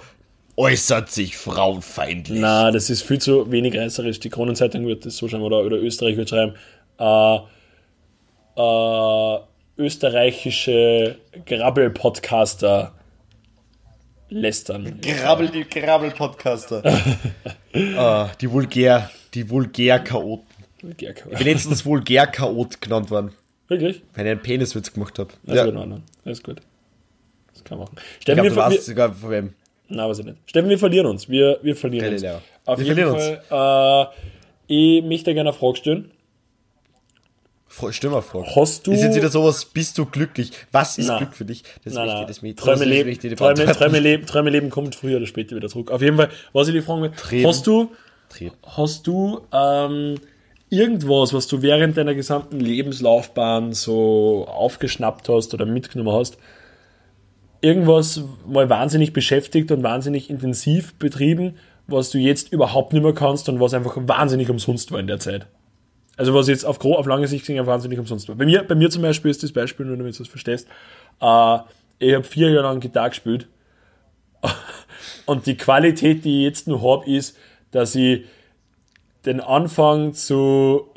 äußert 0.56 1.08
sich 1.08 1.36
frauenfeindlich. 1.36 2.40
Na, 2.40 2.72
das 2.72 2.90
ist 2.90 3.02
viel 3.02 3.20
zu 3.20 3.48
wenig 3.52 3.76
reißerisch. 3.76 4.18
Die 4.18 4.28
Kronenzeitung 4.28 4.88
wird 4.88 5.06
das 5.06 5.16
so 5.18 5.28
schreiben 5.28 5.44
oder, 5.44 5.60
oder 5.60 5.76
Österreich 5.76 6.16
wird 6.16 6.30
schreiben. 6.30 6.54
Äh, 6.98 7.36
äh, 8.60 9.38
österreichische 9.78 11.16
Grabbel-Podcaster 11.46 12.92
lästern. 14.30 15.00
Grabbel, 15.00 15.48
die 15.48 15.62
Grabbel-Podcaster. 15.62 16.82
ah, 17.96 18.30
die 18.40 18.50
Vulgär, 18.50 19.08
die 19.34 19.48
Vulgär-Chaoten. 19.50 20.46
Ich 20.82 20.96
bin 20.96 21.46
letztens 21.46 21.84
Vulgär-Chaot 21.86 22.80
genannt 22.80 23.10
worden, 23.10 23.30
Wirklich? 23.68 24.02
weil 24.14 24.26
ich 24.26 24.32
einen 24.32 24.42
Peniswitz 24.42 24.92
gemacht 24.92 25.18
habe. 25.18 25.30
Das 25.44 25.56
Ja. 25.56 25.62
ist 25.64 25.70
in 25.70 25.76
Ordnung. 25.76 26.02
Das 26.24 26.38
ist 26.38 26.44
gut. 26.44 26.60
Das 27.52 27.62
kann 27.64 27.78
man 27.78 27.86
machen. 27.86 27.96
Ich 28.16 28.22
Steffen, 28.22 28.42
glaube, 28.42 28.56
wir, 28.56 28.62
du 28.64 28.74
weißt 28.76 28.86
sogar 28.86 29.12
von 29.12 29.30
wem. 29.30 29.52
na, 29.88 30.08
weiß 30.08 30.18
ich 30.20 30.24
nicht. 30.24 30.38
Steffen, 30.46 30.68
wir 30.70 30.78
verlieren 30.78 31.06
uns. 31.06 31.28
Wir, 31.28 31.58
wir 31.62 31.76
verlieren 31.76 32.06
Galileo. 32.10 32.34
uns. 32.34 32.42
Auf 32.64 32.78
Wir 32.78 32.86
jeden 32.86 33.08
verlieren 33.08 33.40
Fall. 33.48 34.10
Äh, 34.68 34.74
ich 34.98 35.04
möchte 35.04 35.34
gerne 35.34 35.50
eine 35.50 35.58
Frage 35.58 35.76
stellen. 35.76 36.10
Vor. 37.68 37.90
Hast 38.54 38.86
du- 38.86 38.92
Ist 38.92 39.02
jetzt 39.02 39.16
wieder 39.16 39.30
sowas, 39.30 39.64
bist 39.64 39.96
du 39.96 40.04
glücklich? 40.04 40.52
Was 40.72 40.98
ist 40.98 41.06
Na. 41.08 41.16
Glück 41.16 41.32
für 41.34 41.46
dich? 41.46 41.62
Das 41.84 41.94
Nein, 41.94 42.04
möchte 42.06 42.20
nein. 42.42 42.50
ich, 42.50 42.56
das 42.56 42.64
Träume, 42.64 42.84
leben, 42.84 43.08
ich 43.08 43.18
Träume. 43.18 43.64
Träume, 43.72 43.98
leben, 43.98 44.26
Träume 44.26 44.50
leben 44.50 44.68
kommt 44.68 44.94
früher 44.94 45.16
oder 45.16 45.26
später 45.26 45.56
wieder 45.56 45.68
zurück. 45.70 45.90
Auf 45.90 46.02
jeden 46.02 46.16
Fall, 46.18 46.28
was 46.52 46.68
ich 46.68 46.74
dir 46.74 46.82
fragen 46.82 47.02
will, 47.02 47.46
hast 47.46 47.66
du, 47.66 47.90
Tränen. 48.32 48.54
hast 48.64 49.06
du 49.06 49.40
ähm, 49.52 50.16
irgendwas, 50.72 51.34
was 51.34 51.48
du 51.48 51.60
während 51.60 51.96
deiner 51.96 52.14
gesamten 52.14 52.58
Lebenslaufbahn 52.58 53.72
so 53.72 54.46
aufgeschnappt 54.48 55.28
hast 55.28 55.52
oder 55.52 55.66
mitgenommen 55.66 56.16
hast, 56.16 56.38
irgendwas 57.60 58.22
mal 58.46 58.70
wahnsinnig 58.70 59.12
beschäftigt 59.12 59.70
und 59.70 59.82
wahnsinnig 59.82 60.30
intensiv 60.30 60.94
betrieben, 60.94 61.56
was 61.86 62.10
du 62.10 62.18
jetzt 62.18 62.52
überhaupt 62.52 62.92
nicht 62.92 63.02
mehr 63.02 63.12
kannst 63.12 63.48
und 63.48 63.60
was 63.60 63.74
einfach 63.74 63.96
wahnsinnig 63.96 64.48
umsonst 64.48 64.90
war 64.92 64.98
in 64.98 65.06
der 65.06 65.18
Zeit. 65.18 65.46
Also 66.16 66.34
was 66.34 66.48
jetzt 66.48 66.64
auf, 66.64 66.82
auf 66.84 67.06
lange 67.06 67.26
Sicht 67.26 67.46
gesehen 67.46 67.66
wahnsinnig 67.66 67.98
umsonst 67.98 68.28
war. 68.28 68.36
Bei 68.36 68.44
mir, 68.44 68.62
bei 68.62 68.74
mir 68.74 68.90
zum 68.90 69.02
Beispiel 69.02 69.30
ist 69.30 69.42
das 69.42 69.52
Beispiel, 69.52 69.86
nur 69.86 69.96
damit 69.96 70.18
du 70.18 70.22
es 70.22 70.28
verstehst, 70.28 70.66
äh, 71.20 71.58
ich 71.98 72.14
habe 72.14 72.24
vier 72.24 72.50
Jahre 72.50 72.68
lang 72.68 72.80
Gitarre 72.80 73.10
gespielt 73.10 73.46
und 75.26 75.46
die 75.46 75.56
Qualität, 75.56 76.24
die 76.24 76.40
ich 76.40 76.44
jetzt 76.44 76.66
noch 76.66 76.82
habe, 76.82 77.10
ist, 77.10 77.36
dass 77.72 77.94
ich 77.94 78.24
den 79.26 79.40
Anfang 79.40 80.14
zu 80.14 80.88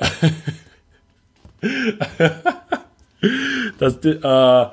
dass 3.78 4.00
die, 4.00 4.10
äh, 4.10 4.66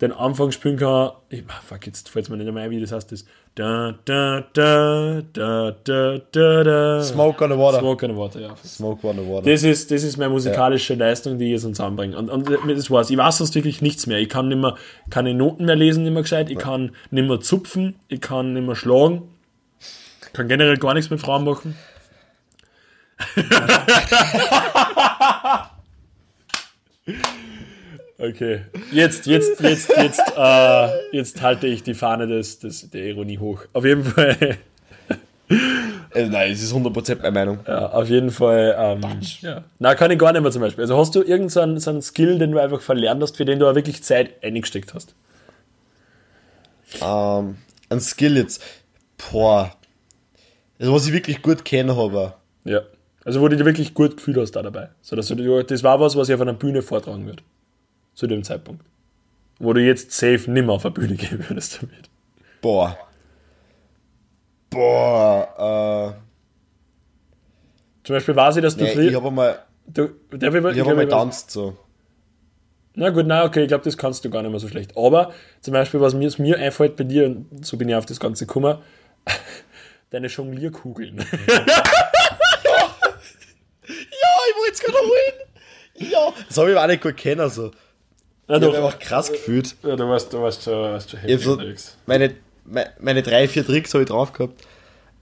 den 0.00 0.12
Anfang 0.12 0.52
spielen 0.52 0.76
kann. 0.76 1.10
Ich, 1.28 1.42
ah, 1.48 1.60
fuck, 1.66 1.86
jetzt 1.86 2.08
fällt 2.08 2.26
es 2.26 2.30
mir 2.30 2.36
nicht 2.36 2.52
mehr 2.52 2.62
ein, 2.64 2.70
wie 2.70 2.80
das 2.80 2.92
heißt. 2.92 3.10
Das 3.10 3.24
da, 3.54 3.92
da, 4.04 4.44
da, 4.52 5.22
da, 5.32 5.74
da, 5.82 6.18
da, 6.30 6.62
da. 6.62 7.02
Smoke 7.02 7.42
on 7.42 7.50
the 7.50 7.58
water. 7.58 7.80
Smoke 7.80 8.04
on 8.06 8.12
the 8.12 8.16
Water, 8.16 8.40
ja. 8.40 8.54
Smoke 8.64 9.04
on 9.04 9.16
the 9.16 9.26
water. 9.28 9.50
Das 9.50 9.64
ist, 9.64 9.90
das 9.90 10.04
ist 10.04 10.16
meine 10.16 10.30
musikalische 10.30 10.94
Leistung, 10.94 11.38
die 11.38 11.46
ich 11.46 11.50
jetzt 11.52 11.62
zusammenbringe. 11.62 12.16
Und, 12.16 12.30
und 12.30 12.48
das 12.48 12.88
war's. 12.88 13.10
Ich 13.10 13.16
weiß 13.16 13.38
sonst 13.38 13.56
wirklich 13.56 13.82
nichts 13.82 14.06
mehr. 14.06 14.18
Ich 14.18 14.28
kann 14.28 14.46
nicht 14.46 14.60
mehr, 14.60 14.76
keine 15.10 15.34
Noten 15.34 15.64
mehr 15.64 15.74
lesen, 15.74 16.04
nicht 16.04 16.12
mehr 16.12 16.22
gescheit. 16.22 16.50
Ich 16.50 16.58
kann 16.58 16.92
nicht 17.10 17.26
mehr 17.26 17.40
zupfen. 17.40 17.96
Ich 18.06 18.20
kann 18.20 18.52
nicht 18.52 18.64
mehr 18.64 18.76
schlagen. 18.76 19.22
Ich 20.38 20.40
kann 20.40 20.48
generell 20.48 20.76
gar 20.76 20.94
nichts 20.94 21.10
mit 21.10 21.20
Frauen 21.20 21.44
machen. 21.44 21.74
Okay, 28.20 28.60
jetzt, 28.92 29.26
jetzt, 29.26 29.60
jetzt, 29.60 29.90
jetzt, 29.96 30.20
äh, 30.36 30.88
jetzt 31.16 31.42
halte 31.42 31.66
ich 31.66 31.82
die 31.82 31.94
Fahne 31.94 32.28
des, 32.28 32.60
des, 32.60 32.88
der 32.90 33.06
Ironie 33.06 33.38
hoch. 33.38 33.64
Auf 33.72 33.84
jeden 33.84 34.04
Fall, 34.04 34.36
Äh, 35.48 35.54
nein, 36.28 36.52
es 36.52 36.62
ist 36.62 36.72
100% 36.72 37.16
meine 37.22 37.30
Meinung. 37.32 37.58
ja, 37.66 37.90
auf 37.90 38.08
jeden 38.08 38.30
Fall, 38.30 38.76
ähm, 38.78 39.00
ja. 39.40 39.64
Na, 39.80 39.96
kann 39.96 40.12
ich 40.12 40.18
gar 40.20 40.32
nicht 40.32 40.42
mehr 40.42 40.52
zum 40.52 40.62
Beispiel. 40.62 40.82
Also 40.82 40.96
hast 40.96 41.16
du 41.16 41.22
irgendeinen 41.22 41.80
so 41.80 41.90
einen 41.90 42.02
Skill, 42.02 42.38
den 42.38 42.52
du 42.52 42.60
einfach 42.60 42.80
verlernt 42.80 43.20
hast, 43.22 43.36
für 43.36 43.44
den 43.44 43.58
du 43.58 43.68
auch 43.68 43.74
wirklich 43.74 44.04
Zeit 44.04 44.44
eingesteckt 44.44 44.94
hast? 44.94 45.14
Ähm, 47.00 47.56
ein 47.88 48.00
Skill 48.00 48.36
jetzt. 48.36 48.62
Boah. 49.30 49.72
Also, 50.78 50.92
was 50.92 51.06
ich 51.06 51.12
wirklich 51.12 51.42
gut 51.42 51.64
kennen 51.64 51.96
habe. 51.96 52.34
Ja. 52.64 52.82
Also, 53.24 53.40
wo 53.40 53.48
du 53.48 53.56
dich 53.56 53.64
wirklich 53.66 53.94
gut 53.94 54.16
gefühlt 54.16 54.36
hast 54.38 54.52
da 54.52 54.62
dabei. 54.62 54.90
So, 55.02 55.16
dass 55.16 55.26
du, 55.28 55.34
dir- 55.34 55.64
das 55.64 55.82
war 55.82 55.98
was, 56.00 56.16
was 56.16 56.28
ich 56.28 56.34
auf 56.34 56.40
einer 56.40 56.52
Bühne 56.54 56.82
vortragen 56.82 57.26
würde. 57.26 57.42
Zu 58.14 58.26
dem 58.26 58.42
Zeitpunkt. 58.44 58.84
Wo 59.58 59.72
du 59.72 59.80
jetzt 59.80 60.12
safe 60.12 60.50
nimmer 60.50 60.74
auf 60.74 60.84
eine 60.84 60.92
Bühne 60.94 61.14
gehen 61.16 61.44
würdest 61.48 61.82
damit. 61.82 62.08
Boah. 62.60 62.96
Boah, 64.70 66.16
Zum 68.04 68.14
Beispiel 68.16 68.36
weiß 68.36 68.56
ich, 68.56 68.62
dass 68.62 68.74
äh. 68.74 68.78
du 68.78 68.84
Nee, 68.84 68.92
früher. 68.94 69.08
ich 69.10 69.14
habe 69.14 69.28
einmal, 69.28 69.58
du, 69.86 70.04
ich, 70.04 70.10
ich 70.34 70.42
ich 70.42 70.44
hab 70.80 70.88
einmal 70.88 71.04
ich- 71.04 71.08
tanzt 71.10 71.50
so. 71.50 71.76
Na 72.94 73.10
gut, 73.10 73.26
na 73.26 73.44
okay, 73.44 73.62
ich 73.62 73.68
glaube, 73.68 73.84
das 73.84 73.96
kannst 73.96 74.24
du 74.24 74.30
gar 74.30 74.42
nicht 74.42 74.50
mehr 74.50 74.58
so 74.58 74.66
schlecht. 74.68 74.96
Aber 74.96 75.32
zum 75.60 75.72
Beispiel, 75.72 76.00
was 76.00 76.14
mir, 76.14 76.26
was 76.26 76.38
mir 76.38 76.58
einfällt 76.58 76.96
bei 76.96 77.04
dir, 77.04 77.26
und 77.26 77.64
so 77.64 77.76
bin 77.76 77.88
ich 77.88 77.94
auf 77.94 78.06
das 78.06 78.18
Ganze 78.18 78.44
gekommen, 78.46 78.78
deine 80.10 80.28
Jonglierkugeln. 80.28 81.18
Ja, 81.18 81.24
ich 83.86 84.56
wollte 84.56 84.72
es 84.72 84.80
gerade 84.80 84.98
holen. 84.98 86.10
Ja. 86.12 86.32
Das 86.48 86.58
habe 86.58 86.70
ich 86.70 86.76
aber 86.76 86.84
auch 86.84 86.88
nicht 86.88 87.02
gut 87.02 87.16
kennen. 87.16 87.48
So. 87.50 87.70
Na 88.46 88.56
Ich 88.56 88.62
habe 88.62 88.76
einfach 88.76 88.98
krass 88.98 89.30
gefühlt. 89.30 89.76
ja, 89.82 89.96
du 89.96 90.08
warst, 90.08 90.32
du 90.32 90.40
warst 90.40 90.62
schon, 90.62 90.74
warst 90.74 91.10
schon 91.10 91.20
hab 91.20 91.40
so, 91.40 91.60
meine, 92.06 92.34
meine, 92.64 92.90
meine 93.00 93.22
drei, 93.22 93.48
vier 93.48 93.66
Tricks 93.66 93.92
habe 93.94 94.04
ich 94.04 94.08
drauf 94.08 94.32
gehabt. 94.32 94.62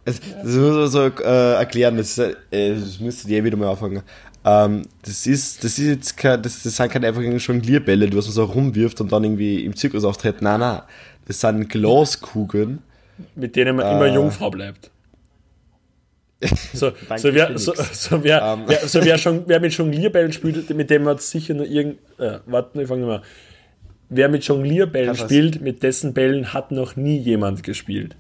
Es, 0.05 0.21
das 0.21 0.45
muss 0.45 0.75
man 0.75 0.89
so 0.89 1.03
äh, 1.03 1.55
erklären, 1.55 1.97
das, 1.97 2.17
ist, 2.17 2.37
äh, 2.53 2.75
das 2.75 3.01
müsste 3.01 3.29
ich 3.29 3.35
eh 3.35 3.43
wieder 3.43 3.57
mal 3.57 3.71
anfangen. 3.71 4.03
Ähm, 4.45 4.83
das 5.03 5.27
ist, 5.27 5.65
das 5.65 5.79
ist 5.81 5.87
jetzt 5.87 6.17
kein, 6.17 6.41
das, 6.41 6.63
das 6.63 6.77
sind 6.77 6.93
keine 6.93 7.09
einfachen 7.09 7.37
Jonglierbälle, 7.37 8.09
die 8.09 8.17
was 8.17 8.27
man 8.27 8.35
so 8.35 8.45
rumwirft 8.45 9.01
und 9.01 9.11
dann 9.11 9.25
irgendwie 9.25 9.65
im 9.65 9.75
Zirkus 9.75 10.05
auftritt. 10.05 10.41
Nein, 10.43 10.61
nein. 10.61 10.83
Das 11.27 11.41
sind 11.41 11.69
Glaskugeln. 11.69 12.85
Mit 13.35 13.57
denen 13.57 13.77
man 13.77 13.87
Äh. 13.87 13.93
immer 13.93 14.07
Jungfrau 14.07 14.51
bleibt. 14.51 14.91
So, 16.75 16.93
so, 17.17 17.33
wer, 17.35 17.59
so, 17.59 17.73
so, 17.93 18.23
wer, 18.23 18.43
Ähm. 18.43 18.65
wer, 18.67 18.87
so 18.87 19.03
wer, 19.05 19.17
schon, 19.19 19.45
wer 19.47 19.59
mit 19.61 19.73
Jonglierbällen 19.73 20.33
spielt, 20.33 20.69
mit 20.71 20.91
dem 20.91 21.07
hat 21.09 21.23
sicher 21.23 21.55
noch 21.55 21.65
irgend. 21.65 21.99
Äh, 22.19 22.39
warte, 22.47 22.83
ich 22.83 22.89
fange 22.89 23.01
nochmal. 23.03 23.23
Wer 24.09 24.29
mit 24.29 24.45
Jonglierbällen 24.45 25.09
Kann 25.15 25.19
was- 25.19 25.25
spielt, 25.25 25.61
mit 25.63 25.83
dessen 25.83 26.13
Bällen 26.15 26.53
hat 26.53 26.71
noch 26.73 26.95
nie 26.97 27.17
jemand 27.19 27.63
gespielt. 27.63 28.15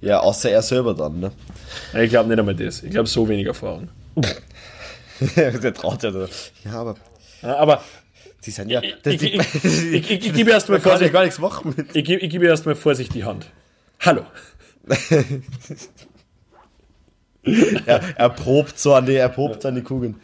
Ja, 0.00 0.20
außer 0.20 0.50
er 0.50 0.62
selber 0.62 0.94
dann, 0.94 1.20
ne? 1.20 1.32
Ich 2.00 2.10
glaube 2.10 2.28
nicht 2.28 2.38
einmal 2.38 2.54
das. 2.54 2.82
Ich 2.82 2.90
glaube, 2.90 3.08
so 3.08 3.28
wenig 3.28 3.46
Erfahrung. 3.46 3.88
Der 5.36 5.74
traut 5.74 6.02
ja 6.02 6.10
da. 6.10 6.26
Ja, 6.64 6.72
aber 6.72 6.94
Ja, 7.42 7.56
Aber 7.56 7.82
die 8.44 8.50
sind 8.50 8.70
ja. 8.70 8.80
Das, 9.02 9.14
ich, 9.14 9.22
ich, 9.22 9.64
ich, 9.64 10.10
ich, 10.10 10.32
gebe 10.32 10.50
erst 10.50 10.68
mal 10.68 10.74
man 10.74 10.82
kann 10.82 10.92
ja 10.92 10.96
Vorsicht, 10.96 11.12
gar 11.12 11.22
nichts 11.24 11.38
machen 11.38 11.74
mit. 11.76 11.94
ich, 11.94 12.04
gebe- 12.04 12.20
ich 12.20 12.30
gebe 12.30 12.46
erst 12.46 12.66
mal 12.66 12.74
Vorsicht 12.74 13.14
die 13.14 13.24
Hand. 13.24 13.50
Hallo. 14.00 14.26
er, 17.86 18.00
er 18.16 18.30
probt 18.30 18.78
so 18.78 18.94
an 18.94 19.06
die, 19.06 19.14
er 19.14 19.28
probt 19.28 19.64
an 19.64 19.74
die 19.74 19.82
Kugeln. 19.82 20.16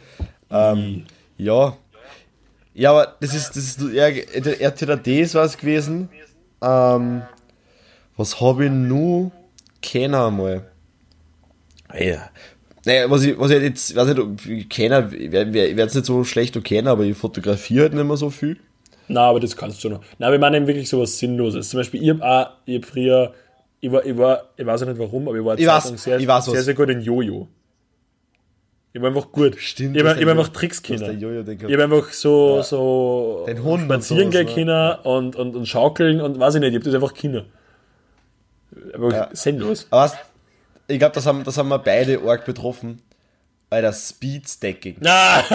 Ähm, 0.49 1.05
ja. 1.37 1.77
Ja, 2.73 2.91
aber 2.91 3.15
das 3.19 3.33
ist, 3.33 3.49
das 3.55 3.57
ist, 3.63 3.81
er, 3.81 4.11
der 4.11 4.61
RTD 4.61 5.21
ist 5.21 5.35
was 5.35 5.57
gewesen. 5.57 6.09
Ähm, 6.61 7.21
was 8.15 8.39
habe 8.41 8.65
ich 8.65 8.71
nur 8.71 9.31
kennen 9.81 10.15
einmal? 10.15 10.69
Ja. 11.97 12.29
Naja, 12.89 13.09
was 13.11 13.23
ich, 13.23 13.37
was 13.37 13.51
ich 13.51 13.61
jetzt, 13.61 13.95
weiß 13.95 14.07
nicht, 14.07 14.19
ob 14.19 14.45
ich 14.47 14.67
kenne, 14.67 15.11
ich 15.15 15.31
werde 15.31 15.81
es 15.83 15.93
nicht 15.93 16.05
so 16.07 16.23
schlecht 16.23 16.61
kennen, 16.63 16.87
aber 16.87 17.03
ich 17.03 17.15
fotografiere 17.15 17.83
halt 17.83 17.93
nicht 17.93 18.03
mehr 18.03 18.17
so 18.17 18.31
viel. 18.31 18.57
Na, 19.07 19.29
aber 19.29 19.39
das 19.39 19.55
kannst 19.55 19.83
du 19.83 19.89
noch. 19.89 20.01
Na, 20.17 20.31
wir 20.31 20.39
meinen 20.39 20.65
wirklich 20.65 20.89
sowas 20.89 21.17
Sinnloses. 21.19 21.69
Zum 21.69 21.79
Beispiel, 21.81 22.01
ich 22.01 22.09
habe 22.09 22.23
auch, 22.25 22.49
ich 22.65 22.77
hab 22.77 22.85
früher, 22.85 23.33
ich 23.79 23.91
war, 23.91 24.03
ich 24.05 24.17
war, 24.17 24.43
ich 24.57 24.65
weiß 24.65 24.81
auch 24.83 24.87
nicht 24.87 24.97
warum, 24.99 25.27
aber 25.27 25.37
ich 25.37 25.45
war 25.45 25.59
Ich 25.59 25.67
weiß- 25.67 25.97
sehr, 25.97 26.19
ich 26.19 26.27
weiß 26.27 26.45
sehr, 26.45 26.63
sehr 26.63 26.73
gut 26.73 26.89
in 26.89 27.01
Jojo. 27.01 27.47
Ich 28.91 28.99
war 28.99 29.09
einfach 29.09 29.31
gut. 29.31 29.55
Stimmt, 29.59 29.95
Ich 29.95 30.03
hast 30.03 30.13
ich 30.13 30.15
hab 30.15 30.19
den 30.19 30.29
einfach 30.29 30.47
Tricks 30.49 30.81
können. 30.81 31.19
Ich 31.19 31.73
habe 31.73 31.83
einfach 31.83 32.11
so, 32.11 32.63
so 32.63 33.45
Den 33.47 33.63
Hund 33.63 33.83
und 33.83 34.03
spazieren 34.03 34.31
sowas, 34.31 34.55
gehen 34.55 34.65
ne? 34.65 34.97
und, 35.03 35.35
und, 35.35 35.55
und 35.55 35.67
schaukeln 35.67 36.21
und 36.21 36.39
weiß 36.39 36.55
ich 36.55 36.61
nicht, 36.61 36.69
ich 36.71 36.75
habe 36.75 36.85
das 36.85 36.95
einfach 36.95 37.13
können. 37.13 37.45
Einfach 38.93 39.11
Ja. 39.11 39.29
sinnlos. 39.33 39.85
Aber 39.91 40.01
was, 40.05 40.15
ich 40.89 40.99
glaube, 40.99 41.13
das 41.13 41.25
haben, 41.25 41.43
das 41.43 41.57
haben 41.57 41.69
wir 41.69 41.79
beide 41.79 42.19
arg 42.21 42.45
betroffen. 42.45 43.01
Der 43.71 43.93
Speedstacking. 43.93 44.95
Na, 44.99 45.41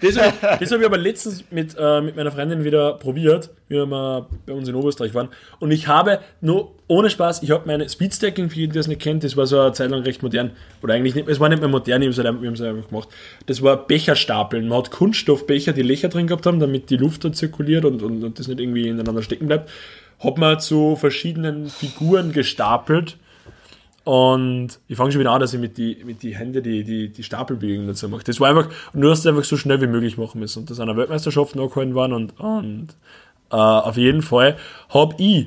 das 0.00 0.18
habe 0.18 0.32
ich, 0.34 0.42
hab 0.42 0.60
ich 0.60 0.84
aber 0.84 0.98
letztens 0.98 1.44
mit, 1.52 1.76
äh, 1.78 2.00
mit 2.00 2.16
meiner 2.16 2.32
Freundin 2.32 2.64
wieder 2.64 2.94
probiert, 2.94 3.50
wie 3.68 3.76
wir 3.76 3.86
mal 3.86 4.26
bei 4.44 4.52
uns 4.52 4.68
in 4.68 4.74
Oberösterreich 4.74 5.14
waren. 5.14 5.28
Und 5.60 5.70
ich 5.70 5.86
habe 5.86 6.18
nur, 6.40 6.74
ohne 6.88 7.10
Spaß, 7.10 7.44
ich 7.44 7.52
habe 7.52 7.68
meine 7.68 7.88
Speedstacking, 7.88 8.50
für 8.50 8.56
jeden, 8.56 8.72
der 8.72 8.80
es 8.80 8.88
nicht 8.88 9.00
kennt, 9.00 9.22
das 9.22 9.36
war 9.36 9.46
so 9.46 9.60
eine 9.60 9.72
Zeit 9.72 9.90
lang 9.90 10.02
recht 10.02 10.24
modern. 10.24 10.50
Oder 10.82 10.94
eigentlich 10.94 11.14
nicht, 11.14 11.28
es 11.28 11.38
war 11.38 11.48
nicht 11.48 11.60
mehr 11.60 11.68
modern, 11.68 12.00
wir 12.00 12.08
haben 12.08 12.54
es 12.54 12.60
einfach 12.60 12.88
gemacht. 12.88 13.08
Das 13.46 13.62
war 13.62 13.86
Becherstapeln. 13.86 14.66
Man 14.66 14.78
hat 14.78 14.90
Kunststoffbecher, 14.90 15.72
die 15.72 15.82
Löcher 15.82 16.08
drin 16.08 16.26
gehabt 16.26 16.46
haben, 16.46 16.58
damit 16.58 16.90
die 16.90 16.96
Luft 16.96 17.24
da 17.24 17.32
zirkuliert 17.32 17.84
und, 17.84 18.02
und, 18.02 18.24
und 18.24 18.38
das 18.40 18.48
nicht 18.48 18.58
irgendwie 18.58 18.88
ineinander 18.88 19.22
stecken 19.22 19.46
bleibt. 19.46 19.70
Hat 20.18 20.36
man 20.36 20.58
zu 20.58 20.96
verschiedenen 20.96 21.68
Figuren 21.68 22.32
gestapelt. 22.32 23.18
Und 24.04 24.80
ich 24.86 24.96
fange 24.96 25.12
schon 25.12 25.20
wieder 25.20 25.30
an, 25.32 25.40
dass 25.40 25.54
ich 25.54 25.60
mit 25.60 25.78
die, 25.78 25.96
mit 26.04 26.22
die 26.22 26.36
Hände 26.36 26.60
die, 26.60 26.84
die, 26.84 27.08
die 27.08 27.22
Stapelbewegungen 27.22 27.88
dazu 27.88 28.08
mache. 28.08 28.22
Das 28.24 28.38
war 28.38 28.50
einfach, 28.50 28.68
du 28.92 29.10
hast 29.10 29.20
es 29.20 29.26
einfach 29.26 29.44
so 29.44 29.56
schnell 29.56 29.80
wie 29.80 29.86
möglich 29.86 30.18
machen 30.18 30.40
müssen. 30.40 30.60
Und 30.60 30.70
das 30.70 30.78
an 30.78 30.88
der 30.88 30.96
Weltmeisterschaft 30.96 31.56
nachgehalten 31.56 31.94
waren 31.94 32.12
und, 32.12 32.38
und 32.38 32.88
äh, 33.50 33.56
auf 33.56 33.96
jeden 33.96 34.20
Fall 34.20 34.56
habe 34.90 35.14
ich 35.18 35.46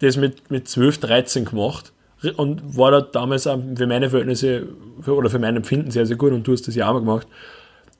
das 0.00 0.18
mit, 0.18 0.50
mit 0.50 0.68
12, 0.68 0.98
13 0.98 1.44
gemacht 1.46 1.92
und 2.36 2.76
war 2.76 2.90
da 2.90 3.00
damals 3.00 3.44
für 3.44 3.86
meine 3.86 4.10
Verhältnisse 4.10 4.66
für, 5.00 5.14
oder 5.14 5.30
für 5.30 5.38
mein 5.38 5.56
Empfinden 5.56 5.90
sehr, 5.90 6.04
sehr 6.04 6.16
gut 6.16 6.32
und 6.32 6.46
du 6.46 6.52
hast 6.52 6.68
das 6.68 6.74
ja 6.74 6.88
auch 6.88 6.92
mal 6.92 7.00
gemacht. 7.00 7.26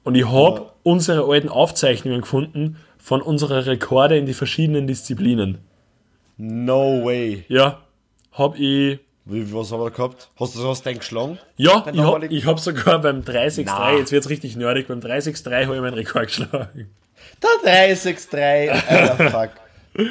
Und 0.03 0.13
ich 0.13 0.27
habe 0.29 0.59
Ja. 0.59 0.71
unsere 0.83 1.23
alten 1.23 1.49
Aufzeichnungen 1.49 2.21
gefunden 2.21 2.77
von 2.99 3.21
unserer 3.21 3.65
Rekorde 3.65 4.15
in 4.17 4.27
die 4.27 4.33
verschiedenen 4.35 4.85
Disziplinen. 4.85 5.57
No 6.37 7.03
way. 7.03 7.45
Ja, 7.47 7.79
habe 8.33 8.57
ich 8.59 8.99
Wie, 9.29 9.53
was 9.53 9.71
haben 9.71 9.81
wir 9.81 9.89
da 9.89 9.95
gehabt? 9.95 10.29
Hast 10.39 10.55
du 10.55 10.59
sowas 10.59 10.81
denn 10.83 10.99
geschlagen? 10.99 11.37
Ja, 11.57 11.81
Dein 11.81 11.95
ich 11.95 12.01
habe 12.45 12.45
hab 12.45 12.59
sogar 12.59 13.01
beim 13.01 13.25
30 13.25 13.65
Na. 13.65 13.93
jetzt 13.93 14.11
wird's 14.11 14.29
richtig 14.29 14.55
nerdig, 14.55 14.87
beim 14.87 15.01
30 15.01 15.35
habe 15.45 15.75
ich 15.75 15.81
meinen 15.81 15.93
Rekord 15.93 16.27
geschlagen. 16.27 16.89
Der 17.43 17.49
363, 17.63 18.71
Alter, 18.71 19.29
fuck. 19.29 20.05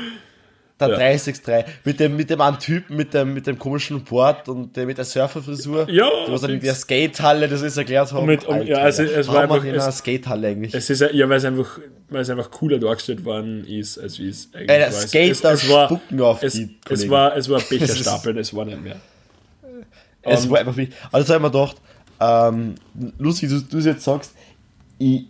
Der 0.78 0.88
Ja. 0.90 0.96
363. 0.96 1.64
Mit 1.84 2.00
dem, 2.00 2.16
mit 2.16 2.28
dem 2.28 2.40
einen 2.42 2.58
Typen, 2.58 2.96
mit 2.96 3.14
dem, 3.14 3.32
mit 3.32 3.46
dem 3.46 3.58
komischen 3.58 4.04
Board 4.04 4.46
und 4.50 4.76
der 4.76 4.84
mit 4.84 4.98
der 4.98 5.06
Surferfrisur. 5.06 5.88
Ja, 5.90 6.06
Die 6.26 6.32
was 6.32 6.42
in 6.42 6.60
der 6.60 6.74
Skatehalle, 6.74 7.48
das 7.48 7.62
ist 7.62 7.78
erklärt 7.78 8.12
haben. 8.12 8.26
mit- 8.26 8.44
um- 8.44 8.60
ja, 8.62 8.76
also 8.78 9.02
es 9.04 9.26
war 9.28 9.44
einfach- 9.44 9.64
in 9.64 9.72
einer 9.72 9.90
Skatehalle 9.90 10.48
eigentlich. 10.48 10.74
Es 10.74 10.90
ist 10.90 11.00
ja, 11.00 11.28
weil 11.30 11.38
es 11.38 11.44
einfach, 11.46 11.78
weil 12.10 12.20
es 12.20 12.28
einfach 12.28 12.50
cooler 12.50 12.78
dargestellt 12.78 13.24
worden 13.24 13.64
ist, 13.66 13.96
als 13.98 14.18
wie 14.18 14.28
es 14.28 14.50
eigentlich 14.52 14.66
der 14.66 14.80
war. 14.80 14.88
Es- 14.88 15.02
Skater 15.08 15.52
es, 15.52 15.62
es 15.64 15.70
war, 15.70 15.86
spucken 15.86 16.20
auf 16.20 16.42
es, 16.42 16.52
die 16.52 16.62
es 16.64 16.88
Kollegen. 16.88 17.10
war, 17.10 17.36
es 17.36 17.48
war 17.48 17.56
Es 17.60 17.68
Becherstapeln, 17.70 18.36
es 18.36 18.54
war 18.54 18.64
nicht 18.66 18.82
mehr. 18.82 18.96
Es 20.22 20.44
Und- 20.44 20.50
war 20.50 20.58
einfach 20.58 20.76
wie. 20.76 20.90
Also 21.10 21.32
habe 21.34 21.46
ich 21.46 21.52
mir 21.52 21.58
gedacht, 21.58 21.76
ähm, 22.20 22.74
lustig, 23.18 23.48
du, 23.48 23.60
du 23.62 23.78
es 23.78 23.84
jetzt 23.86 24.04
sagst, 24.04 24.34
ich, 24.98 25.24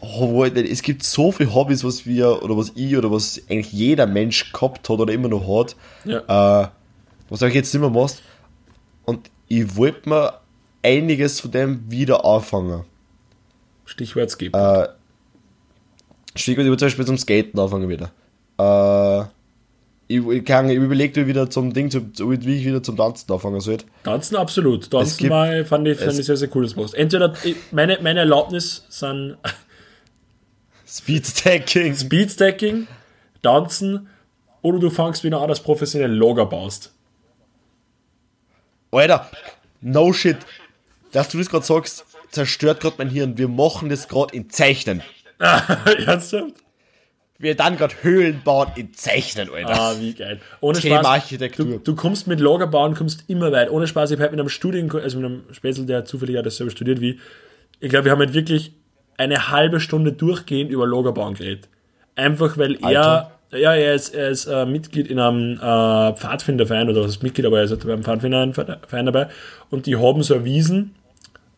oh, 0.00 0.44
es 0.44 0.82
gibt 0.82 1.02
so 1.02 1.32
viele 1.32 1.54
Hobbys, 1.54 1.82
was 1.84 2.06
wir, 2.06 2.42
oder 2.42 2.56
was 2.56 2.72
ich, 2.74 2.96
oder 2.96 3.10
was 3.10 3.40
eigentlich 3.48 3.72
jeder 3.72 4.06
Mensch 4.06 4.52
gehabt 4.52 4.88
hat 4.88 4.98
oder 5.00 5.12
immer 5.12 5.28
noch 5.28 5.46
hat, 5.60 5.76
Ja. 6.04 6.62
äh, 6.64 6.68
was 7.28 7.40
du 7.40 7.46
jetzt 7.46 7.72
nicht 7.72 7.80
mehr 7.80 7.90
machst. 7.90 8.22
Und 9.04 9.30
ich 9.48 9.76
wollte 9.76 10.08
mir 10.08 10.34
einiges 10.82 11.40
von 11.40 11.50
dem 11.50 11.90
wieder 11.90 12.24
anfangen. 12.24 12.84
Stichwort 13.84 14.30
Skip. 14.30 14.54
Äh, 14.54 14.88
Stichwort, 16.34 16.64
ich 16.66 16.70
will 16.70 16.76
zum 16.78 16.86
Beispiel 16.86 17.06
zum 17.06 17.18
Skaten 17.18 17.58
anfangen 17.58 17.88
wieder. 17.88 18.10
Äh, 18.58 19.26
ich, 20.08 20.24
ich, 20.24 20.44
kann, 20.44 20.68
ich 20.70 20.76
überlege 20.76 21.20
mir 21.20 21.26
wieder 21.26 21.50
zum 21.50 21.72
Ding, 21.72 21.90
zum, 21.90 22.12
wie 22.16 22.56
ich 22.58 22.64
wieder 22.64 22.82
zum 22.82 22.96
Tanzen 22.96 23.32
anfangen 23.32 23.60
soll. 23.60 23.78
Tanzen 24.04 24.36
absolut. 24.36 24.90
Tanzen 24.90 25.18
gibt- 25.18 25.30
war, 25.30 25.64
fand 25.64 25.88
ich, 25.88 25.98
fand 25.98 26.18
ich 26.18 26.26
sehr, 26.26 26.36
sehr 26.36 26.48
cool, 26.54 26.62
das 26.64 26.76
machst. 26.76 26.94
Entweder, 26.94 27.32
ich- 27.44 27.56
meine, 27.72 27.98
meine 28.02 28.20
Erlaubnis 28.20 28.84
sind 28.88 29.36
Speedstacking. 30.96 31.94
Speedstacking, 31.94 32.86
Tanzen 33.42 34.08
oder 34.62 34.78
du 34.78 34.90
fangst 34.90 35.24
wieder 35.24 35.40
an, 35.40 35.48
dass 35.48 35.60
professionell 35.60 36.12
Lager 36.12 36.46
baust. 36.46 36.92
Alter, 38.90 39.30
no 39.80 40.12
shit. 40.12 40.38
Dass 41.12 41.28
du 41.28 41.38
das 41.38 41.48
gerade 41.48 41.64
sagst, 41.64 42.04
zerstört 42.30 42.80
gerade 42.80 42.96
mein 42.98 43.10
Hirn. 43.10 43.38
Wir 43.38 43.48
machen 43.48 43.88
das 43.88 44.08
gerade 44.08 44.34
in 44.34 44.50
Zeichnen. 44.50 45.02
Ernsthaft? 45.38 46.54
Wir 47.38 47.54
dann 47.54 47.76
gerade 47.76 47.94
Höhlen 48.02 48.40
bauen 48.42 48.72
in 48.76 48.94
Zeichnen, 48.94 49.50
Alter. 49.50 49.78
Ah, 49.78 49.94
wie 50.00 50.14
geil. 50.14 50.40
Ohne 50.60 50.78
Thema 50.80 51.00
Spaß. 51.00 51.06
Architektur. 51.06 51.66
Du, 51.66 51.78
du 51.78 51.94
kommst 51.94 52.26
mit 52.26 52.40
Lager 52.40 52.66
bauen, 52.66 52.94
kommst 52.94 53.24
immer 53.28 53.52
weit. 53.52 53.70
Ohne 53.70 53.86
Spaß, 53.86 54.10
ich 54.10 54.18
habe 54.18 54.30
mit 54.30 54.40
einem 54.40 54.48
Studien, 54.48 54.90
also 54.90 55.18
mit 55.18 55.26
einem 55.26 55.44
Spätzl, 55.52 55.84
der 55.84 56.06
zufällig 56.06 56.38
hat 56.38 56.46
dasselbe 56.46 56.70
studiert 56.70 57.02
wie, 57.02 57.20
ich 57.80 57.90
glaube, 57.90 58.06
wir 58.06 58.12
haben 58.12 58.20
halt 58.20 58.32
wirklich 58.32 58.72
eine 59.18 59.50
halbe 59.50 59.80
Stunde 59.80 60.12
durchgehend 60.12 60.70
über 60.70 60.86
Lager 60.86 61.12
bauen 61.12 61.34
geredet. 61.34 61.68
Einfach 62.14 62.56
weil 62.58 62.76
Alter. 62.82 63.30
er, 63.50 63.58
ja, 63.58 63.74
er 63.74 63.94
ist, 63.94 64.14
er 64.14 64.28
ist 64.30 64.46
äh, 64.46 64.66
Mitglied 64.66 65.06
in 65.08 65.18
einem 65.18 65.54
äh, 65.54 66.14
Pfadfinderverein 66.16 66.88
oder 66.88 67.02
was 67.02 67.10
ist 67.12 67.22
Mitglied, 67.22 67.46
aber 67.46 67.58
er 67.58 67.64
ist 67.64 67.70
halt 67.70 67.86
beim 67.86 68.02
Pfadfinderverein 68.02 69.06
dabei 69.06 69.28
und 69.70 69.86
die 69.86 69.96
haben 69.96 70.22
so 70.22 70.34
eine 70.34 70.44
Wiesen 70.44 70.94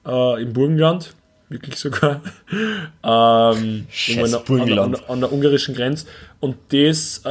äh, 0.06 0.42
im 0.42 0.52
Burgenland, 0.52 1.14
wirklich 1.48 1.76
sogar, 1.76 2.20
ähm, 3.02 3.86
Scheiß 3.90 4.24
an, 4.24 4.30
der- 4.30 4.38
Burgenland. 4.40 4.96
an, 5.04 5.10
an 5.14 5.20
der 5.20 5.32
ungarischen 5.32 5.74
Grenze 5.74 6.06
und 6.40 6.56
das 6.70 7.22
äh, 7.24 7.28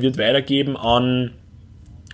wird 0.00 0.18
weitergeben 0.18 0.76
an 0.76 1.32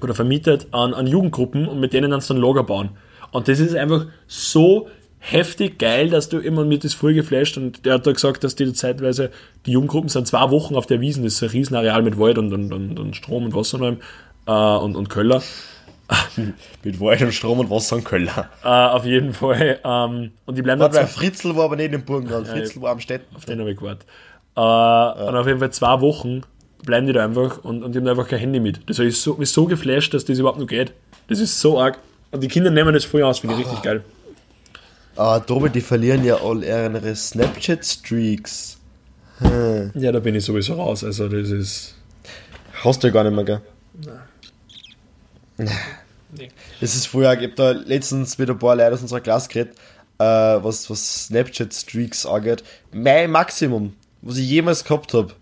oder 0.02 0.14
vermietet 0.14 0.66
an, 0.72 0.92
an 0.92 1.06
Jugendgruppen 1.06 1.66
und 1.66 1.80
mit 1.80 1.92
denen 1.92 2.10
dann 2.10 2.22
dann 2.26 2.36
Lager 2.36 2.64
bauen. 2.64 2.90
Und 3.32 3.48
das 3.48 3.60
ist 3.60 3.74
einfach 3.74 4.06
so 4.26 4.88
heftig 5.18 5.78
geil, 5.78 6.10
dass 6.10 6.28
du 6.28 6.38
immer 6.38 6.64
mit 6.64 6.84
das 6.84 6.94
voll 6.94 7.14
geflasht 7.14 7.56
und 7.56 7.84
der 7.84 7.94
hat 7.94 8.06
da 8.06 8.12
gesagt, 8.12 8.44
dass 8.44 8.54
die 8.54 8.72
zeitweise, 8.72 9.30
die 9.66 9.72
Jugendgruppen 9.72 10.08
sind 10.08 10.26
zwei 10.26 10.50
Wochen 10.50 10.76
auf 10.76 10.86
der 10.86 11.00
Wiesen, 11.00 11.24
das 11.24 11.34
ist 11.34 11.42
ein 11.42 11.50
Riesenareal 11.50 12.02
mit 12.02 12.18
Wald 12.18 12.38
und, 12.38 12.52
und, 12.52 12.72
und, 12.72 12.98
und 12.98 13.16
Strom 13.16 13.44
und 13.44 13.54
Wasser 13.54 13.78
und, 13.80 13.84
allem, 13.84 13.98
äh, 14.46 14.84
und, 14.84 14.96
und 14.96 15.08
Köller. 15.08 15.42
Mit 16.84 17.00
Wald 17.00 17.20
und 17.22 17.32
Strom 17.34 17.58
und 17.58 17.68
Wasser 17.68 17.96
und 17.96 18.04
Köller. 18.04 18.48
Äh, 18.62 18.68
auf 18.68 19.04
jeden 19.04 19.32
Fall. 19.32 19.80
Ähm, 19.82 20.30
und 20.44 20.56
die 20.56 20.62
bleiben 20.62 20.80
Warte, 20.80 20.98
weil 20.98 21.08
Fritzl 21.08 21.56
war 21.56 21.64
aber 21.64 21.74
nicht 21.74 21.92
im 21.92 22.04
Burgenland. 22.04 22.46
Fritzl 22.46 22.80
war 22.80 22.92
am 22.92 23.00
Städten. 23.00 23.34
auf 23.34 23.44
den 23.44 23.58
habe 23.58 23.72
ich 23.72 23.76
gewartet. 23.76 24.06
Äh, 24.54 24.60
Und 24.60 25.36
auf 25.36 25.46
jeden 25.48 25.58
Fall 25.58 25.72
zwei 25.72 26.00
Wochen 26.00 26.42
bleiben 26.84 27.08
die 27.08 27.12
da 27.12 27.24
einfach 27.24 27.64
und, 27.64 27.82
und 27.82 27.92
die 27.92 27.98
haben 27.98 28.06
einfach 28.06 28.28
kein 28.28 28.38
Handy 28.38 28.60
mit. 28.60 28.88
Das 28.88 29.00
ist 29.00 29.20
so, 29.20 29.34
mich 29.34 29.50
so 29.50 29.64
geflasht, 29.66 30.14
dass 30.14 30.24
das 30.24 30.38
überhaupt 30.38 30.60
noch 30.60 30.68
geht. 30.68 30.92
Das 31.26 31.40
ist 31.40 31.60
so 31.60 31.80
arg. 31.80 31.98
Und 32.30 32.40
die 32.42 32.48
Kinder 32.48 32.70
nehmen 32.70 32.94
das 32.94 33.04
voll 33.04 33.22
aus, 33.24 33.40
finde 33.40 33.56
ich 33.56 33.62
richtig 33.62 33.82
geil. 33.82 34.04
Ah, 35.16 35.40
Tobi, 35.40 35.70
die 35.70 35.80
verlieren 35.80 36.24
ja 36.24 36.36
all 36.42 36.62
ihre 36.62 37.16
Snapchat-Streaks. 37.16 38.78
Ja, 39.94 40.12
da 40.12 40.18
bin 40.20 40.34
ich 40.34 40.44
sowieso 40.44 40.74
raus. 40.74 41.04
Also 41.04 41.28
das 41.28 41.50
ist. 41.50 41.94
Hast 42.84 43.02
du 43.02 43.08
ja 43.08 43.12
gar 43.12 43.24
nicht 43.24 43.34
mehr, 43.34 43.44
gell? 43.44 43.60
Nee. 45.58 46.50
Das 46.80 46.94
ist 46.94 47.06
früher, 47.06 47.32
ich 47.38 47.48
hab 47.48 47.56
da 47.56 47.70
letztens 47.70 48.36
mit 48.36 48.50
ein 48.50 48.58
paar 48.58 48.76
Leuten 48.76 48.94
aus 48.94 49.02
unserer 49.02 49.20
Klasse 49.20 49.48
geredet, 49.48 49.76
äh, 50.18 50.24
was, 50.24 50.90
was 50.90 51.26
Snapchat-Streaks 51.26 52.26
angeht. 52.26 52.62
Mein 52.92 53.30
Maximum, 53.30 53.94
was 54.20 54.36
ich 54.36 54.48
jemals 54.48 54.84
gehabt 54.84 55.14
habe, 55.14 55.32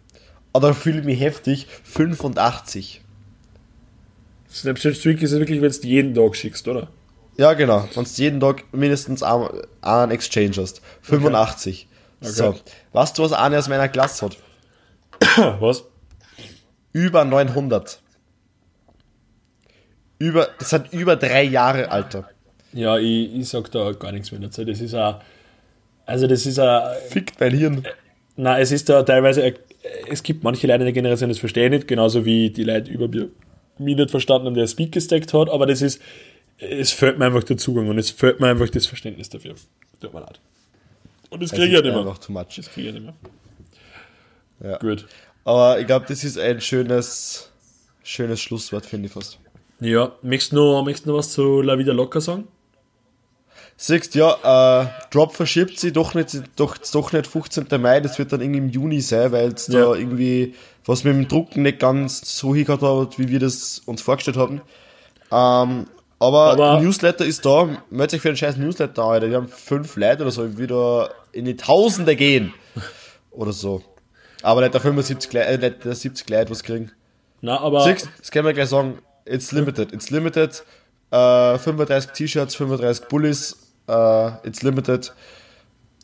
aber 0.53 0.68
da 0.68 0.75
fühle 0.75 1.01
ich 1.01 1.05
mich 1.05 1.20
heftig, 1.20 1.66
85. 1.83 3.01
Snapchat 4.53 4.97
Streak 4.97 5.20
ist 5.20 5.33
ja 5.33 5.41
wirklich, 5.41 5.61
wenn 5.61 5.72
du 5.72 5.89
jeden 5.89 6.14
Tag 6.14 6.37
schickst, 6.37 6.68
oder? 6.68 6.89
Ja, 7.37 7.55
genau. 7.55 7.80
Du 7.93 8.01
jeden 8.18 8.41
Tag 8.41 8.64
mindestens 8.72 9.22
einen, 9.22 10.11
Exchange 10.11 10.53
hast. 10.59 10.80
85. 11.03 11.89
So. 12.20 12.55
Weißt 12.93 13.18
du, 13.18 13.22
was 13.22 13.32
einer 13.32 13.59
aus 13.59 13.68
meiner 13.68 13.89
Klasse 13.89 14.26
hat? 14.26 14.37
Was? 15.61 15.85
Über 16.93 17.24
900. 17.24 18.01
Über, 20.18 20.49
das 20.59 20.70
sind 20.70 20.93
über 20.93 21.16
drei 21.16 21.43
Jahre, 21.43 21.91
Alter. 21.91 22.28
Ja, 22.72 22.99
ich, 22.99 23.35
ich 23.35 23.49
sag 23.49 23.70
da 23.72 23.93
gar 23.93 24.12
nichts 24.12 24.30
mehr 24.32 24.41
dazu. 24.41 24.64
Das 24.64 24.80
ist 24.80 24.95
ein. 24.95 25.16
Also, 26.07 26.26
das 26.26 26.47
ist 26.47 26.59
ein. 26.59 26.82
Fickt 27.09 27.39
mein 27.41 27.53
Hirn. 27.53 27.85
Nein, 28.37 28.62
es 28.62 28.72
ist 28.72 28.89
da 28.89 29.03
teilweise. 29.03 29.43
ein- 29.45 29.55
Es 30.09 30.22
gibt 30.22 30.45
manche 30.45 30.66
Leute 30.66 30.80
in 30.80 30.87
der 30.87 30.93
Generation, 30.93 31.28
das 31.28 31.39
verstehen 31.39 31.70
nicht, 31.72 31.87
genauso 31.89 32.24
wie 32.24 32.51
die 32.51 32.64
Leute 32.64 32.91
über 32.91 33.09
mir 33.09 33.28
mich 33.78 33.97
nicht 33.97 34.11
verstanden 34.11 34.47
haben, 34.47 34.55
der 34.55 34.66
Speed 34.68 34.93
gesteckt 34.93 35.35
hat, 35.35 35.51
aber 35.51 35.66
das 35.66 35.82
ist. 35.82 36.01
Es 36.59 36.93
fehlt 36.93 37.19
mir 37.19 37.27
einfach 37.27 37.45
der 37.45 37.57
Zugang 37.57 37.89
und 37.89 37.99
es 37.99 38.11
fehlt 38.11 38.41
mir 38.41 38.49
einfach 38.49 38.69
das 38.69 38.87
Verständnis 38.87 39.29
dafür. 39.29 39.55
Tut 40.01 40.15
mir 40.15 40.21
leid. 40.21 40.41
Und 41.31 41.43
das 41.43 41.51
kriege 41.51 41.67
ich 41.67 41.73
ja 41.73 41.81
nicht 41.83 41.93
mehr. 41.95 42.15
too 42.21 42.33
much. 42.33 42.57
Das 42.57 42.71
kriege 42.71 42.89
ich 42.89 42.95
ja 42.95 43.01
nicht 43.01 43.05
mehr. 44.61 44.71
Ja. 44.71 44.79
Gut. 44.79 45.07
Aber 45.45 45.79
ich 45.81 45.87
glaube, 45.87 46.07
das 46.09 46.25
ist 46.25 46.39
ein 46.39 46.61
schönes, 46.61 47.51
schönes 48.03 48.41
Schlusswort, 48.41 48.87
finde 48.87 49.07
ich 49.09 49.13
fast. 49.13 49.39
Ja, 49.81 50.13
möchtest 50.23 50.53
du 50.53 50.57
noch, 50.57 50.85
möchtest 50.85 51.07
noch 51.07 51.15
was 51.17 51.33
zu 51.33 51.61
La 51.61 51.77
Vida 51.77 51.93
Locker 51.93 52.21
sagen? 52.21 52.47
Siehst 53.77 54.15
ja, 54.15 54.83
äh, 54.85 54.87
Drop 55.11 55.35
verschiebt 55.35 55.79
sich 55.81 55.93
doch 55.93 56.15
nicht, 56.15 56.31
doch, 56.57 56.79
doch 56.79 57.13
nicht 57.13 57.27
15. 57.27 57.67
Mai, 57.81 57.99
das 58.01 58.19
wird 58.19 58.33
dann 58.33 58.41
irgendwie 58.41 58.59
im 58.61 58.69
Juni 58.69 59.01
sein, 59.01 59.33
weil 59.33 59.49
es 59.53 59.67
Ja. 59.67 59.81
da 59.81 59.95
irgendwie 59.97 60.55
was 60.87 61.03
mit 61.03 61.15
dem 61.15 61.27
Drucken 61.27 61.63
nicht 61.63 61.81
ganz 61.81 62.39
so 62.39 62.55
hingehört 62.55 62.83
hat, 62.83 63.19
wie 63.19 63.29
wir 63.29 63.41
das 63.41 63.81
uns 63.87 64.01
vorgestellt 64.01 64.37
haben. 64.37 64.61
Ähm, 65.33 65.87
aber, 66.29 66.53
Aber- 66.53 66.81
Newsletter 66.81 67.25
ist 67.25 67.45
da, 67.45 67.68
meldet 67.91 68.14
euch 68.14 68.20
für 68.20 68.29
einen 68.29 68.37
scheiß 68.37 68.57
Newsletter 68.57 69.03
an, 69.03 69.11
Alter. 69.11 69.31
Wir 69.31 69.37
haben 69.37 69.49
fünf 69.49 69.97
Leute 69.97 70.22
oder 70.22 70.31
so, 70.31 70.59
wieder 70.59 71.11
in 71.33 71.45
die 71.45 71.57
Tausende 71.57 72.16
gehen. 72.16 72.53
Oder 73.31 73.53
so. 73.53 73.83
Aber 74.43 74.61
nicht 74.61 74.75
der 74.75 74.81
75 74.81 75.33
Leute, 75.33 75.47
äh, 75.49 75.59
nicht 75.59 75.85
der 75.85 75.95
70 75.95 76.29
Leute 76.31 76.51
was 76.51 76.62
kriegen. 76.62 76.91
Na, 77.41 77.59
aber. 77.61 77.81
Siehst, 77.85 78.09
das 78.18 78.31
können 78.31 78.47
wir 78.47 78.53
gleich 78.53 78.68
sagen. 78.68 78.99
It's 79.27 79.53
limited. 79.53 79.93
It's 79.93 80.11
limited. 80.11 80.62
Äh, 81.11 81.59
35 81.59 82.11
T-Shirts, 82.12 82.55
35 82.55 83.09
Bullies. 83.09 83.57
Äh, 83.89 84.47
it's 84.47 84.62
limited. 84.62 85.12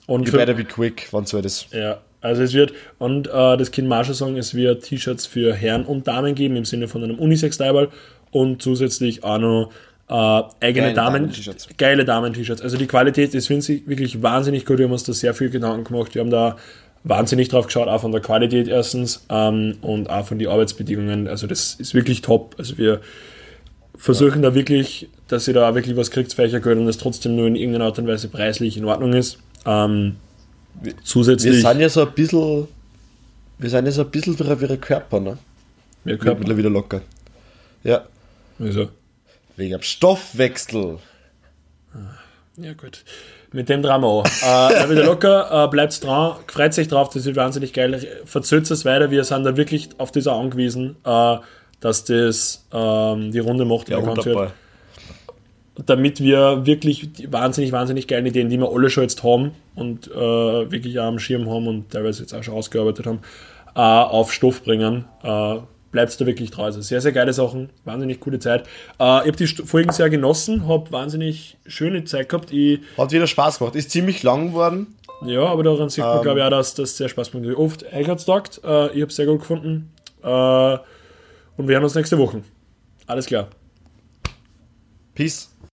und 0.06 0.26
You 0.26 0.32
better 0.32 0.54
be 0.54 0.64
quick, 0.64 1.06
wann 1.12 1.24
so 1.26 1.38
ist. 1.38 1.68
Ja, 1.72 2.00
also 2.20 2.42
es 2.42 2.52
wird, 2.52 2.72
und 2.98 3.28
äh, 3.28 3.56
das 3.56 3.70
Kind 3.70 3.88
Marshall 3.88 4.14
sagen, 4.14 4.36
es 4.36 4.54
wird 4.54 4.84
T-Shirts 4.84 5.26
für 5.26 5.54
Herren 5.54 5.84
und 5.84 6.08
Damen 6.08 6.34
geben, 6.34 6.56
im 6.56 6.64
Sinne 6.64 6.88
von 6.88 7.04
einem 7.04 7.18
Unisex-Style 7.18 7.88
und 8.32 8.60
zusätzlich 8.60 9.22
auch 9.22 9.38
noch 9.38 9.70
äh, 10.10 10.42
eigene 10.60 10.86
Geile 10.88 10.94
Damen, 10.94 11.22
Damen-T-Shirts. 11.22 11.68
geile 11.78 12.04
Damen-T-Shirts. 12.04 12.62
Also 12.62 12.76
die 12.76 12.86
Qualität 12.86 13.32
ist, 13.32 13.46
finde 13.46 13.72
ich, 13.72 13.86
wirklich 13.86 14.22
wahnsinnig 14.22 14.66
gut. 14.66 14.78
Wir 14.78 14.86
haben 14.86 14.92
uns 14.92 15.04
da 15.04 15.12
sehr 15.12 15.34
viel 15.34 15.50
Gedanken 15.50 15.84
gemacht. 15.84 16.14
Wir 16.14 16.20
haben 16.20 16.30
da 16.30 16.56
wahnsinnig 17.04 17.48
drauf 17.48 17.66
geschaut, 17.66 17.86
auch 17.86 18.00
von 18.00 18.10
der 18.10 18.20
Qualität 18.20 18.66
erstens 18.66 19.24
ähm, 19.30 19.76
und 19.82 20.10
auch 20.10 20.26
von 20.26 20.38
den 20.38 20.48
Arbeitsbedingungen. 20.48 21.28
Also 21.28 21.46
das 21.46 21.74
ist 21.74 21.94
wirklich 21.94 22.22
top. 22.22 22.56
Also 22.58 22.76
wir 22.76 23.00
versuchen 23.96 24.42
da 24.42 24.54
wirklich, 24.54 25.08
dass 25.28 25.46
ihr 25.46 25.54
da 25.54 25.74
wirklich 25.76 25.96
was 25.96 26.10
kriegt 26.10 26.36
euch 26.38 26.50
Geld 26.50 26.66
und 26.78 26.86
das 26.86 26.98
trotzdem 26.98 27.36
nur 27.36 27.46
in 27.46 27.54
irgendeiner 27.54 27.84
Art 27.84 27.98
und 28.00 28.08
Weise 28.08 28.28
preislich 28.28 28.76
in 28.76 28.84
Ordnung 28.86 29.12
ist. 29.12 29.38
Ähm, 29.64 30.16
zusätzlich 31.04 31.54
Wir 31.54 31.60
sind 31.60 31.80
ja 31.80 31.88
so 31.88 32.04
ein 32.04 32.12
bisschen. 32.12 32.66
Wir 33.58 33.70
sind 33.70 33.86
ja 33.86 33.92
so 33.92 34.02
ein 34.02 34.10
bisschen 34.10 34.38
wie 34.38 34.64
ihre 34.64 34.78
Körper, 34.78 35.20
ne? 35.20 35.38
Wird 36.02 36.20
Körper. 36.20 36.38
mittlerweile 36.40 36.58
wieder 36.58 36.70
locker. 36.70 37.02
Ja. 37.84 38.06
Also, 38.58 38.88
Wegen 39.60 39.72
dem 39.72 39.82
Stoffwechsel. 39.82 40.98
ja 42.56 42.72
gut. 42.72 43.04
Mit 43.52 43.68
dem 43.68 43.82
Drama 43.82 44.06
auch. 44.06 44.24
Äh, 44.42 44.88
wieder 44.88 45.04
locker, 45.04 45.64
äh, 45.66 45.68
bleibt 45.68 46.02
dran, 46.02 46.36
freut 46.46 46.72
sich 46.72 46.88
drauf, 46.88 47.10
das 47.12 47.26
wird 47.26 47.36
wahnsinnig 47.36 47.74
geil. 47.74 48.00
Verzögert 48.24 48.70
es 48.70 48.84
weiter, 48.86 49.10
wir 49.10 49.22
sind 49.24 49.44
da 49.44 49.56
wirklich 49.58 49.90
auf 49.98 50.12
dieser 50.12 50.32
angewiesen, 50.32 50.96
äh, 51.04 51.36
dass 51.80 52.04
das 52.04 52.66
ähm, 52.72 53.32
die 53.32 53.38
Runde 53.38 53.66
macht, 53.66 53.90
Ja, 53.90 54.00
wunderbar. 54.04 54.52
damit 55.84 56.20
wir 56.20 56.64
wirklich 56.64 57.12
die 57.12 57.30
wahnsinnig, 57.30 57.72
wahnsinnig 57.72 58.08
geilen 58.08 58.24
Ideen, 58.26 58.48
die 58.48 58.56
wir 58.58 58.70
alle 58.72 58.88
schon 58.88 59.02
jetzt 59.02 59.22
haben 59.22 59.52
und 59.74 60.08
äh, 60.08 60.14
wirklich 60.70 60.98
auch 61.00 61.04
am 61.04 61.18
Schirm 61.18 61.50
haben 61.50 61.66
und 61.68 61.90
teilweise 61.90 62.22
jetzt 62.22 62.32
auch 62.32 62.42
schon 62.42 62.54
ausgearbeitet 62.54 63.04
haben, 63.06 63.20
äh, 63.74 63.80
auf 63.80 64.32
Stoff 64.32 64.62
bringen. 64.62 65.04
Bleibt 65.90 66.20
da 66.20 66.26
wirklich 66.26 66.50
treu. 66.50 66.62
Also 66.64 66.80
sehr, 66.80 67.00
sehr 67.00 67.12
geile 67.12 67.32
Sachen, 67.32 67.70
wahnsinnig 67.84 68.20
coole 68.20 68.38
Zeit. 68.38 68.62
Äh, 68.62 69.22
ich 69.22 69.26
habe 69.26 69.32
die 69.32 69.46
Folgen 69.46 69.90
sehr 69.92 70.08
genossen, 70.08 70.68
habe 70.68 70.90
wahnsinnig 70.92 71.56
schöne 71.66 72.04
Zeit 72.04 72.28
gehabt. 72.28 72.52
Ich, 72.52 72.80
Hat 72.96 73.10
wieder 73.10 73.26
Spaß 73.26 73.58
gemacht. 73.58 73.74
Ist 73.74 73.90
ziemlich 73.90 74.22
lang 74.22 74.48
geworden. 74.48 74.94
ja, 75.26 75.44
aber 75.44 75.62
daran 75.64 75.88
sieht 75.88 76.04
man, 76.04 76.18
Ähm. 76.18 76.22
glaube 76.22 76.38
ich, 76.38 76.44
auch, 76.44 76.50
dass 76.50 76.74
das 76.74 76.96
sehr 76.96 77.08
Spaß 77.08 77.34
macht. 77.34 77.44
Oft, 77.56 77.84
euch 77.92 78.24
taugt, 78.24 78.60
äh, 78.64 78.86
ich 78.92 79.02
habe 79.02 79.06
es 79.06 79.16
sehr 79.16 79.26
gut 79.26 79.40
gefunden. 79.40 79.92
Äh, 80.22 80.26
und 80.28 81.66
wir 81.68 81.74
hören 81.74 81.84
uns 81.84 81.94
nächste 81.94 82.18
Woche. 82.18 82.42
Alles 83.06 83.26
klar. 83.26 83.48
Peace. 85.14 85.49